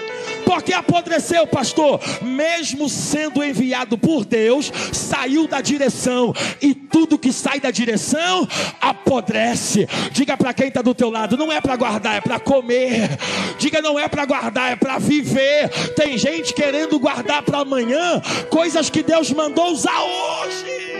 Porque 0.45 0.71
apodreceu, 0.71 1.47
pastor? 1.47 1.99
Mesmo 2.21 2.87
sendo 2.89 3.43
enviado 3.43 3.97
por 3.97 4.23
Deus, 4.23 4.71
saiu 4.91 5.47
da 5.47 5.61
direção, 5.61 6.33
e 6.61 6.73
tudo 6.73 7.17
que 7.17 7.33
sai 7.33 7.59
da 7.59 7.71
direção 7.71 8.47
apodrece. 8.79 9.87
Diga 10.11 10.37
para 10.37 10.53
quem 10.53 10.67
está 10.67 10.81
do 10.81 10.93
teu 10.93 11.09
lado: 11.09 11.35
não 11.35 11.51
é 11.51 11.59
para 11.59 11.75
guardar, 11.75 12.17
é 12.17 12.21
para 12.21 12.39
comer. 12.39 13.09
Diga, 13.57 13.81
não 13.81 13.99
é 13.99 14.07
para 14.07 14.25
guardar, 14.25 14.73
é 14.73 14.75
para 14.75 14.99
viver. 14.99 15.69
Tem 15.95 16.17
gente 16.17 16.53
querendo 16.53 16.99
guardar 16.99 17.41
para 17.41 17.59
amanhã 17.59 18.21
coisas 18.49 18.89
que 18.89 19.01
Deus 19.01 19.31
mandou 19.31 19.71
usar 19.71 20.01
hoje. 20.01 20.92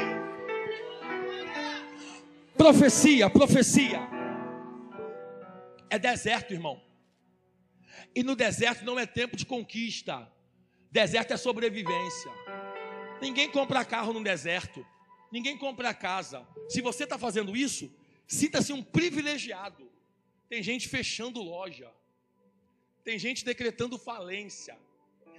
Profecia, 2.64 3.30
profecia 3.30 4.00
é 5.90 6.00
deserto, 6.00 6.54
irmão. 6.54 6.82
E 8.16 8.24
no 8.24 8.38
deserto 8.38 8.86
não 8.86 8.98
é 8.98 9.06
tempo 9.06 9.36
de 9.36 9.46
conquista. 9.46 10.32
Deserto 10.90 11.34
é 11.34 11.36
sobrevivência. 11.36 12.32
Ninguém 13.22 13.52
compra 13.52 13.84
carro 13.84 14.14
no 14.14 14.24
deserto. 14.24 14.88
Ninguém 15.30 15.58
compra 15.58 15.94
casa. 15.94 16.48
Se 16.70 16.80
você 16.80 17.04
está 17.04 17.18
fazendo 17.18 17.54
isso, 17.54 17.94
sinta-se 18.26 18.72
um 18.72 18.82
privilegiado. 18.82 19.92
Tem 20.48 20.64
gente 20.64 20.88
fechando 20.88 21.42
loja. 21.42 21.92
Tem 23.04 23.20
gente 23.20 23.44
decretando 23.44 23.98
falência. 23.98 24.78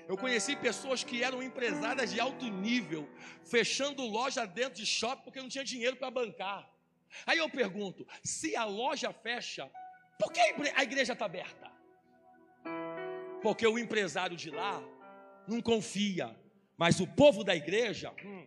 Eu 0.06 0.18
conheci 0.18 0.56
pessoas 0.56 1.02
que 1.02 1.24
eram 1.24 1.42
empresárias 1.42 2.12
de 2.12 2.20
alto 2.20 2.44
nível, 2.44 3.08
fechando 3.42 4.06
loja 4.06 4.44
dentro 4.44 4.74
de 4.74 4.84
shopping 4.84 5.24
porque 5.24 5.40
não 5.40 5.48
tinha 5.48 5.64
dinheiro 5.64 5.96
para 5.96 6.10
bancar. 6.10 6.73
Aí 7.26 7.38
eu 7.38 7.48
pergunto: 7.48 8.06
se 8.22 8.56
a 8.56 8.64
loja 8.64 9.12
fecha, 9.12 9.70
por 10.18 10.32
que 10.32 10.40
a 10.40 10.82
igreja 10.82 11.12
está 11.12 11.24
aberta? 11.24 11.70
Porque 13.42 13.66
o 13.66 13.78
empresário 13.78 14.36
de 14.36 14.50
lá 14.50 14.82
não 15.46 15.60
confia, 15.60 16.34
mas 16.76 17.00
o 17.00 17.06
povo 17.06 17.44
da 17.44 17.54
igreja. 17.54 18.12
Hum, 18.24 18.46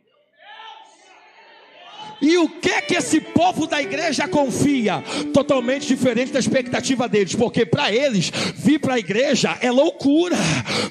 e 2.22 2.38
o 2.38 2.50
que 2.50 2.82
que 2.82 2.96
esse 2.96 3.20
povo 3.20 3.68
da 3.68 3.82
igreja 3.82 4.28
confia? 4.28 5.04
Totalmente 5.34 5.88
diferente 5.88 6.32
da 6.32 6.40
expectativa 6.40 7.08
deles, 7.08 7.36
porque 7.36 7.66
para 7.66 7.92
eles 7.92 8.32
vir 8.56 8.80
para 8.80 8.96
a 8.96 9.00
igreja 9.00 9.58
é 9.62 9.70
loucura. 9.70 10.36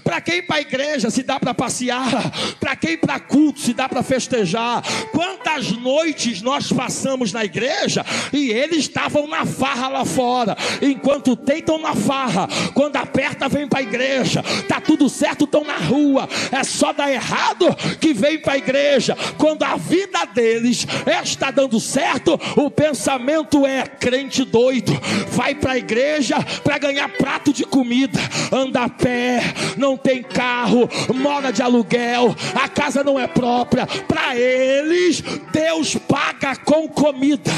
Para 0.05 0.21
quem 0.21 0.43
para 0.43 0.57
a 0.57 0.61
igreja 0.61 1.11
se 1.11 1.23
dá 1.23 1.41
para 1.41 1.53
passear, 1.53 2.33
para 2.61 2.77
quem 2.77 2.97
para 2.97 3.19
culto 3.19 3.61
se 3.61 3.75
dá 3.75 3.89
para 3.89 4.03
festejar. 4.03 4.83
Quantas 5.11 5.73
noites 5.73 6.43
nós 6.43 6.73
passamos 6.73 7.33
na 7.33 7.45
igreja 7.45 8.05
e 8.33 8.51
eles 8.51 8.79
estavam 8.81 9.27
na 9.27 9.45
farra 9.45 9.89
lá 9.89 10.05
fora, 10.05 10.57
enquanto 10.81 11.35
tentam 11.35 11.79
na 11.79 11.95
farra, 11.95 12.49
quando 12.73 12.97
aperta 12.97 13.49
vem 13.49 13.67
para 13.67 13.81
a 13.81 13.83
igreja. 13.83 14.45
Tá 14.69 14.81
tudo 14.81 15.09
certo, 15.09 15.45
estão 15.45 15.65
na 15.65 15.77
rua. 15.77 16.29
É 16.53 16.63
só 16.63 16.93
dar 16.93 17.11
errado 17.11 17.67
que 18.01 18.15
vem 18.15 18.39
para 18.39 18.55
a 18.55 18.59
igreja. 18.59 19.17
Quando 19.37 19.65
a 19.65 19.77
vida 19.77 20.25
deles 20.27 20.87
está 21.23 21.51
dando 21.51 21.81
certo, 21.81 22.39
o 22.57 22.71
pensamento 22.71 23.67
é 23.67 23.87
crente 23.87 24.45
doido, 24.45 24.93
vai 25.29 25.55
para 25.55 25.73
a 25.73 25.79
igreja 25.79 26.37
para 26.63 26.79
ganhar 26.79 27.09
prato 27.09 27.53
de 27.53 27.65
comida, 27.65 28.21
anda 28.53 28.85
a 28.85 28.89
pé, 28.89 29.43
não 29.77 29.97
tem 29.97 30.23
carro, 30.23 30.89
mora 31.15 31.53
de 31.53 31.63
aluguel, 31.63 32.35
a 32.55 32.69
casa 32.69 33.03
não 33.03 33.19
é 33.19 33.27
própria. 33.27 33.87
Para 33.87 34.37
eles, 34.37 35.23
Deus 35.53 35.97
paga 35.97 36.57
com 36.57 36.89
comida. 36.89 37.53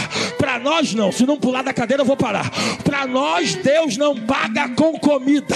Para 0.49 0.59
nós 0.59 0.95
não, 0.95 1.13
se 1.13 1.27
não 1.27 1.37
pular 1.37 1.61
da 1.61 1.75
cadeira 1.75 2.01
eu 2.01 2.07
vou 2.07 2.17
parar. 2.17 2.51
Para 2.83 3.07
nós 3.07 3.55
Deus 3.57 3.99
não 3.99 4.17
paga 4.17 4.67
com 4.71 4.99
comida. 4.99 5.55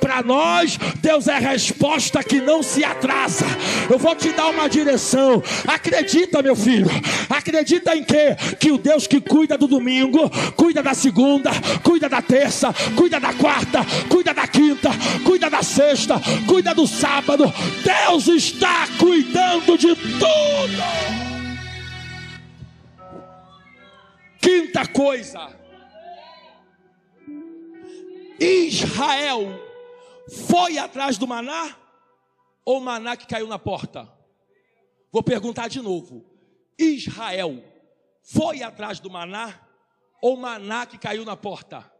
Para 0.00 0.20
nós 0.20 0.76
Deus 1.00 1.28
é 1.28 1.38
resposta 1.38 2.24
que 2.24 2.40
não 2.40 2.60
se 2.60 2.84
atrasa. 2.84 3.46
Eu 3.88 4.00
vou 4.00 4.16
te 4.16 4.32
dar 4.32 4.48
uma 4.48 4.68
direção. 4.68 5.40
Acredita, 5.64 6.42
meu 6.42 6.56
filho. 6.56 6.90
Acredita 7.30 7.96
em 7.96 8.02
quê? 8.02 8.34
Que 8.58 8.72
o 8.72 8.78
Deus 8.78 9.06
que 9.06 9.20
cuida 9.20 9.56
do 9.56 9.68
domingo, 9.68 10.28
cuida 10.56 10.82
da 10.82 10.92
segunda, 10.92 11.52
cuida 11.84 12.08
da 12.08 12.20
terça, 12.20 12.74
cuida 12.96 13.20
da 13.20 13.32
quarta, 13.34 13.86
cuida 14.08 14.34
da 14.34 14.48
quinta, 14.48 14.90
cuida 15.24 15.48
da 15.48 15.62
sexta, 15.62 16.20
cuida 16.48 16.74
do 16.74 16.84
sábado. 16.84 17.44
Deus 17.84 18.26
está 18.26 18.88
cuidando 18.98 19.78
de 19.78 19.94
tudo. 19.94 21.31
Quinta 24.42 24.86
coisa. 24.86 25.56
Israel 28.40 29.42
foi 30.48 30.78
atrás 30.78 31.16
do 31.16 31.28
maná 31.28 31.76
ou 32.64 32.80
maná 32.80 33.16
que 33.16 33.26
caiu 33.26 33.46
na 33.46 33.58
porta? 33.58 34.12
Vou 35.12 35.22
perguntar 35.22 35.68
de 35.68 35.80
novo. 35.80 36.24
Israel 36.78 37.62
foi 38.22 38.62
atrás 38.62 38.98
do 38.98 39.08
maná 39.08 39.54
ou 40.20 40.36
maná 40.36 40.86
que 40.86 40.98
caiu 40.98 41.24
na 41.24 41.36
porta? 41.36 41.90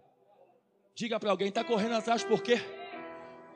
Diga 0.95 1.21
para 1.21 1.31
alguém, 1.31 1.49
está 1.49 1.63
correndo 1.63 1.95
atrás 1.95 2.25
por 2.25 2.43
quê? 2.43 2.61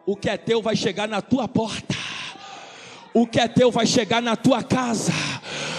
O 0.07 0.17
que 0.17 0.31
é 0.31 0.37
teu 0.37 0.63
vai 0.63 0.77
chegar 0.77 1.09
na 1.09 1.21
tua 1.21 1.49
porta. 1.49 1.95
O 3.13 3.27
que 3.27 3.41
é 3.41 3.49
teu 3.49 3.71
vai 3.71 3.87
chegar 3.87 4.23
na 4.23 4.37
tua 4.37 4.63
casa. 4.63 5.13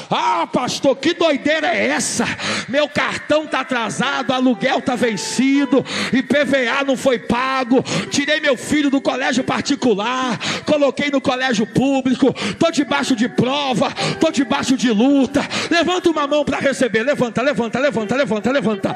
Ah, 0.09 0.47
pastor, 0.51 0.95
que 0.95 1.13
doideira 1.13 1.67
é 1.67 1.87
essa? 1.87 2.25
Meu 2.69 2.87
cartão 2.87 3.43
está 3.43 3.61
atrasado, 3.61 4.31
aluguel 4.31 4.79
está 4.79 4.95
vencido, 4.95 5.85
IPVA 6.13 6.83
não 6.85 6.95
foi 6.95 7.19
pago. 7.19 7.83
Tirei 8.09 8.39
meu 8.39 8.55
filho 8.55 8.89
do 8.89 9.01
colégio 9.01 9.43
particular, 9.43 10.39
coloquei 10.65 11.11
no 11.11 11.19
colégio 11.19 11.65
público. 11.65 12.33
Estou 12.49 12.71
debaixo 12.71 13.15
de 13.15 13.27
prova, 13.27 13.93
estou 14.11 14.31
debaixo 14.31 14.77
de 14.77 14.91
luta. 14.91 15.45
Levanta 15.69 16.09
uma 16.09 16.25
mão 16.25 16.45
para 16.45 16.59
receber. 16.59 17.03
Levanta, 17.03 17.41
levanta, 17.41 17.79
levanta, 17.79 18.15
levanta, 18.15 18.51
levanta. 18.51 18.95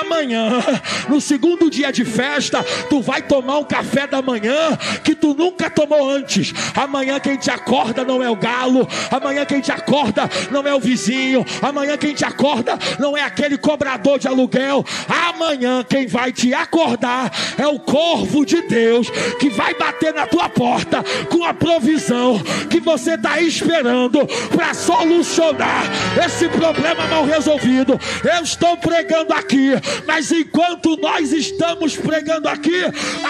Amanhã, 0.00 0.62
no 1.08 1.20
segundo 1.20 1.68
dia 1.68 1.92
de 1.92 2.04
festa, 2.04 2.62
tu 2.88 3.00
vai 3.00 3.22
tomar 3.22 3.58
um 3.58 3.64
café 3.64 4.06
da 4.06 4.22
manhã 4.22 4.78
que 5.02 5.14
tu 5.14 5.34
nunca 5.34 5.68
tomou 5.68 6.08
antes. 6.08 6.52
Amanhã 6.74 7.18
quem 7.18 7.36
te 7.36 7.50
acorda 7.50 8.04
não 8.04 8.22
é 8.22 8.30
o 8.30 8.36
galo. 8.36 8.88
Amanhã 9.10 9.44
quem 9.44 9.60
te 9.60 9.72
acorda 9.72 10.28
não 10.52 10.66
é 10.66 10.74
o 10.74 10.80
vizinho, 10.80 11.44
amanhã 11.60 11.96
quem 11.96 12.14
te 12.14 12.24
acorda 12.24 12.78
não 12.98 13.16
é 13.16 13.22
aquele 13.22 13.58
cobrador 13.58 14.18
de 14.18 14.28
aluguel, 14.28 14.84
amanhã 15.08 15.84
quem 15.88 16.06
vai 16.06 16.32
te 16.32 16.52
acordar 16.54 17.32
é 17.58 17.66
o 17.66 17.78
corvo 17.78 18.44
de 18.44 18.62
Deus 18.62 19.08
que 19.40 19.50
vai 19.50 19.74
bater 19.74 20.14
na 20.14 20.26
tua 20.26 20.48
porta 20.48 21.02
com 21.30 21.44
a 21.44 21.54
provisão 21.54 22.40
que 22.70 22.80
você 22.80 23.14
está 23.14 23.40
esperando 23.40 24.26
para 24.54 24.74
solucionar 24.74 25.84
esse 26.24 26.48
problema 26.48 27.06
mal 27.06 27.24
resolvido. 27.24 27.98
Eu 28.24 28.42
estou 28.42 28.76
pregando 28.76 29.32
aqui, 29.32 29.70
mas 30.06 30.30
enquanto 30.32 30.96
nós 30.96 31.32
estamos 31.32 31.96
pregando 31.96 32.48
aqui, 32.48 32.82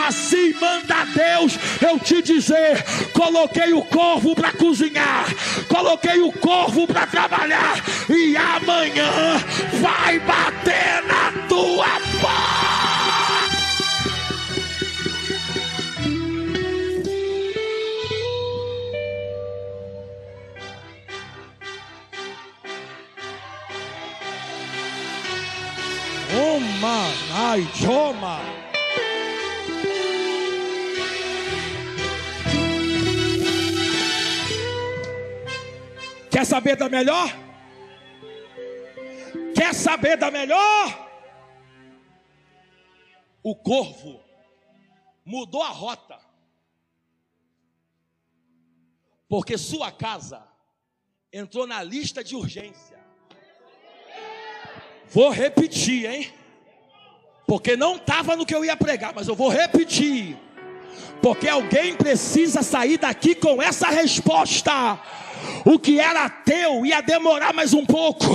assim 0.07 0.55
manda 0.61 1.05
Deus 1.15 1.59
eu 1.81 1.99
te 1.99 2.23
dizer: 2.23 2.85
coloquei 3.13 3.73
o 3.73 3.83
corvo 3.83 4.35
para 4.35 4.53
cozinhar, 4.53 5.27
coloquei 5.69 6.21
o 6.21 6.33
corvo 6.33 6.87
para 6.87 7.07
trabalhar, 7.13 7.77
e 8.09 8.37
amanhã 8.37 9.39
vai 9.81 10.19
bater 10.21 11.05
na 11.07 11.47
tua 11.47 11.87
porta. 12.21 12.92
Quer 36.43 36.47
saber 36.47 36.75
da 36.75 36.89
melhor? 36.89 37.29
Quer 39.55 39.73
saber 39.73 40.17
da 40.17 40.29
melhor? 40.29 41.09
O 43.45 43.55
corvo 43.55 44.21
mudou 45.25 45.63
a 45.63 45.69
rota. 45.69 46.19
Porque 49.29 49.57
sua 49.57 49.93
casa 49.93 50.43
entrou 51.33 51.65
na 51.65 51.81
lista 51.81 52.25
de 52.25 52.35
urgência. 52.35 52.99
Vou 55.11 55.31
repetir, 55.31 56.11
hein? 56.11 56.35
Porque 57.47 57.77
não 57.77 57.99
estava 57.99 58.35
no 58.35 58.45
que 58.45 58.55
eu 58.55 58.65
ia 58.65 58.77
pregar, 58.77 59.15
mas 59.15 59.29
eu 59.29 59.37
vou 59.37 59.49
repetir. 59.49 60.37
Porque 61.23 61.49
alguém 61.49 61.95
precisa 61.95 62.65
sair 62.65 62.99
daqui 62.99 63.33
com 63.33 63.63
essa 63.63 63.91
resposta. 63.91 65.01
O 65.65 65.79
que 65.79 66.01
era 66.01 66.29
teu 66.29 66.85
ia 66.85 67.01
demorar 67.01 67.53
mais 67.53 67.73
um 67.73 67.85
pouco, 67.85 68.27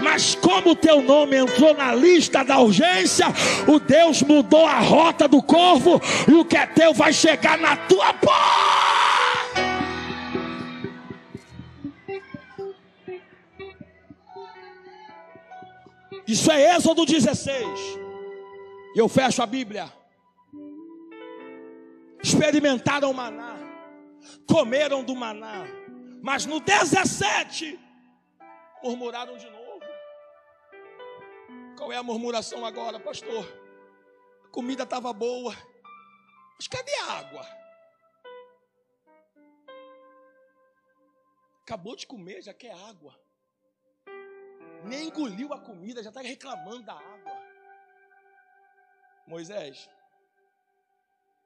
mas 0.00 0.34
como 0.34 0.70
o 0.70 0.76
teu 0.76 1.02
nome 1.02 1.36
entrou 1.36 1.74
na 1.74 1.94
lista 1.94 2.44
da 2.44 2.58
urgência, 2.58 3.26
o 3.66 3.78
Deus 3.78 4.22
mudou 4.22 4.66
a 4.66 4.78
rota 4.78 5.28
do 5.28 5.42
corvo 5.42 6.00
e 6.28 6.34
o 6.34 6.44
que 6.44 6.56
é 6.56 6.66
teu 6.66 6.92
vai 6.92 7.12
chegar 7.12 7.58
na 7.58 7.76
tua 7.76 8.12
porta. 8.14 8.84
Isso 16.26 16.50
é 16.50 16.74
Êxodo 16.74 17.04
16. 17.04 17.64
E 18.94 18.98
eu 18.98 19.08
fecho 19.08 19.42
a 19.42 19.46
Bíblia. 19.46 19.92
Experimentaram 22.22 23.10
o 23.10 23.14
maná, 23.14 23.56
comeram 24.46 25.04
do 25.04 25.14
maná, 25.14 25.66
mas 26.24 26.46
no 26.46 26.58
17 26.58 27.78
murmuraram 28.82 29.36
de 29.36 29.48
novo. 29.50 29.84
Qual 31.76 31.92
é 31.92 31.96
a 31.98 32.02
murmuração 32.02 32.64
agora, 32.64 32.98
pastor? 32.98 33.44
A 34.42 34.48
comida 34.48 34.84
estava 34.84 35.12
boa, 35.12 35.54
mas 36.56 36.66
cadê 36.66 36.94
a 36.94 37.12
água? 37.18 37.46
Acabou 41.60 41.94
de 41.94 42.06
comer, 42.06 42.40
já 42.40 42.54
quer 42.54 42.72
água. 42.72 43.14
Nem 44.82 45.08
engoliu 45.08 45.52
a 45.52 45.60
comida, 45.60 46.02
já 46.02 46.08
está 46.08 46.22
reclamando 46.22 46.84
da 46.84 46.94
água. 46.94 47.36
Moisés, 49.26 49.90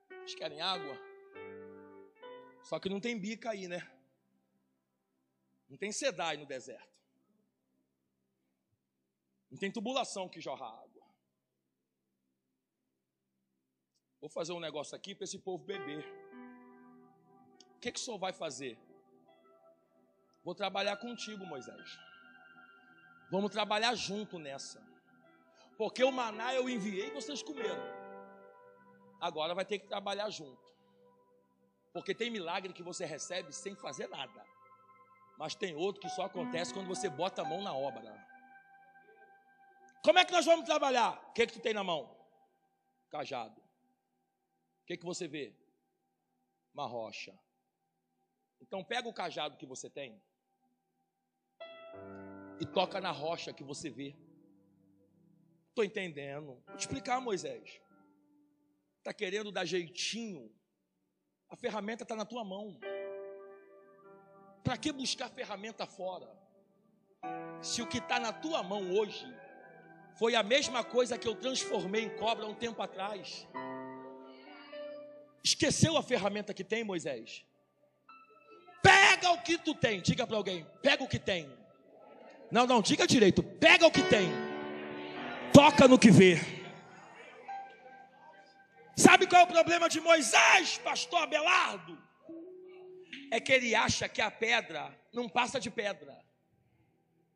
vocês 0.08 0.36
querem 0.36 0.60
água? 0.60 0.96
Só 2.62 2.78
que 2.78 2.88
não 2.88 3.00
tem 3.00 3.18
bica 3.18 3.50
aí, 3.50 3.66
né? 3.66 3.97
Não 5.68 5.76
tem 5.76 5.92
sedai 5.92 6.36
no 6.36 6.46
deserto. 6.46 6.98
Não 9.50 9.58
tem 9.58 9.70
tubulação 9.70 10.28
que 10.28 10.40
jorra 10.40 10.66
água. 10.66 11.06
Vou 14.20 14.28
fazer 14.28 14.52
um 14.52 14.60
negócio 14.60 14.96
aqui 14.96 15.14
para 15.14 15.24
esse 15.24 15.38
povo 15.38 15.64
beber. 15.64 16.04
O 17.76 17.80
que, 17.80 17.92
que 17.92 17.98
o 17.98 18.02
senhor 18.02 18.18
vai 18.18 18.32
fazer? 18.32 18.78
Vou 20.42 20.54
trabalhar 20.54 20.96
contigo, 20.96 21.46
Moisés. 21.46 21.98
Vamos 23.30 23.52
trabalhar 23.52 23.94
junto 23.94 24.38
nessa. 24.38 24.82
Porque 25.76 26.02
o 26.02 26.10
maná 26.10 26.54
eu 26.54 26.68
enviei 26.68 27.08
e 27.08 27.14
vocês 27.14 27.42
comeram. 27.42 27.82
Agora 29.20 29.54
vai 29.54 29.64
ter 29.64 29.78
que 29.78 29.86
trabalhar 29.86 30.28
junto. 30.30 30.68
Porque 31.92 32.14
tem 32.14 32.30
milagre 32.30 32.72
que 32.72 32.82
você 32.82 33.04
recebe 33.04 33.52
sem 33.52 33.76
fazer 33.76 34.08
nada. 34.08 34.44
Mas 35.38 35.54
tem 35.54 35.74
outro 35.76 36.00
que 36.00 36.08
só 36.08 36.24
acontece 36.24 36.74
quando 36.74 36.88
você 36.88 37.08
bota 37.08 37.42
a 37.42 37.44
mão 37.44 37.62
na 37.62 37.72
obra. 37.72 38.12
Como 40.02 40.18
é 40.18 40.24
que 40.24 40.32
nós 40.32 40.44
vamos 40.44 40.66
trabalhar? 40.66 41.12
O 41.28 41.32
que, 41.32 41.42
é 41.42 41.46
que 41.46 41.52
tu 41.52 41.60
tem 41.60 41.72
na 41.72 41.84
mão? 41.84 42.12
Cajado. 43.08 43.60
O 43.60 44.86
que, 44.86 44.94
é 44.94 44.96
que 44.96 45.04
você 45.04 45.28
vê? 45.28 45.54
Uma 46.74 46.86
rocha. 46.86 47.38
Então 48.60 48.82
pega 48.82 49.08
o 49.08 49.14
cajado 49.14 49.56
que 49.56 49.66
você 49.66 49.88
tem 49.88 50.20
e 52.60 52.66
toca 52.66 53.00
na 53.00 53.12
rocha 53.12 53.52
que 53.52 53.62
você 53.62 53.88
vê. 53.88 54.16
Estou 55.68 55.84
entendendo. 55.84 56.60
Vou 56.66 56.76
te 56.76 56.80
explicar, 56.80 57.20
Moisés. 57.20 57.80
Está 58.98 59.14
querendo 59.14 59.52
dar 59.52 59.64
jeitinho. 59.64 60.52
A 61.48 61.56
ferramenta 61.56 62.02
está 62.02 62.16
na 62.16 62.24
tua 62.24 62.44
mão. 62.44 62.80
Para 64.62 64.76
que 64.76 64.92
buscar 64.92 65.28
ferramenta 65.30 65.86
fora? 65.86 66.28
Se 67.60 67.82
o 67.82 67.86
que 67.86 67.98
está 67.98 68.18
na 68.20 68.32
tua 68.32 68.62
mão 68.62 68.92
hoje 68.92 69.26
foi 70.18 70.34
a 70.34 70.42
mesma 70.42 70.82
coisa 70.82 71.16
que 71.16 71.28
eu 71.28 71.34
transformei 71.34 72.04
em 72.04 72.16
cobra 72.16 72.46
um 72.46 72.54
tempo 72.54 72.82
atrás. 72.82 73.46
Esqueceu 75.42 75.96
a 75.96 76.02
ferramenta 76.02 76.52
que 76.52 76.64
tem, 76.64 76.82
Moisés? 76.84 77.44
Pega 78.82 79.30
o 79.30 79.42
que 79.42 79.58
tu 79.58 79.74
tem. 79.74 80.00
Diga 80.00 80.26
para 80.26 80.36
alguém: 80.36 80.66
pega 80.82 81.02
o 81.02 81.08
que 81.08 81.18
tem. 81.18 81.48
Não, 82.50 82.66
não, 82.66 82.80
diga 82.80 83.06
direito. 83.06 83.42
Pega 83.42 83.86
o 83.86 83.90
que 83.90 84.02
tem. 84.02 84.28
Toca 85.52 85.86
no 85.86 85.98
que 85.98 86.10
vê. 86.10 86.38
Sabe 88.96 89.26
qual 89.26 89.42
é 89.42 89.44
o 89.44 89.48
problema 89.48 89.88
de 89.88 90.00
Moisés, 90.00 90.78
pastor 90.78 91.22
Abelardo? 91.22 92.07
É 93.30 93.40
que 93.40 93.52
ele 93.52 93.74
acha 93.74 94.08
que 94.08 94.20
a 94.20 94.30
pedra 94.30 94.96
não 95.12 95.28
passa 95.28 95.60
de 95.60 95.70
pedra. 95.70 96.16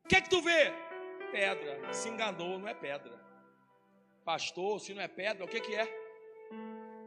O 0.03 0.07
que 0.07 0.15
é 0.15 0.21
que 0.21 0.29
tu 0.29 0.41
vê? 0.41 0.71
Pedra. 1.31 1.93
Se 1.93 2.09
enganou, 2.09 2.59
não 2.59 2.67
é 2.67 2.73
pedra. 2.73 3.21
Pastor, 4.25 4.79
se 4.79 4.93
não 4.93 5.01
é 5.01 5.07
pedra, 5.07 5.45
o 5.45 5.47
que, 5.47 5.59
que 5.59 5.75
é? 5.75 5.87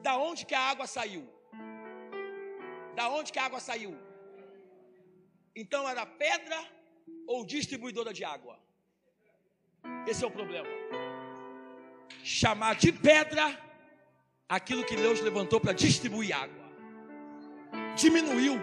Da 0.02 0.16
onde 0.16 0.44
que 0.46 0.54
a 0.54 0.60
água 0.60 0.86
saiu? 0.86 1.28
Da 2.94 3.08
onde 3.08 3.32
que 3.32 3.38
a 3.38 3.44
água 3.44 3.60
saiu? 3.60 3.96
Então 5.54 5.88
era 5.88 6.04
pedra 6.06 6.58
ou 7.26 7.44
distribuidora 7.44 8.12
de 8.12 8.24
água? 8.24 8.58
Esse 10.06 10.24
é 10.24 10.26
o 10.26 10.30
problema. 10.30 10.68
Chamar 12.22 12.74
de 12.76 12.92
pedra 12.92 13.44
aquilo 14.48 14.84
que 14.84 14.96
Deus 14.96 15.20
levantou 15.20 15.60
para 15.60 15.72
distribuir 15.72 16.36
água. 16.36 16.66
Diminuiu, 17.96 18.54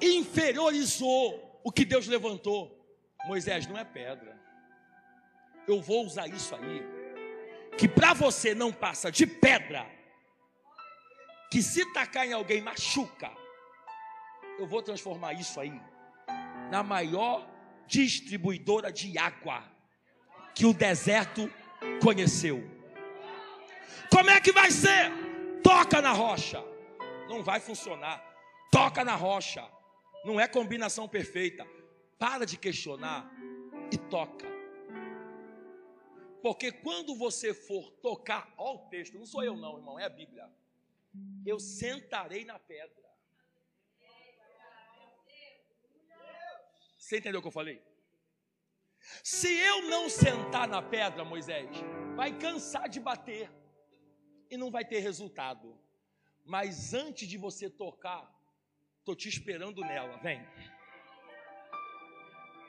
inferiorizou 0.00 1.60
o 1.64 1.72
que 1.72 1.84
Deus 1.84 2.06
levantou. 2.06 2.76
Moisés 3.26 3.66
não 3.66 3.76
é 3.76 3.84
pedra. 3.84 4.40
Eu 5.66 5.80
vou 5.80 6.04
usar 6.06 6.28
isso 6.28 6.54
aí, 6.54 6.82
que 7.76 7.88
para 7.88 8.12
você 8.12 8.54
não 8.54 8.72
passa 8.72 9.10
de 9.10 9.26
pedra, 9.26 9.84
que 11.50 11.60
se 11.60 11.84
tacar 11.92 12.26
em 12.26 12.32
alguém 12.32 12.60
machuca. 12.60 13.30
Eu 14.58 14.66
vou 14.66 14.80
transformar 14.80 15.32
isso 15.32 15.58
aí 15.60 15.80
na 16.70 16.82
maior 16.82 17.48
distribuidora 17.86 18.92
de 18.92 19.18
água 19.18 19.64
que 20.54 20.64
o 20.64 20.72
deserto 20.72 21.52
conheceu. 22.02 22.62
Como 24.10 24.30
é 24.30 24.40
que 24.40 24.52
vai 24.52 24.70
ser? 24.70 25.10
Toca 25.62 26.00
na 26.00 26.12
rocha. 26.12 26.62
Não 27.28 27.42
vai 27.42 27.60
funcionar. 27.60 28.22
Toca 28.70 29.04
na 29.04 29.14
rocha. 29.14 29.68
Não 30.24 30.40
é 30.40 30.48
combinação 30.48 31.08
perfeita. 31.08 31.66
Para 32.18 32.44
de 32.44 32.56
questionar 32.56 33.30
e 33.92 33.98
toca. 33.98 34.46
Porque 36.42 36.70
quando 36.70 37.14
você 37.16 37.52
for 37.52 37.90
tocar, 38.02 38.52
ó 38.56 38.74
o 38.74 38.88
texto, 38.88 39.18
não 39.18 39.26
sou 39.26 39.42
eu 39.42 39.56
não, 39.56 39.78
irmão, 39.78 39.98
é 39.98 40.04
a 40.04 40.08
Bíblia. 40.08 40.48
Eu 41.44 41.58
sentarei 41.58 42.44
na 42.44 42.58
pedra. 42.58 43.04
Você 46.98 47.18
entendeu 47.18 47.38
o 47.38 47.42
que 47.42 47.48
eu 47.48 47.52
falei? 47.52 47.82
Se 49.22 49.52
eu 49.52 49.82
não 49.82 50.08
sentar 50.08 50.66
na 50.66 50.82
pedra, 50.82 51.24
Moisés, 51.24 51.70
vai 52.16 52.36
cansar 52.36 52.88
de 52.88 52.98
bater 52.98 53.50
e 54.50 54.56
não 54.56 54.70
vai 54.70 54.84
ter 54.84 54.98
resultado. 54.98 55.78
Mas 56.44 56.94
antes 56.94 57.28
de 57.28 57.36
você 57.36 57.70
tocar, 57.70 58.35
estou 59.06 59.14
te 59.14 59.28
esperando 59.28 59.82
nela. 59.82 60.18
Vem. 60.20 60.40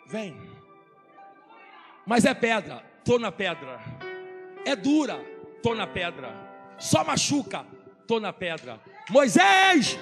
Vem. 0.06 0.40
Mas 2.06 2.26
é 2.26 2.34
pedra, 2.36 2.84
tô 3.04 3.18
na 3.18 3.32
pedra. 3.32 3.80
É 4.64 4.76
dura, 4.76 5.20
tô 5.64 5.74
na 5.74 5.88
pedra. 5.88 6.32
Só 6.78 7.04
machuca, 7.04 7.66
tô 8.06 8.20
na 8.20 8.32
pedra. 8.32 8.80
Moisés, 9.10 9.98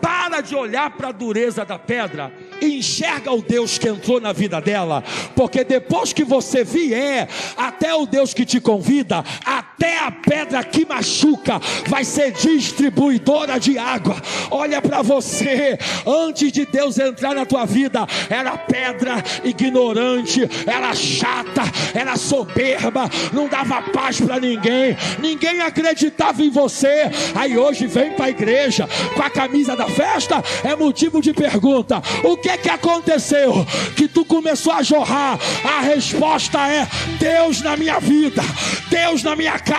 para 0.00 0.40
de 0.40 0.54
olhar 0.54 0.96
para 0.96 1.08
a 1.08 1.12
dureza 1.12 1.64
da 1.64 1.78
pedra 1.78 2.32
e 2.60 2.78
enxerga 2.78 3.32
o 3.32 3.42
Deus 3.42 3.76
que 3.76 3.88
entrou 3.88 4.20
na 4.20 4.32
vida 4.32 4.60
dela, 4.60 5.02
porque 5.34 5.64
depois 5.64 6.12
que 6.12 6.22
você 6.22 6.62
vier, 6.62 7.28
até 7.56 7.92
o 7.94 8.06
Deus 8.06 8.32
que 8.32 8.46
te 8.46 8.60
convida, 8.60 9.24
até 9.44 9.69
a 10.00 10.10
pedra 10.10 10.64
que 10.64 10.86
machuca, 10.86 11.60
vai 11.86 12.04
ser 12.04 12.32
distribuidora 12.32 13.58
de 13.58 13.78
água. 13.78 14.16
Olha 14.50 14.80
para 14.80 15.02
você, 15.02 15.78
antes 16.06 16.50
de 16.52 16.66
Deus 16.66 16.98
entrar 16.98 17.34
na 17.34 17.44
tua 17.44 17.64
vida, 17.64 18.06
era 18.28 18.56
pedra 18.56 19.22
ignorante, 19.44 20.48
era 20.66 20.94
chata, 20.94 21.62
era 21.94 22.16
soberba, 22.16 23.08
não 23.32 23.48
dava 23.48 23.82
paz 23.82 24.20
para 24.20 24.40
ninguém, 24.40 24.96
ninguém 25.18 25.60
acreditava 25.60 26.42
em 26.42 26.50
você. 26.50 27.10
Aí 27.34 27.56
hoje 27.56 27.86
vem 27.86 28.12
para 28.12 28.26
a 28.26 28.30
igreja 28.30 28.88
com 29.14 29.22
a 29.22 29.30
camisa 29.30 29.76
da 29.76 29.88
festa, 29.88 30.42
é 30.64 30.74
motivo 30.74 31.20
de 31.20 31.32
pergunta: 31.32 32.02
o 32.24 32.36
que 32.36 32.56
que 32.58 32.68
aconteceu? 32.68 33.66
Que 33.96 34.08
tu 34.08 34.24
começou 34.24 34.72
a 34.72 34.82
jorrar. 34.82 35.38
A 35.64 35.80
resposta 35.80 36.58
é: 36.66 36.86
Deus 37.18 37.62
na 37.62 37.76
minha 37.76 37.98
vida, 38.00 38.42
Deus 38.90 39.22
na 39.22 39.36
minha 39.36 39.58
casa, 39.58 39.69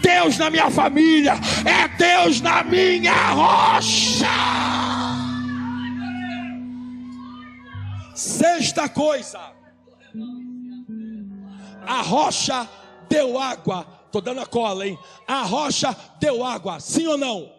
Deus 0.00 0.38
na 0.38 0.50
minha 0.50 0.70
família, 0.70 1.34
é 1.64 1.88
Deus 1.96 2.40
na 2.40 2.62
minha 2.62 3.30
rocha. 3.32 4.26
Sexta 8.14 8.88
coisa, 8.88 9.52
a 11.86 12.02
rocha 12.02 12.68
deu 13.08 13.38
água. 13.38 13.84
Tô 14.10 14.20
dando 14.20 14.40
a 14.40 14.46
cola, 14.46 14.86
hein? 14.86 14.98
A 15.26 15.42
rocha 15.42 15.94
deu 16.20 16.44
água, 16.44 16.78
sim 16.78 17.06
ou 17.06 17.18
não? 17.18 17.52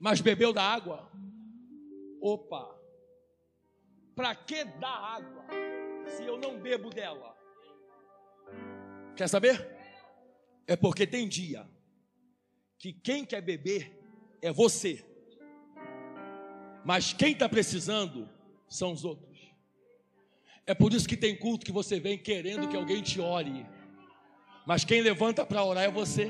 Mas 0.00 0.20
bebeu 0.20 0.52
da 0.52 0.62
água? 0.62 1.08
Opa! 2.20 2.74
Para 4.14 4.34
que 4.34 4.64
dar 4.64 5.16
água 5.16 5.44
se 6.06 6.24
eu 6.24 6.36
não 6.36 6.58
bebo 6.58 6.90
dela? 6.90 7.36
Quer 9.14 9.28
saber? 9.28 9.75
É 10.66 10.74
porque 10.76 11.06
tem 11.06 11.28
dia 11.28 11.66
que 12.78 12.92
quem 12.92 13.24
quer 13.24 13.40
beber 13.40 13.92
é 14.42 14.52
você, 14.52 15.04
mas 16.84 17.12
quem 17.12 17.32
está 17.32 17.48
precisando 17.48 18.28
são 18.68 18.92
os 18.92 19.04
outros. 19.04 19.26
É 20.66 20.74
por 20.74 20.92
isso 20.92 21.08
que 21.08 21.16
tem 21.16 21.36
culto 21.36 21.64
que 21.64 21.72
você 21.72 22.00
vem 22.00 22.18
querendo 22.18 22.68
que 22.68 22.76
alguém 22.76 23.00
te 23.00 23.20
ore, 23.20 23.64
mas 24.66 24.84
quem 24.84 25.00
levanta 25.00 25.46
para 25.46 25.64
orar 25.64 25.84
é 25.84 25.90
você. 25.90 26.28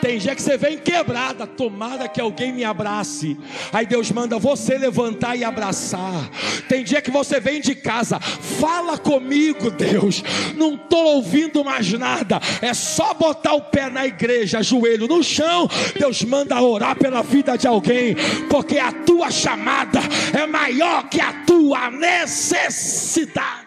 Tem 0.00 0.18
dia 0.18 0.34
que 0.34 0.40
você 0.40 0.56
vem 0.56 0.78
quebrada, 0.78 1.46
tomada 1.46 2.08
que 2.08 2.20
alguém 2.20 2.52
me 2.52 2.64
abrace. 2.64 3.38
Aí 3.70 3.84
Deus 3.84 4.10
manda 4.10 4.38
você 4.38 4.78
levantar 4.78 5.36
e 5.36 5.44
abraçar. 5.44 6.28
Tem 6.68 6.82
dia 6.82 7.02
que 7.02 7.10
você 7.10 7.38
vem 7.38 7.60
de 7.60 7.74
casa, 7.74 8.18
fala 8.18 8.96
comigo, 8.96 9.70
Deus. 9.70 10.22
Não 10.56 10.74
estou 10.74 11.16
ouvindo 11.16 11.62
mais 11.62 11.92
nada. 11.92 12.40
É 12.62 12.72
só 12.72 13.12
botar 13.12 13.52
o 13.52 13.62
pé 13.62 13.90
na 13.90 14.06
igreja, 14.06 14.62
joelho 14.62 15.06
no 15.06 15.22
chão. 15.22 15.68
Deus 15.98 16.22
manda 16.22 16.60
orar 16.60 16.96
pela 16.96 17.22
vida 17.22 17.58
de 17.58 17.66
alguém, 17.66 18.16
porque 18.48 18.78
a 18.78 18.92
tua 18.92 19.30
chamada 19.30 20.00
é 20.32 20.46
maior 20.46 21.08
que 21.08 21.20
a 21.20 21.44
tua 21.44 21.90
necessidade. 21.90 23.60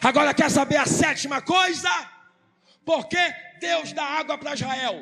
Agora 0.00 0.32
quer 0.32 0.50
saber 0.50 0.76
a 0.76 0.86
sétima 0.86 1.40
coisa? 1.40 1.90
Porque 2.84 3.18
Deus 3.58 3.92
dá 3.92 4.04
água 4.04 4.36
para 4.38 4.54
Israel? 4.54 4.96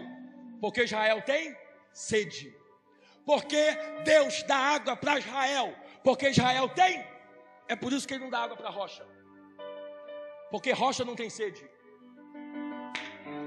Porque 0.61 0.85
Israel 0.85 1.23
tem 1.23 1.57
sede. 1.93 2.55
Porque 3.25 3.77
Deus 4.05 4.43
dá 4.45 4.57
água 4.57 4.97
para 4.97 5.19
Israel? 5.19 5.75
Porque 6.05 6.29
Israel 6.31 6.69
tem. 6.69 7.05
É 7.69 7.75
por 7.75 7.93
isso 7.93 8.07
que 8.07 8.15
ele 8.15 8.25
não 8.25 8.31
dá 8.31 8.41
água 8.41 8.57
para 8.57 8.71
rocha. 8.71 9.05
Porque 10.51 10.73
rocha 10.73 11.05
não 11.05 11.17
tem 11.17 11.29
sede. 11.29 11.69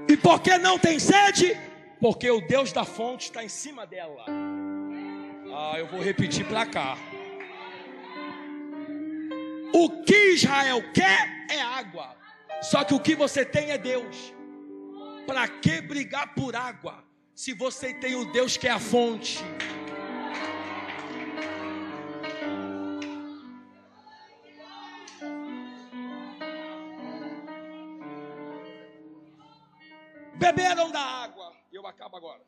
E 0.08 0.16
por 0.16 0.40
que 0.40 0.58
não 0.58 0.78
tem 0.78 0.98
sede? 0.98 1.56
Porque 2.00 2.30
o 2.30 2.40
Deus 2.40 2.72
da 2.72 2.84
fonte 2.84 3.24
está 3.24 3.42
em 3.42 3.48
cima 3.48 3.86
dela. 3.86 4.24
Ah, 5.54 5.78
eu 5.78 5.86
vou 5.86 6.00
repetir 6.00 6.46
para 6.46 6.66
cá. 6.66 6.96
O 9.72 10.02
que 10.02 10.32
Israel 10.34 10.82
quer 10.92 11.28
é 11.50 11.60
água. 11.60 12.16
Só 12.62 12.84
que 12.84 12.94
o 12.94 13.00
que 13.00 13.14
você 13.14 13.44
tem 13.44 13.70
é 13.70 13.78
Deus. 13.78 14.34
Para 15.30 15.46
que 15.46 15.80
brigar 15.80 16.34
por 16.34 16.56
água 16.56 17.04
se 17.36 17.54
você 17.54 17.94
tem 17.94 18.16
o 18.16 18.24
Deus 18.32 18.56
que 18.56 18.66
é 18.66 18.72
a 18.72 18.80
fonte? 18.80 19.38
Beberam 30.34 30.90
da 30.90 31.00
água. 31.00 31.56
Eu 31.72 31.86
acabo 31.86 32.16
agora. 32.16 32.44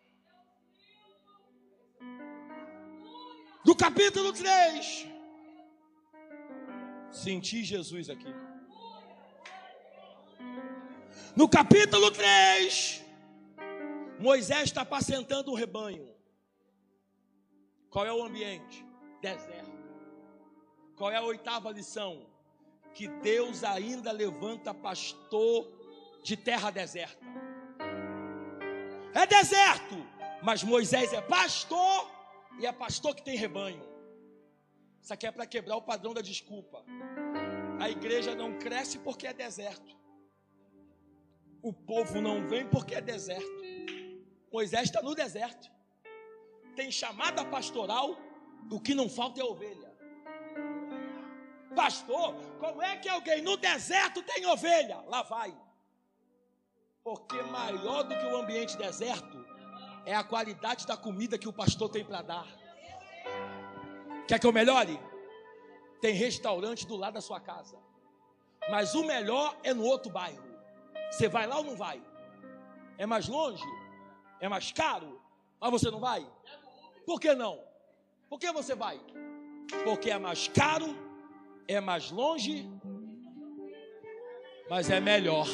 Do 3.64 3.76
capítulo 3.76 4.32
3. 4.32 5.06
Senti 7.12 7.62
Jesus 7.62 8.10
aqui. 8.10 8.34
No 11.34 11.48
capítulo 11.48 12.10
3, 12.10 13.02
Moisés 14.18 14.64
está 14.64 14.82
apacentando 14.82 15.50
um 15.50 15.54
rebanho. 15.54 16.12
Qual 17.88 18.04
é 18.04 18.12
o 18.12 18.22
ambiente? 18.22 18.84
Deserto. 19.22 19.72
Qual 20.94 21.10
é 21.10 21.16
a 21.16 21.22
oitava 21.22 21.70
lição? 21.70 22.26
Que 22.92 23.08
Deus 23.08 23.64
ainda 23.64 24.12
levanta 24.12 24.74
pastor 24.74 25.66
de 26.22 26.36
terra 26.36 26.70
deserta. 26.70 27.24
É 29.14 29.26
deserto, 29.26 30.06
mas 30.42 30.62
Moisés 30.62 31.14
é 31.14 31.22
pastor 31.22 32.10
e 32.60 32.66
é 32.66 32.72
pastor 32.72 33.14
que 33.14 33.22
tem 33.22 33.38
rebanho. 33.38 33.82
Isso 35.00 35.14
aqui 35.14 35.26
é 35.26 35.32
para 35.32 35.46
quebrar 35.46 35.76
o 35.76 35.82
padrão 35.82 36.12
da 36.12 36.20
desculpa. 36.20 36.84
A 37.80 37.88
igreja 37.88 38.34
não 38.34 38.58
cresce 38.58 38.98
porque 38.98 39.26
é 39.26 39.32
deserto. 39.32 40.01
O 41.62 41.72
povo 41.72 42.20
não 42.20 42.46
vem 42.48 42.66
porque 42.66 42.96
é 42.96 43.00
deserto. 43.00 43.62
Moisés 44.52 44.84
está 44.84 45.00
no 45.00 45.14
deserto. 45.14 45.70
Tem 46.74 46.90
chamada 46.90 47.44
pastoral, 47.44 48.18
o 48.70 48.80
que 48.80 48.94
não 48.94 49.08
falta 49.08 49.40
é 49.40 49.44
ovelha. 49.44 49.92
Pastor, 51.74 52.34
como 52.58 52.82
é 52.82 52.96
que 52.96 53.08
alguém 53.08 53.40
no 53.42 53.56
deserto 53.56 54.22
tem 54.22 54.44
ovelha? 54.46 55.00
Lá 55.06 55.22
vai. 55.22 55.56
Porque 57.02 57.40
maior 57.42 58.02
do 58.02 58.16
que 58.18 58.26
o 58.26 58.36
ambiente 58.36 58.76
deserto 58.76 59.46
é 60.04 60.14
a 60.14 60.24
qualidade 60.24 60.86
da 60.86 60.96
comida 60.96 61.38
que 61.38 61.48
o 61.48 61.52
pastor 61.52 61.88
tem 61.88 62.04
para 62.04 62.22
dar. 62.22 62.46
Quer 64.26 64.38
que 64.38 64.46
eu 64.46 64.52
melhore? 64.52 65.00
Tem 66.00 66.12
restaurante 66.12 66.86
do 66.86 66.96
lado 66.96 67.14
da 67.14 67.20
sua 67.20 67.40
casa. 67.40 67.78
Mas 68.70 68.94
o 68.94 69.04
melhor 69.04 69.56
é 69.62 69.72
no 69.72 69.84
outro 69.84 70.10
bairro. 70.10 70.51
Você 71.12 71.28
vai 71.28 71.46
lá 71.46 71.58
ou 71.58 71.64
não 71.64 71.76
vai? 71.76 72.00
É 72.96 73.04
mais 73.04 73.28
longe? 73.28 73.62
É 74.40 74.48
mais 74.48 74.72
caro? 74.72 75.20
Mas 75.60 75.70
você 75.70 75.90
não 75.90 76.00
vai? 76.00 76.26
Por 77.04 77.20
que 77.20 77.34
não? 77.34 77.58
Por 78.30 78.38
que 78.38 78.50
você 78.50 78.74
vai? 78.74 78.98
Porque 79.84 80.10
é 80.10 80.18
mais 80.18 80.48
caro, 80.48 80.96
é 81.68 81.80
mais 81.80 82.10
longe, 82.10 82.66
mas 84.70 84.88
é 84.88 85.00
melhor. 85.00 85.46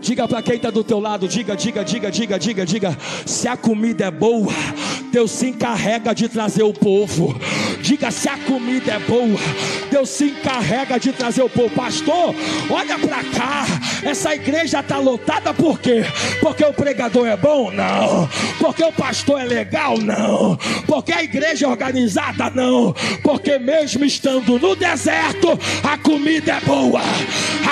Diga 0.00 0.26
para 0.26 0.42
quem 0.42 0.56
está 0.56 0.70
do 0.70 0.82
teu 0.82 0.98
lado, 0.98 1.28
diga, 1.28 1.54
diga, 1.54 1.84
diga, 1.84 2.10
diga, 2.10 2.38
diga, 2.38 2.64
diga. 2.64 2.96
Se 3.26 3.48
a 3.48 3.56
comida 3.56 4.06
é 4.06 4.10
boa, 4.10 4.52
Deus 5.12 5.30
se 5.30 5.48
encarrega 5.48 6.14
de 6.14 6.26
trazer 6.28 6.62
o 6.62 6.72
povo. 6.72 7.34
Diga 7.88 8.10
se 8.10 8.28
a 8.28 8.36
comida 8.36 8.92
é 8.92 8.98
boa. 8.98 9.40
Deus 9.90 10.10
se 10.10 10.24
encarrega 10.24 11.00
de 11.00 11.10
trazer 11.10 11.40
o 11.40 11.48
povo. 11.48 11.70
Pastor, 11.70 12.34
olha 12.68 12.98
para 12.98 13.24
cá. 13.24 13.64
Essa 14.02 14.34
igreja 14.34 14.80
está 14.80 14.98
lotada 14.98 15.54
por 15.54 15.80
quê? 15.80 16.04
Porque 16.38 16.62
o 16.62 16.74
pregador 16.74 17.26
é 17.26 17.34
bom? 17.34 17.70
Não. 17.70 18.28
Porque 18.58 18.84
o 18.84 18.92
pastor 18.92 19.40
é 19.40 19.44
legal? 19.44 19.96
Não. 19.96 20.58
Porque 20.86 21.12
a 21.12 21.22
igreja 21.22 21.64
é 21.64 21.68
organizada? 21.70 22.50
Não. 22.50 22.92
Porque 23.22 23.58
mesmo 23.58 24.04
estando 24.04 24.58
no 24.58 24.76
deserto, 24.76 25.58
a 25.82 25.96
comida 25.96 26.56
é 26.56 26.60
boa. 26.60 27.00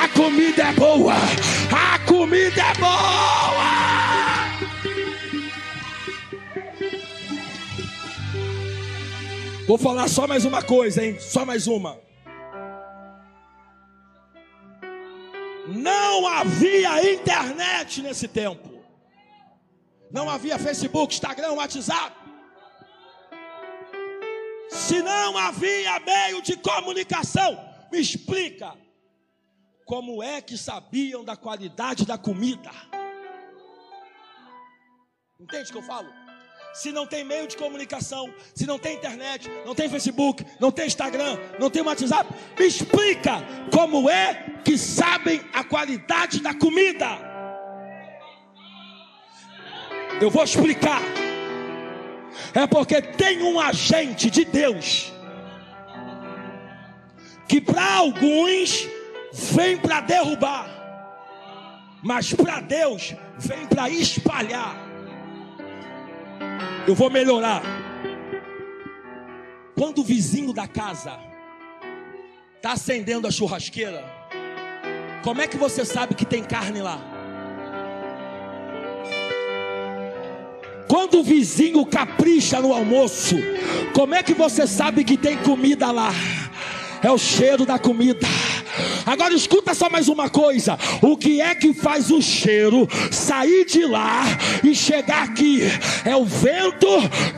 A 0.03 0.09
comida 0.09 0.63
é 0.63 0.73
boa. 0.73 1.15
A 1.15 1.99
comida 1.99 2.63
é 2.63 2.75
boa. 2.81 3.76
Vou 9.67 9.77
falar 9.77 10.07
só 10.07 10.29
mais 10.29 10.45
uma 10.45 10.63
coisa, 10.63 11.05
hein? 11.05 11.19
Só 11.19 11.45
mais 11.45 11.67
uma. 11.67 12.01
Não 15.67 16.25
havia 16.25 17.13
internet 17.13 18.01
nesse 18.01 18.29
tempo. 18.29 18.81
Não 20.09 20.31
havia 20.31 20.57
Facebook, 20.57 21.15
Instagram, 21.15 21.55
WhatsApp. 21.55 22.17
Se 24.71 25.03
não 25.03 25.37
havia 25.37 25.99
meio 25.99 26.41
de 26.43 26.57
comunicação, 26.57 27.59
me 27.91 27.99
explica 27.99 28.73
como 29.85 30.23
é 30.23 30.41
que 30.41 30.57
sabiam 30.57 31.25
da 31.25 31.37
qualidade 31.37 32.07
da 32.07 32.17
comida? 32.17 32.71
Entende 35.41 35.71
o 35.71 35.73
que 35.73 35.79
eu 35.79 35.83
falo? 35.83 36.26
Se 36.77 36.93
não 36.93 37.07
tem 37.07 37.25
meio 37.25 37.49
de 37.49 37.57
comunicação, 37.57 38.33
se 38.55 38.67
não 38.67 38.79
tem 38.79 38.97
internet, 38.97 39.51
não 39.65 39.75
tem 39.75 39.89
Facebook, 39.89 40.45
não 40.61 40.71
tem 40.71 40.87
Instagram, 40.87 41.39
não 41.59 41.71
tem 41.71 41.83
WhatsApp, 41.83 42.31
me 42.59 42.67
explica 42.67 43.43
como 43.73 44.11
é 44.11 44.61
que 44.63 44.77
sabem 44.77 45.41
a 45.55 45.65
qualidade 45.65 46.41
da 46.41 46.53
comida. 46.53 47.07
Eu 50.21 50.31
vou 50.31 50.45
explicar. 50.45 51.01
É 52.55 52.67
porque 52.67 53.01
tem 53.01 53.43
um 53.43 53.59
agente 53.59 54.31
de 54.31 54.45
Deus 54.45 55.11
que 57.49 57.59
para 57.59 57.95
alguns 57.95 58.87
vem 59.33 59.79
para 59.79 60.01
derrubar, 60.03 60.69
mas 62.03 62.35
para 62.35 62.61
Deus 62.61 63.15
vem 63.39 63.67
para 63.67 63.89
espalhar. 63.89 64.86
Eu 66.87 66.95
vou 66.95 67.11
melhorar. 67.11 67.63
Quando 69.75 69.99
o 69.99 70.05
vizinho 70.05 70.53
da 70.53 70.69
casa 70.69 71.19
está 72.57 72.73
acendendo 72.73 73.27
a 73.27 73.31
churrasqueira, 73.31 74.05
como 75.23 75.43
é 75.43 75.49
que 75.49 75.57
você 75.57 75.85
sabe 75.85 76.15
que 76.15 76.25
tem 76.25 76.45
carne 76.45 76.81
lá? 76.81 77.01
Quando 80.89 81.19
o 81.19 81.23
vizinho 81.25 81.85
capricha 81.85 82.61
no 82.61 82.73
almoço, 82.73 83.35
como 83.93 84.15
é 84.15 84.23
que 84.23 84.33
você 84.33 84.67
sabe 84.67 85.03
que 85.03 85.17
tem 85.17 85.37
comida 85.39 85.91
lá? 85.91 86.11
É 87.03 87.11
o 87.11 87.19
cheiro 87.19 87.67
da 87.67 87.79
comida. 87.79 88.27
Agora 89.05 89.35
escuta 89.35 89.75
só 89.75 89.89
mais 89.91 90.09
uma 90.09 90.29
coisa: 90.29 90.79
o 91.03 91.17
que 91.17 91.41
é 91.41 91.55
que 91.55 91.73
faz 91.73 92.11
o 92.11 92.21
cheiro 92.21 92.89
sair 93.11 93.65
de 93.65 93.85
lá 93.85 94.25
e 94.63 94.75
chegar 94.75 95.25
aqui? 95.25 95.63
É 96.05 96.17
o 96.17 96.25
vento 96.25 96.87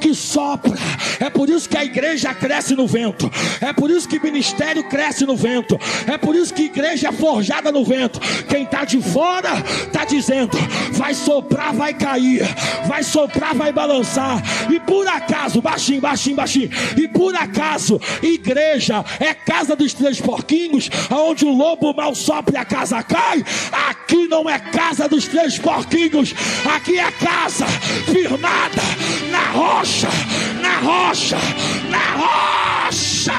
que 0.00 0.14
sopra. 0.14 0.78
É 1.20 1.30
por 1.30 1.48
isso 1.48 1.68
que 1.68 1.76
a 1.76 1.84
igreja 1.84 2.32
cresce 2.34 2.74
no 2.74 2.86
vento. 2.86 3.30
É 3.60 3.72
por 3.72 3.90
isso 3.90 4.08
que 4.08 4.20
ministério 4.20 4.84
cresce 4.84 5.24
no 5.24 5.36
vento. 5.36 5.78
É 6.06 6.16
por 6.16 6.34
isso 6.34 6.54
que 6.54 6.64
igreja 6.64 7.08
é 7.08 7.12
forjada 7.12 7.70
no 7.72 7.84
vento. 7.84 8.20
Quem 8.48 8.64
está 8.64 8.84
de 8.84 9.00
fora 9.00 9.62
está 9.86 10.04
dizendo: 10.04 10.56
vai 10.92 11.14
soprar, 11.14 11.72
vai 11.72 11.94
cair, 11.94 12.42
vai 12.86 13.02
soprar, 13.02 13.54
vai 13.54 13.72
balançar. 13.72 14.42
E 14.72 14.78
por 14.80 15.06
acaso, 15.06 15.60
baixinho, 15.60 16.00
baixinho, 16.00 16.36
baixinho. 16.36 16.70
E 16.96 17.08
por 17.08 17.34
acaso, 17.34 18.00
igreja 18.22 19.04
é 19.20 19.34
casa 19.34 19.74
dos 19.74 19.92
três 19.92 20.20
porquinhos, 20.20 20.90
aonde 21.10 21.27
o 21.44 21.56
lobo 21.56 21.92
mal 21.94 22.14
sopra 22.14 22.54
e 22.54 22.58
a 22.58 22.64
casa 22.64 23.02
cai. 23.02 23.44
Aqui 23.88 24.26
não 24.28 24.48
é 24.48 24.58
casa 24.58 25.08
dos 25.08 25.26
três 25.26 25.58
porquinhos, 25.58 26.34
aqui 26.74 26.98
é 26.98 27.10
casa 27.12 27.66
firmada 28.06 28.82
na 29.30 29.50
rocha, 29.50 30.08
na 30.60 30.78
rocha, 30.78 31.36
na 31.90 32.86
rocha. 32.86 33.32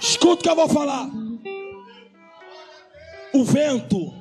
Escuta 0.00 0.34
o 0.34 0.42
que 0.42 0.48
eu 0.48 0.56
vou 0.56 0.68
falar. 0.68 1.08
O 3.32 3.44
vento 3.44 4.12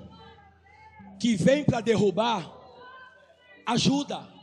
que 1.19 1.35
vem 1.35 1.63
para 1.63 1.81
derrubar 1.81 2.57
ajuda. 3.65 4.36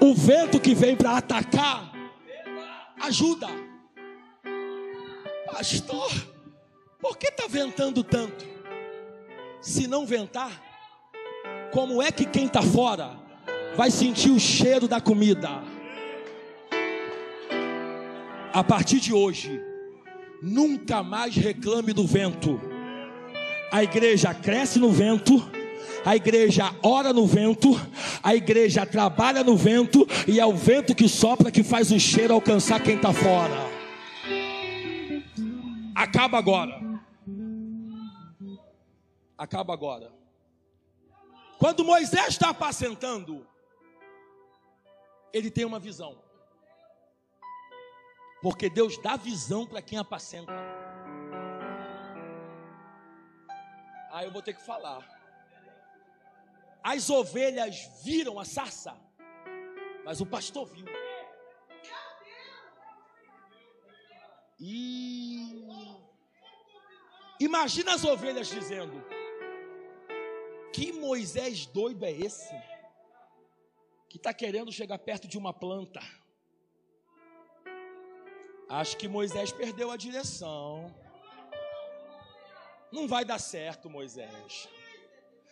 O 0.00 0.14
vento 0.14 0.58
que 0.58 0.74
vem 0.74 0.96
para 0.96 1.18
atacar 1.18 1.92
ajuda. 3.00 3.48
Pastor, 5.52 6.10
por 7.00 7.18
que 7.18 7.26
está 7.26 7.46
ventando 7.48 8.02
tanto? 8.02 8.46
Se 9.60 9.86
não 9.86 10.06
ventar, 10.06 10.50
como 11.70 12.02
é 12.02 12.10
que 12.10 12.24
quem 12.24 12.46
está 12.46 12.62
fora 12.62 13.10
vai 13.76 13.90
sentir 13.90 14.30
o 14.30 14.40
cheiro 14.40 14.88
da 14.88 15.00
comida? 15.00 15.62
A 18.52 18.64
partir 18.64 19.00
de 19.00 19.12
hoje, 19.12 19.60
nunca 20.42 21.02
mais 21.02 21.36
reclame 21.36 21.92
do 21.92 22.06
vento. 22.06 22.60
A 23.70 23.84
igreja 23.84 24.34
cresce 24.34 24.78
no 24.78 24.90
vento 24.90 25.59
a 26.04 26.16
igreja 26.16 26.74
ora 26.82 27.12
no 27.12 27.26
vento, 27.26 27.70
a 28.22 28.34
igreja 28.34 28.86
trabalha 28.86 29.44
no 29.44 29.56
vento, 29.56 30.06
e 30.26 30.40
é 30.40 30.46
o 30.46 30.54
vento 30.54 30.94
que 30.94 31.08
sopra 31.08 31.50
que 31.50 31.62
faz 31.62 31.90
o 31.90 32.00
cheiro 32.00 32.34
alcançar 32.34 32.82
quem 32.82 32.96
está 32.96 33.12
fora. 33.12 33.70
Acaba 35.94 36.38
agora. 36.38 36.80
Acaba 39.36 39.72
agora. 39.72 40.12
Quando 41.58 41.84
Moisés 41.84 42.28
está 42.28 42.50
apacentando, 42.50 43.46
ele 45.32 45.50
tem 45.50 45.64
uma 45.64 45.78
visão. 45.78 46.16
Porque 48.40 48.70
Deus 48.70 48.96
dá 48.98 49.16
visão 49.16 49.66
para 49.66 49.82
quem 49.82 49.98
apacenta. 49.98 50.52
Ah, 54.10 54.24
eu 54.24 54.30
vou 54.30 54.40
ter 54.40 54.54
que 54.54 54.62
falar. 54.64 55.19
As 56.82 57.10
ovelhas 57.10 57.88
viram 58.02 58.38
a 58.38 58.44
sarça, 58.44 58.96
mas 60.04 60.20
o 60.20 60.26
pastor 60.26 60.66
viu. 60.66 60.86
E 64.58 65.64
imagina 67.38 67.94
as 67.94 68.04
ovelhas 68.04 68.48
dizendo: 68.48 69.02
Que 70.72 70.92
Moisés 70.92 71.66
doido 71.66 72.04
é 72.04 72.10
esse? 72.10 72.54
Que 74.08 74.16
está 74.16 74.34
querendo 74.34 74.72
chegar 74.72 74.98
perto 74.98 75.28
de 75.28 75.38
uma 75.38 75.52
planta. 75.52 76.00
Acho 78.68 78.96
que 78.96 79.08
Moisés 79.08 79.50
perdeu 79.50 79.90
a 79.90 79.96
direção. 79.96 80.94
Não 82.92 83.06
vai 83.06 83.24
dar 83.24 83.38
certo, 83.38 83.88
Moisés. 83.88 84.68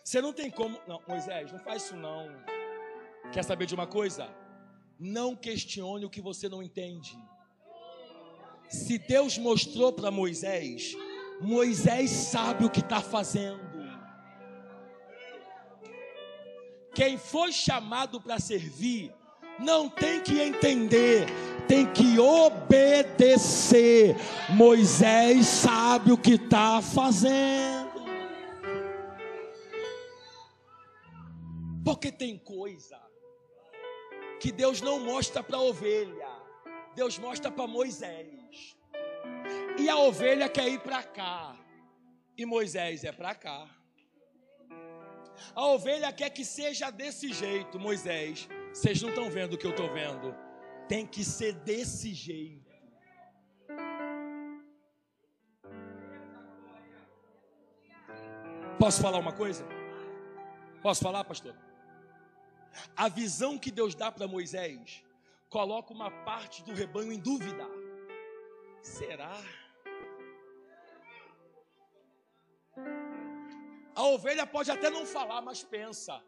Você 0.09 0.23
não 0.23 0.33
tem 0.33 0.49
como. 0.49 0.75
Não, 0.87 0.99
Moisés, 1.07 1.51
não 1.51 1.59
faz 1.59 1.83
isso 1.83 1.95
não. 1.95 2.31
Quer 3.31 3.43
saber 3.43 3.67
de 3.67 3.75
uma 3.75 3.85
coisa? 3.85 4.27
Não 4.99 5.35
questione 5.35 6.03
o 6.03 6.09
que 6.09 6.19
você 6.19 6.49
não 6.49 6.63
entende. 6.63 7.15
Se 8.67 8.97
Deus 8.97 9.37
mostrou 9.37 9.93
para 9.93 10.09
Moisés, 10.09 10.95
Moisés 11.39 12.09
sabe 12.09 12.65
o 12.65 12.71
que 12.71 12.79
está 12.79 13.01
fazendo. 13.01 13.61
Quem 16.95 17.15
foi 17.15 17.51
chamado 17.51 18.19
para 18.19 18.39
servir, 18.39 19.13
não 19.59 19.87
tem 19.87 20.21
que 20.21 20.41
entender, 20.41 21.27
tem 21.67 21.85
que 21.85 22.17
obedecer. 22.17 24.15
Moisés 24.49 25.45
sabe 25.45 26.11
o 26.11 26.17
que 26.17 26.31
está 26.31 26.81
fazendo. 26.81 27.78
Tem 32.19 32.37
coisa 32.37 32.99
que 34.41 34.51
Deus 34.51 34.81
não 34.81 34.99
mostra 34.99 35.41
para 35.41 35.57
a 35.57 35.61
ovelha, 35.61 36.29
Deus 36.93 37.17
mostra 37.17 37.49
para 37.49 37.65
Moisés. 37.65 38.77
E 39.79 39.89
a 39.89 39.97
ovelha 39.97 40.49
quer 40.49 40.67
ir 40.67 40.81
para 40.81 41.01
cá, 41.01 41.57
e 42.37 42.45
Moisés 42.45 43.03
é 43.05 43.11
para 43.11 43.33
cá. 43.33 43.67
A 45.55 45.65
ovelha 45.67 46.11
quer 46.11 46.29
que 46.29 46.43
seja 46.43 46.91
desse 46.91 47.31
jeito, 47.31 47.79
Moisés. 47.79 48.47
Vocês 48.73 49.01
não 49.01 49.09
estão 49.09 49.29
vendo 49.31 49.53
o 49.53 49.57
que 49.57 49.65
eu 49.65 49.71
estou 49.71 49.89
vendo. 49.89 50.35
Tem 50.87 51.07
que 51.07 51.23
ser 51.23 51.53
desse 51.53 52.13
jeito. 52.13 52.67
Posso 58.77 59.01
falar 59.01 59.19
uma 59.19 59.33
coisa? 59.33 59.65
Posso 60.81 61.01
falar, 61.01 61.23
pastor? 61.23 61.55
A 62.95 63.07
visão 63.09 63.57
que 63.57 63.71
Deus 63.71 63.95
dá 63.95 64.11
para 64.11 64.27
Moisés 64.27 65.03
coloca 65.49 65.93
uma 65.93 66.11
parte 66.23 66.63
do 66.63 66.73
rebanho 66.73 67.11
em 67.11 67.19
dúvida. 67.19 67.65
Será? 68.81 69.41
A 73.95 74.03
ovelha 74.03 74.45
pode 74.45 74.71
até 74.71 74.89
não 74.89 75.05
falar, 75.05 75.41
mas 75.41 75.63
pensa: 75.63 76.23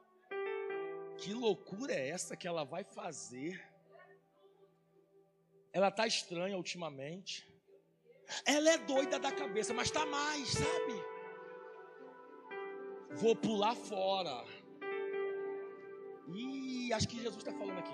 que 1.18 1.34
loucura 1.34 1.94
é 1.94 2.10
essa 2.10 2.36
que 2.36 2.48
ela 2.48 2.66
vai 2.66 2.84
fazer? 2.84 3.64
Ela 5.72 5.88
está 5.88 6.06
estranha 6.06 6.58
ultimamente. 6.58 7.48
Ela 8.46 8.72
é 8.72 8.78
doida 8.78 9.20
da 9.20 9.32
cabeça, 9.32 9.74
mas 9.74 9.88
está 9.88 10.06
mais, 10.06 10.50
sabe? 10.50 10.94
Vou 13.12 13.36
pular 13.36 13.76
fora. 13.76 14.46
E 16.34 16.94
acho 16.94 17.08
que 17.08 17.18
Jesus 17.18 17.38
está 17.38 17.52
falando 17.52 17.80
aqui. 17.80 17.92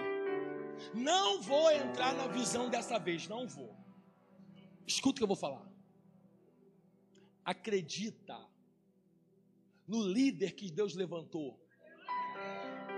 Não 0.94 1.42
vou 1.42 1.72
entrar 1.72 2.14
na 2.14 2.28
visão 2.28 2.70
dessa 2.70 2.98
vez, 2.98 3.28
não 3.28 3.48
vou. 3.48 3.76
Escuta 4.86 5.16
o 5.16 5.18
que 5.18 5.24
eu 5.24 5.28
vou 5.28 5.36
falar. 5.36 5.66
Acredita 7.44 8.38
no 9.88 10.02
líder 10.02 10.54
que 10.54 10.70
Deus 10.70 10.96
levantou. 10.96 11.60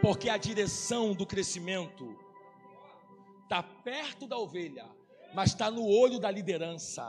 Porque 0.01 0.29
a 0.29 0.37
direção 0.37 1.13
do 1.13 1.25
crescimento 1.25 2.17
está 3.43 3.61
perto 3.61 4.27
da 4.27 4.37
ovelha, 4.37 4.89
mas 5.33 5.51
está 5.51 5.69
no 5.69 5.85
olho 5.85 6.19
da 6.19 6.31
liderança. 6.31 7.03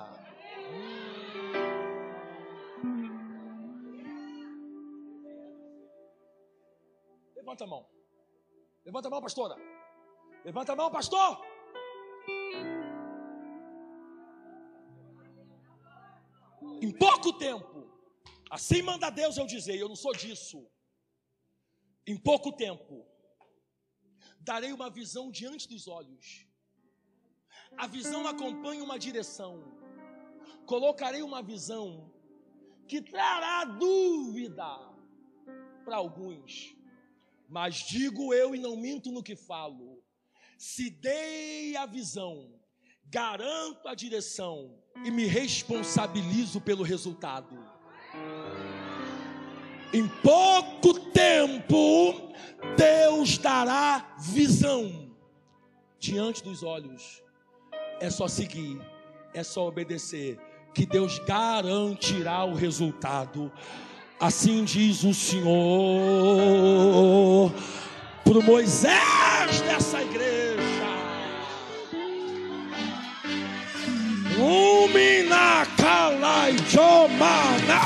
Levanta 7.36 7.64
a 7.64 7.66
mão. 7.66 7.99
Levanta 8.84 9.08
a 9.08 9.10
mão, 9.10 9.20
pastora. 9.20 9.56
Levanta 10.44 10.72
a 10.72 10.76
mão, 10.76 10.90
pastor. 10.90 11.40
Em 16.82 16.90
pouco 16.92 17.32
tempo, 17.34 17.86
assim 18.50 18.82
manda 18.82 19.10
Deus 19.10 19.36
eu 19.36 19.46
dizer, 19.46 19.76
eu 19.76 19.88
não 19.88 19.96
sou 19.96 20.12
disso. 20.12 20.66
Em 22.06 22.16
pouco 22.16 22.52
tempo, 22.52 23.06
darei 24.40 24.72
uma 24.72 24.88
visão 24.88 25.30
diante 25.30 25.68
dos 25.68 25.86
olhos. 25.86 26.46
A 27.76 27.86
visão 27.86 28.26
acompanha 28.26 28.82
uma 28.82 28.98
direção. 28.98 29.62
Colocarei 30.66 31.22
uma 31.22 31.42
visão 31.42 32.12
que 32.88 33.02
trará 33.02 33.64
dúvida 33.64 34.68
para 35.84 35.96
alguns. 35.96 36.79
Mas 37.50 37.74
digo 37.74 38.32
eu 38.32 38.54
e 38.54 38.58
não 38.60 38.76
minto 38.76 39.10
no 39.10 39.24
que 39.24 39.34
falo. 39.34 40.00
Se 40.56 40.88
dei 40.88 41.76
a 41.76 41.84
visão, 41.84 42.48
garanto 43.06 43.88
a 43.88 43.94
direção 43.94 44.78
e 45.04 45.10
me 45.10 45.26
responsabilizo 45.26 46.60
pelo 46.60 46.84
resultado. 46.84 47.58
Em 49.92 50.06
pouco 50.22 51.00
tempo, 51.10 52.32
Deus 52.76 53.36
dará 53.36 54.14
visão 54.20 55.10
diante 55.98 56.44
dos 56.44 56.62
olhos. 56.62 57.20
É 57.98 58.08
só 58.10 58.28
seguir, 58.28 58.80
é 59.34 59.42
só 59.42 59.66
obedecer, 59.66 60.38
que 60.72 60.86
Deus 60.86 61.18
garantirá 61.18 62.44
o 62.44 62.54
resultado. 62.54 63.52
Assim 64.20 64.64
diz 64.64 65.02
o 65.02 65.14
Senhor 65.14 65.50
para 68.22 68.40
Moisés 68.42 69.62
dessa 69.66 70.02
igreja. 70.02 70.60
Umina 74.36 75.66
kalai 75.78 76.54
jomana. 76.68 77.80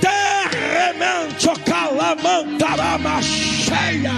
Terremente 0.00 1.46
calamantarama 1.64 3.22
cheia. 3.22 4.10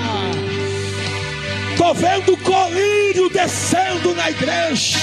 Tô 1.76 1.92
vendo 1.92 2.34
colírio 2.38 3.28
descendo 3.28 4.14
na 4.14 4.30
igreja. 4.30 4.96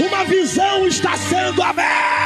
Uma 0.00 0.24
visão 0.24 0.86
está 0.86 1.16
sendo 1.16 1.62
aberta. 1.62 2.19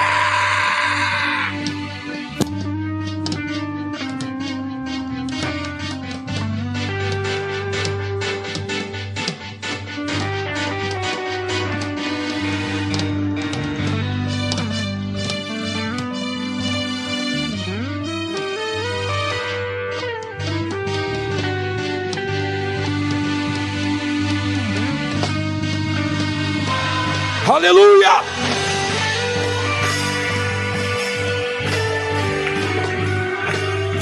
Aleluia! 27.55 28.19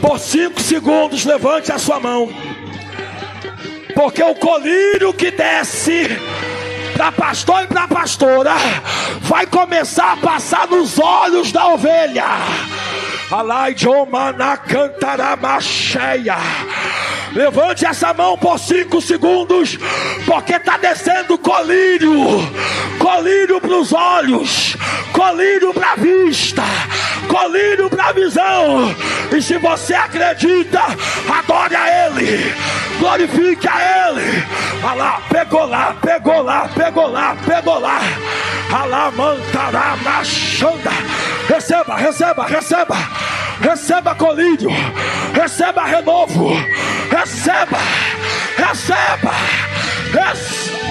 Por 0.00 0.18
cinco 0.18 0.60
segundos, 0.60 1.24
levante 1.24 1.72
a 1.72 1.78
sua 1.78 1.98
mão. 1.98 2.28
Porque 3.94 4.22
o 4.22 4.34
colírio 4.34 5.12
que 5.12 5.30
desce 5.30 6.08
para 6.96 7.12
pastor 7.12 7.64
e 7.64 7.66
para 7.66 7.88
pastora 7.88 8.54
vai 9.20 9.46
começar 9.46 10.12
a 10.12 10.16
passar 10.16 10.68
nos 10.68 10.98
olhos 10.98 11.50
da 11.50 11.68
ovelha. 11.68 12.24
Levante 17.32 17.86
essa 17.86 18.12
mão 18.12 18.36
por 18.36 18.58
cinco 18.58 19.00
segundos, 19.00 19.78
porque 20.26 20.52
está 20.52 20.76
descendo 20.76 21.38
colírio, 21.38 22.12
colírio 22.98 23.58
para 23.58 23.74
os 23.74 23.90
olhos, 23.90 24.76
colírio 25.14 25.72
para 25.72 25.92
a 25.92 25.96
vista, 25.96 26.62
colírio 27.26 27.88
para 27.88 28.08
a 28.08 28.12
visão. 28.12 28.94
E 29.34 29.40
se 29.40 29.56
você 29.56 29.94
acredita, 29.94 30.82
adore 31.26 31.74
a 31.74 32.06
Ele, 32.08 32.54
glorifique 32.98 33.66
a 33.66 34.10
Ele. 34.10 34.44
Olha 34.84 34.94
lá, 34.94 35.22
pegou 35.30 35.64
lá, 35.64 35.96
pegou 36.02 36.42
lá, 36.42 36.68
pegou 36.74 37.06
lá, 37.06 37.36
pegou 37.46 37.78
lá. 37.78 37.98
Alamantará 38.70 39.96
machanda. 40.04 41.31
Receba, 41.52 41.96
receba, 41.96 42.46
receba. 42.46 42.96
Receba 43.60 44.14
colírio. 44.14 44.70
Receba 45.34 45.84
renovo. 45.84 46.54
Receba. 47.10 47.78
Receba. 48.56 49.34
Receba. 50.14 50.81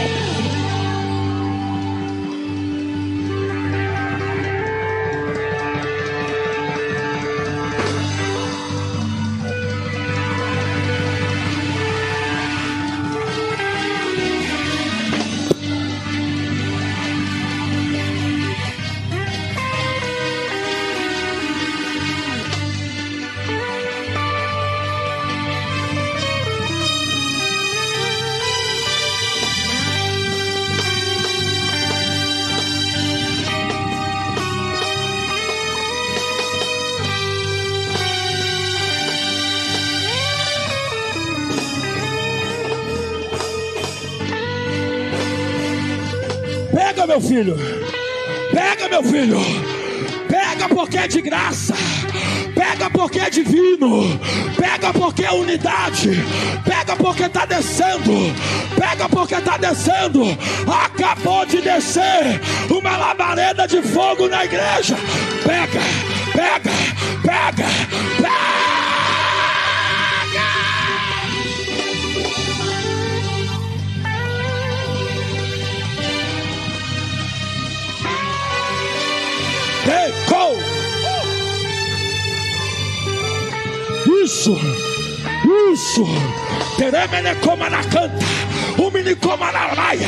Meu 47.22 47.30
filho. 47.30 47.58
Pega, 48.52 48.90
meu 48.90 49.04
filho. 49.04 49.40
Pega 50.28 50.68
porque 50.70 50.98
é 50.98 51.08
de 51.08 51.22
graça. 51.22 51.74
Pega 52.56 52.90
porque 52.90 53.20
é 53.20 53.30
divino. 53.30 54.20
Pega 54.58 54.92
porque 54.92 55.24
é 55.24 55.32
unidade. 55.32 56.10
Pega 56.66 56.96
porque 56.96 57.24
está 57.24 57.46
descendo. 57.46 58.34
Pega 58.78 59.08
porque 59.08 59.36
está 59.36 59.58
descendo. 59.58 60.24
Acabou 60.68 61.46
de 61.46 61.62
descer 61.62 62.42
uma 62.70 62.98
labareda 62.98 63.68
de 63.68 63.82
fogo 63.82 64.28
na 64.28 64.46
igreja. 64.46 64.98
Pega, 65.44 65.82
pega, 66.34 66.72
pega, 67.24 67.68
pega. 68.18 68.71
Reco. 79.92 80.56
Isso, 84.24 84.58
isso. 85.74 86.06
Teremene 86.78 87.34
na 87.70 87.84
canta. 87.84 88.26
Umini 88.78 89.16
coma 89.16 89.52
na 89.52 89.74
laia. 89.76 90.08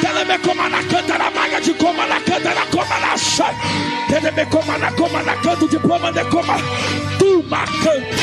Teleme 0.00 0.38
coma 0.38 0.68
na 0.68 0.82
canta 0.84 1.18
na 1.18 1.30
maia 1.32 1.60
de 1.60 1.74
coma 1.74 2.06
na 2.06 2.20
canta 2.20 2.54
na 2.54 2.64
coma 2.66 2.98
na 3.00 3.16
chai. 3.16 3.54
Teleme 4.08 4.46
coma 4.46 4.78
na 4.78 4.92
coma 4.92 5.22
na 5.24 5.34
canto 5.42 5.68
diploma 5.68 6.12
de 6.12 6.24
coma. 6.26 6.56
Tuma 7.18 7.64
canta. 7.82 8.16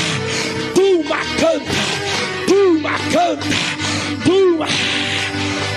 Tuma 0.74 1.18
canta. 1.39 1.76
Tuma 2.47 2.97
canta. 3.12 3.55
Tuma. 4.24 4.68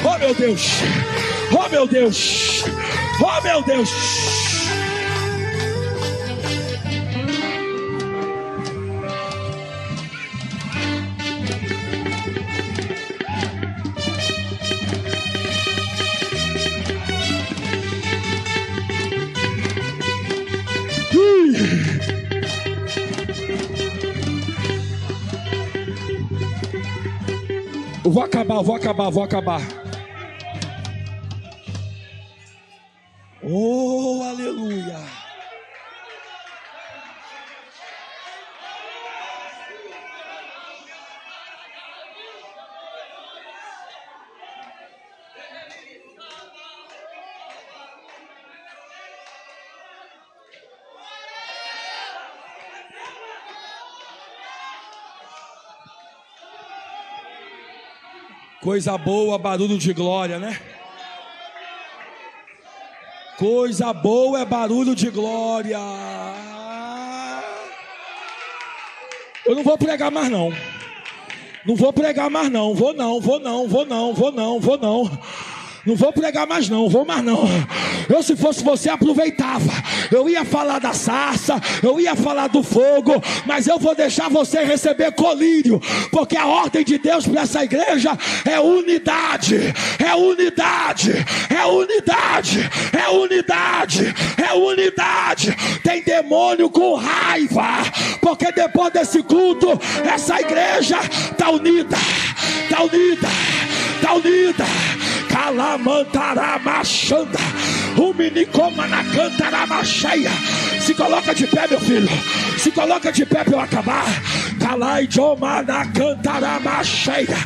Oh 0.05 0.18
meu 0.18 0.35
Deus. 0.35 0.62
Oh 1.51 1.68
meu 1.68 1.87
Deus. 1.89 2.64
Oh 3.20 3.43
meu 3.43 3.62
Deus. 3.62 4.34
Eu 28.05 28.11
vou 28.11 28.23
acabar, 28.23 28.61
vou 28.61 28.77
acabar, 28.77 29.11
vou 29.11 29.23
acabar. 29.25 29.63
Oh, 33.43 33.84
Coisa 58.65 58.97
boa, 58.97 59.39
barulho 59.39 59.77
de 59.77 59.93
glória, 59.93 60.39
né? 60.39 60.59
Coisa 63.37 63.93
boa 63.93 64.41
é 64.41 64.45
barulho 64.47 64.95
de 64.95 65.11
glória. 65.11 65.79
Eu 69.45 69.55
não 69.55 69.62
vou 69.62 69.77
pregar 69.77 70.11
mais 70.11 70.31
não. 70.31 70.51
Não 71.67 71.77
vou 71.77 71.93
pregar 71.93 72.31
mais 72.31 72.51
não. 72.51 72.75
Vou 72.75 72.95
não, 72.95 73.21
vou 73.21 73.39
não, 73.39 73.69
vou 73.69 73.85
não, 73.85 74.15
vou 74.15 74.33
não, 74.33 74.59
vou 74.59 74.79
não. 74.79 75.11
Não 75.87 75.95
vou 75.95 76.12
pregar 76.12 76.47
mais 76.47 76.68
não, 76.68 76.89
vou 76.89 77.05
mais 77.05 77.22
não. 77.22 77.45
Eu 78.09 78.22
se 78.22 78.35
fosse 78.35 78.64
você 78.64 78.89
aproveitava. 78.89 79.70
Eu 80.11 80.28
ia 80.28 80.45
falar 80.45 80.78
da 80.78 80.93
sarça, 80.93 81.61
eu 81.82 82.01
ia 82.01 82.14
falar 82.14 82.49
do 82.49 82.62
fogo, 82.62 83.22
mas 83.47 83.66
eu 83.66 83.78
vou 83.78 83.95
deixar 83.95 84.30
você 84.30 84.64
receber 84.64 85.12
colírio, 85.12 85.80
porque 86.11 86.37
a 86.37 86.47
ordem 86.47 86.85
de 86.85 86.99
Deus 86.99 87.26
para 87.26 87.43
essa 87.43 87.64
igreja 87.64 88.16
é 88.45 88.59
unidade, 88.59 89.74
é 89.99 90.14
unidade, 90.14 91.12
é 91.51 91.66
unidade, 91.66 92.70
é 92.93 93.09
unidade, 93.11 94.14
é 94.37 94.55
unidade. 94.55 95.57
Tem 95.82 96.03
demônio 96.03 96.70
com 96.70 96.95
raiva, 96.95 97.85
porque 98.20 98.51
depois 98.53 98.93
desse 98.93 99.22
culto 99.22 99.78
essa 100.05 100.41
igreja 100.41 100.99
está 101.01 101.51
unida, 101.51 101.97
está 102.64 102.82
unida, 102.82 103.28
está 104.01 104.14
unida. 104.14 105.04
Calamantaramachanda. 105.35 107.39
O 107.97 108.12
minicoma 108.14 108.87
na 108.87 109.03
cantaramacheia. 109.03 110.30
Se 110.80 110.95
coloca 110.95 111.35
de 111.35 111.49
pé, 111.49 111.66
meu 111.66 111.80
filho. 111.80 112.09
Se 112.57 112.70
coloca 112.70 113.11
de 113.11 113.26
pé 113.26 113.43
para 113.43 113.55
eu 113.55 113.61
acabar. 113.61 114.07
Cantaramacheia. 115.93 117.37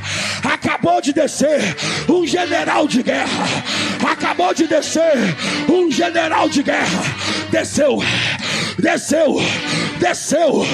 Acabou 0.44 1.00
de 1.00 1.14
descer 1.14 1.74
um 2.08 2.26
general 2.26 2.86
de 2.86 3.02
guerra. 3.02 3.46
Acabou 4.06 4.52
de 4.52 4.66
descer 4.66 5.14
um 5.68 5.90
general 5.90 6.46
de 6.48 6.62
guerra. 6.62 7.02
Desceu, 7.50 8.02
desceu, 8.78 9.40
desceu, 9.98 10.66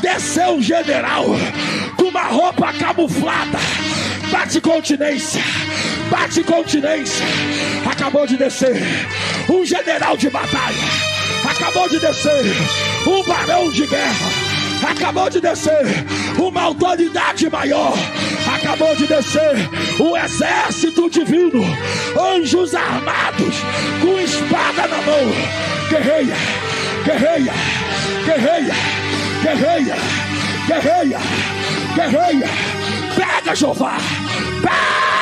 desceu 0.00 0.52
um 0.52 0.62
general 0.62 1.26
com 1.96 2.04
uma 2.04 2.24
roupa 2.24 2.72
camuflada. 2.72 3.58
Bate 4.32 4.60
continência 4.60 5.42
bate 6.12 6.44
continência. 6.44 7.24
Acabou 7.90 8.26
de 8.26 8.36
descer 8.36 8.76
um 9.48 9.64
general 9.64 10.14
de 10.16 10.28
batalha. 10.28 10.76
Acabou 11.50 11.88
de 11.88 11.98
descer 11.98 12.44
um 13.06 13.22
barão 13.24 13.70
de 13.70 13.86
guerra. 13.86 14.30
Acabou 14.90 15.30
de 15.30 15.40
descer 15.40 15.82
uma 16.38 16.62
autoridade 16.62 17.48
maior. 17.48 17.94
Acabou 18.54 18.94
de 18.94 19.06
descer 19.06 19.54
o 19.98 20.16
exército 20.16 21.08
divino. 21.08 21.64
Anjos 22.20 22.74
armados 22.74 23.56
com 24.02 24.18
espada 24.20 24.86
na 24.86 25.02
mão. 25.02 25.32
Guerreia, 25.88 26.36
guerreia, 27.04 27.52
guerreia, 28.26 28.74
guerreia, 29.42 29.96
guerreia, 30.66 31.18
guerreia. 31.94 32.48
Pega, 33.14 33.54
Jeová. 33.54 33.96
Pega! 34.62 35.12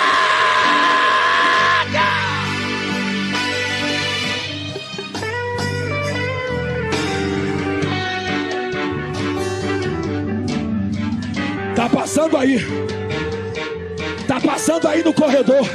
Tá 11.75 11.89
passando 11.89 12.37
aí. 12.37 12.59
Tá 14.27 14.41
passando 14.41 14.87
aí 14.87 15.03
no 15.03 15.15
corredor. 15.15 15.67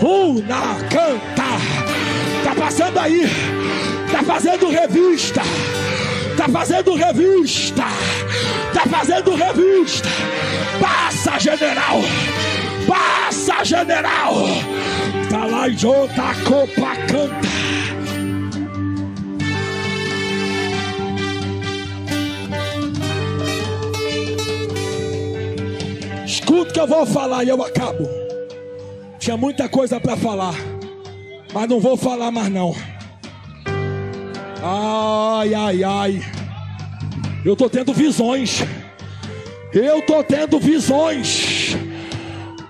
Una 0.00 0.76
canta. 0.88 1.44
Tá 2.44 2.54
passando 2.54 2.98
aí. 2.98 3.22
Tá 4.10 4.22
fazendo 4.22 4.68
revista. 4.70 5.42
Tá 6.36 6.48
fazendo 6.48 6.94
revista. 6.94 7.84
Tá 8.76 8.86
fazendo 8.90 9.34
revista. 9.34 10.06
Passa, 10.78 11.38
general. 11.38 12.02
Passa, 12.86 13.64
general. 13.64 14.34
Tá 15.30 15.46
lá 15.46 15.66
em 15.66 15.78
Jota 15.78 16.34
Copa 16.46 16.94
canta. 17.08 17.46
Escuta 26.26 26.74
que 26.74 26.80
eu 26.80 26.86
vou 26.86 27.06
falar 27.06 27.44
e 27.44 27.48
eu 27.48 27.62
acabo. 27.62 28.06
Tinha 29.18 29.38
muita 29.38 29.70
coisa 29.70 29.98
para 29.98 30.18
falar, 30.18 30.54
mas 31.54 31.66
não 31.66 31.80
vou 31.80 31.96
falar 31.96 32.30
mais 32.30 32.50
não. 32.50 32.76
Ai, 34.62 35.54
ai, 35.54 35.82
ai. 35.82 36.35
Eu 37.46 37.54
tô 37.54 37.70
tendo 37.70 37.94
visões. 37.94 38.60
Eu 39.72 40.02
tô 40.02 40.24
tendo 40.24 40.58
visões. 40.58 41.76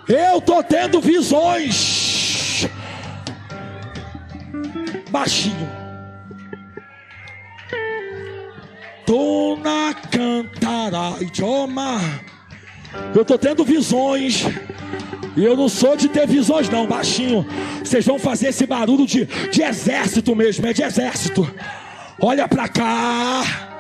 Eu 0.07 0.39
tô 0.39 0.63
tendo 0.63 1.01
visões. 1.01 2.69
Baixinho. 5.09 5.67
Dona 9.07 9.95
cantará 10.11 11.23
idioma. 11.23 11.99
Eu 13.15 13.23
estou 13.23 13.39
tendo 13.39 13.65
visões. 13.65 14.45
E 15.35 15.43
eu 15.43 15.57
não 15.57 15.71
sou 15.71 15.97
de 15.97 16.07
ter 16.07 16.27
visões, 16.27 16.69
não, 16.69 16.87
baixinho. 16.87 17.47
Vocês 17.83 18.05
vão 18.05 18.19
fazer 18.19 18.49
esse 18.49 18.67
barulho 18.67 19.07
de, 19.07 19.25
de 19.25 19.63
exército 19.63 20.37
mesmo, 20.37 20.67
é 20.67 20.75
de 20.75 20.83
exército. 20.83 21.51
Olha 22.21 22.47
para 22.47 22.69
cá. 22.69 23.76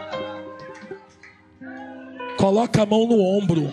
Coloca 2.37 2.83
a 2.83 2.87
mão 2.87 3.07
no 3.07 3.19
ombro. 3.19 3.73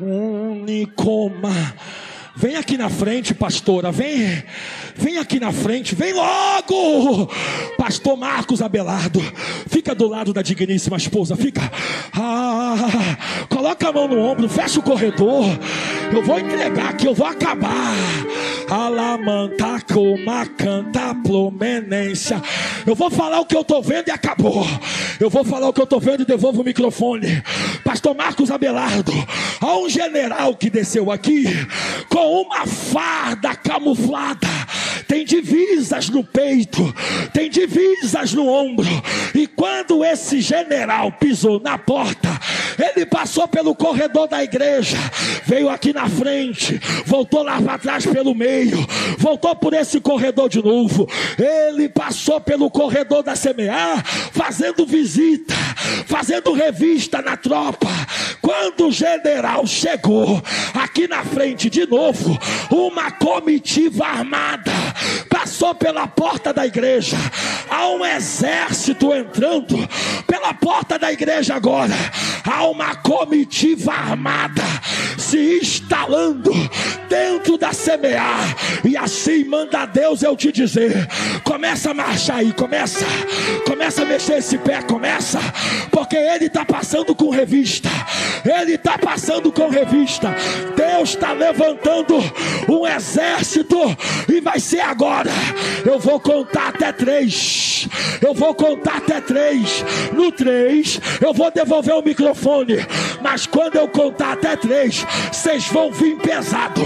Unicoma. 0.00 1.50
Vem 2.34 2.56
aqui 2.56 2.78
na 2.78 2.88
frente, 2.88 3.34
pastora. 3.34 3.92
Vem, 3.92 4.42
vem 4.96 5.18
aqui 5.18 5.38
na 5.38 5.52
frente. 5.52 5.94
Vem 5.94 6.14
logo, 6.14 7.30
Pastor 7.76 8.16
Marcos 8.16 8.62
Abelardo. 8.62 9.20
Fica 9.68 9.94
do 9.94 10.08
lado 10.08 10.32
da 10.32 10.40
digníssima 10.40 10.96
esposa. 10.96 11.36
Fica. 11.36 11.60
Ah, 12.14 12.74
coloca 13.50 13.88
a 13.88 13.92
mão 13.92 14.08
no 14.08 14.18
ombro. 14.18 14.48
Fecha 14.48 14.80
o 14.80 14.82
corredor. 14.82 15.44
Eu 16.10 16.22
vou 16.22 16.38
entregar 16.38 16.90
aqui. 16.90 17.06
Eu 17.06 17.14
vou 17.14 17.26
acabar. 17.26 17.94
Alamanta 18.70 19.82
coma 19.92 20.46
canta 20.46 21.14
plomenência. 21.14 22.40
Eu 22.86 22.94
vou 22.94 23.10
falar 23.10 23.40
o 23.40 23.46
que 23.46 23.56
eu 23.56 23.60
estou 23.60 23.82
vendo 23.82 24.08
e 24.08 24.10
acabou. 24.10 24.66
Eu 25.20 25.28
vou 25.28 25.44
falar 25.44 25.68
o 25.68 25.72
que 25.72 25.80
eu 25.80 25.84
estou 25.84 26.00
vendo 26.00 26.22
e 26.22 26.26
devolvo 26.26 26.62
o 26.62 26.64
microfone. 26.64 27.42
Pastor 27.84 28.14
Marcos 28.14 28.50
Abelardo. 28.50 29.12
Há 29.60 29.76
um 29.76 29.88
general 29.88 30.56
que 30.56 30.70
desceu 30.70 31.10
aqui 31.10 31.44
com 32.08 32.21
uma 32.22 32.66
farda 32.66 33.54
camuflada, 33.54 34.48
tem 35.06 35.24
divisas 35.24 36.08
no 36.08 36.24
peito, 36.24 36.94
tem 37.32 37.50
divisas 37.50 38.32
no 38.32 38.48
ombro. 38.48 38.88
E 39.34 39.46
quando 39.46 40.04
esse 40.04 40.40
general 40.40 41.12
pisou 41.12 41.60
na 41.60 41.76
porta, 41.78 42.28
ele 42.78 43.06
passou 43.06 43.46
pelo 43.46 43.74
corredor 43.74 44.26
da 44.26 44.42
igreja, 44.42 44.96
veio 45.44 45.68
aqui 45.68 45.92
na 45.92 46.08
frente, 46.08 46.80
voltou 47.04 47.42
lá 47.42 47.60
para 47.60 47.78
trás 47.78 48.06
pelo 48.06 48.34
meio, 48.34 48.78
voltou 49.18 49.54
por 49.54 49.74
esse 49.74 50.00
corredor 50.00 50.48
de 50.48 50.62
novo. 50.62 51.06
Ele 51.38 51.88
passou 51.88 52.40
pelo 52.40 52.70
corredor 52.70 53.22
da 53.22 53.36
semear, 53.36 54.04
fazendo 54.32 54.86
visita, 54.86 55.54
fazendo 56.06 56.52
revista 56.52 57.20
na 57.20 57.36
tropa. 57.36 57.88
Quando 58.40 58.88
o 58.88 58.92
general 58.92 59.66
chegou 59.66 60.42
aqui 60.74 61.06
na 61.06 61.24
frente 61.24 61.70
de 61.70 61.86
novo, 61.86 62.11
uma 62.70 63.10
comitiva 63.10 64.06
armada 64.06 64.72
passou 65.28 65.74
pela 65.74 66.06
porta 66.06 66.52
da 66.52 66.66
igreja. 66.66 67.16
Há 67.70 67.88
um 67.88 68.04
exército 68.04 69.14
entrando 69.14 69.76
pela 70.26 70.54
porta 70.54 70.98
da 70.98 71.12
igreja 71.12 71.54
agora. 71.54 71.94
Há 72.44 72.66
uma 72.66 72.94
comitiva 72.96 73.92
armada 73.92 74.62
se 75.32 75.58
instalando 75.62 76.52
dentro 77.08 77.56
da 77.56 77.72
semear. 77.72 78.54
E 78.84 78.96
assim 78.98 79.44
manda 79.44 79.86
Deus 79.86 80.22
eu 80.22 80.36
te 80.36 80.52
dizer: 80.52 81.08
começa 81.42 81.90
a 81.90 81.94
marchar 81.94 82.38
aí, 82.38 82.52
começa, 82.52 83.06
começa 83.66 84.02
a 84.02 84.04
mexer 84.04 84.38
esse 84.38 84.58
pé, 84.58 84.82
começa, 84.82 85.40
porque 85.90 86.16
ele 86.16 86.46
está 86.46 86.66
passando 86.66 87.14
com 87.14 87.30
revista, 87.30 87.88
ele 88.44 88.74
está 88.74 88.98
passando 88.98 89.50
com 89.50 89.70
revista. 89.70 90.34
Deus 90.76 91.10
está 91.10 91.32
levantando 91.32 92.16
um 92.68 92.86
exército 92.86 93.78
e 94.28 94.40
vai 94.40 94.60
ser 94.60 94.80
agora. 94.80 95.30
Eu 95.84 95.98
vou 95.98 96.20
contar 96.20 96.68
até 96.68 96.92
três. 96.92 97.88
Eu 98.20 98.34
vou 98.34 98.54
contar 98.54 98.98
até 98.98 99.20
três. 99.20 99.84
No 100.12 100.30
três, 100.30 101.00
eu 101.20 101.32
vou 101.32 101.50
devolver 101.50 101.94
o 101.94 102.02
microfone. 102.02 102.76
Mas 103.22 103.46
quando 103.46 103.76
eu 103.76 103.88
contar 103.88 104.32
até 104.32 104.56
três, 104.56 105.06
vocês 105.30 105.66
vão 105.68 105.92
vir 105.92 106.16
pesado. 106.16 106.82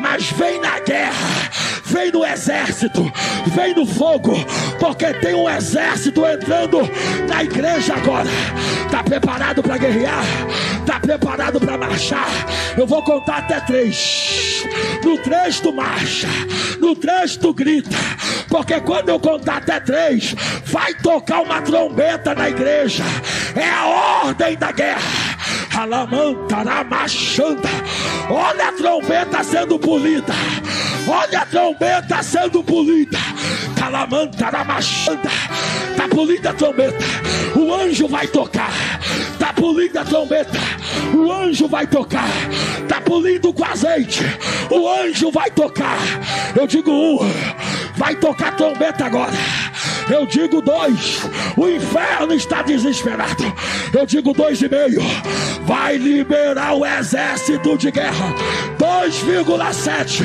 Mas 0.00 0.30
vem 0.30 0.60
na 0.60 0.78
guerra, 0.80 1.50
vem 1.84 2.12
no 2.12 2.24
exército, 2.24 3.10
vem 3.46 3.74
no 3.74 3.84
fogo, 3.84 4.32
porque 4.78 5.12
tem 5.14 5.34
um 5.34 5.48
exército 5.48 6.24
entrando 6.24 6.78
na 7.28 7.42
igreja 7.42 7.94
agora. 7.94 8.30
Tá 8.90 9.02
preparado 9.02 9.62
para 9.62 9.78
guerrear? 9.78 10.24
Tá 10.86 11.00
preparado 11.00 11.60
para 11.60 11.78
marchar? 11.78 12.28
Eu 12.76 12.86
vou 12.86 13.02
contar 13.02 13.38
até 13.38 13.60
três. 13.60 14.64
No 15.04 15.18
três 15.18 15.60
tu 15.60 15.72
marcha, 15.72 16.28
no 16.78 16.94
três 16.94 17.36
tu 17.36 17.52
grita, 17.52 17.96
porque 18.48 18.80
quando 18.80 19.08
eu 19.08 19.18
contar 19.18 19.56
até 19.56 19.80
três, 19.80 20.34
vai 20.64 20.94
tocar 20.94 21.40
uma 21.40 21.60
trombeta 21.60 22.34
na 22.34 22.48
igreja. 22.48 23.02
É 23.56 23.68
a 23.68 23.86
ordem 24.24 24.56
da 24.56 24.70
guerra. 24.70 25.32
Alamantaramachanda. 25.74 27.68
Olha 28.30 28.68
a 28.68 28.72
trombeta 28.72 29.42
sendo 29.42 29.78
polida. 29.78 30.34
Olha 31.08 31.40
a 31.40 31.46
trombeta 31.46 32.22
sendo 32.22 32.62
polida. 32.62 33.18
Calamantaramachanda. 33.76 35.30
Tá 35.96 36.08
polida 36.08 36.50
a 36.50 36.54
trombeta. 36.54 37.04
O 37.56 37.72
anjo 37.74 38.06
vai 38.06 38.26
tocar. 38.26 38.70
Tá 39.38 39.52
polida 39.52 40.02
a 40.02 40.04
trombeta. 40.04 40.58
O 41.14 41.32
anjo 41.32 41.66
vai 41.68 41.86
tocar. 41.86 42.28
Tá 42.88 43.00
polido 43.00 43.52
com 43.52 43.64
azeite. 43.64 44.24
O 44.70 44.88
anjo 44.88 45.30
vai 45.30 45.50
tocar. 45.50 45.98
Eu 46.54 46.66
digo 46.66 46.90
um. 46.90 47.18
Vai 47.96 48.14
tocar 48.16 48.56
trombeta 48.56 49.06
agora. 49.06 49.32
Eu 50.10 50.26
digo 50.26 50.60
dois. 50.60 51.22
O 51.56 51.68
inferno 51.68 52.34
está 52.34 52.62
desesperado. 52.62 53.52
Eu 53.92 54.06
digo 54.06 54.32
dois 54.32 54.60
e 54.60 54.68
meio. 54.68 55.00
Vai 55.64 55.96
liberar 55.96 56.74
o 56.74 56.84
exército 56.84 57.76
de 57.76 57.90
guerra. 57.90 58.34
2,7. 58.78 60.24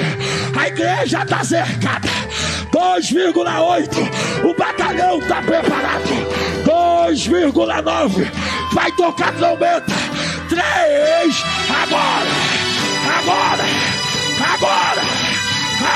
A 0.58 0.68
igreja 0.68 1.22
está 1.22 1.44
cercada. 1.44 2.10
2,8. 2.72 4.46
O 4.46 4.54
batalhão 4.56 5.20
está 5.20 5.42
preparado. 5.42 6.10
2,9. 6.66 8.32
Vai 8.74 8.92
tocar 8.94 9.34
trombeta. 9.36 9.94
3. 10.50 11.44
Agora. 11.70 12.28
Agora. 13.20 13.64
Agora. 14.54 15.02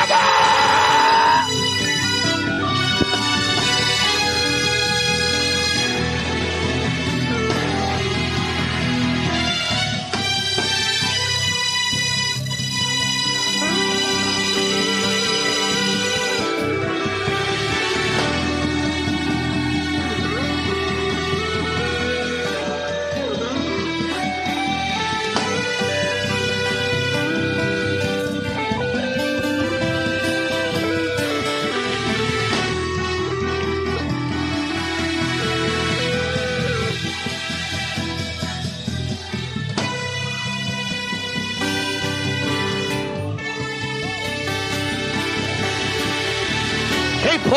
Agora. 0.03 0.50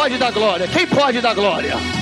Pode 0.05 0.19
dar 0.19 0.33
glória? 0.33 0.69
Quem 0.69 0.87
pode 0.87 1.21
dar 1.23 1.35
glória? 1.35 1.94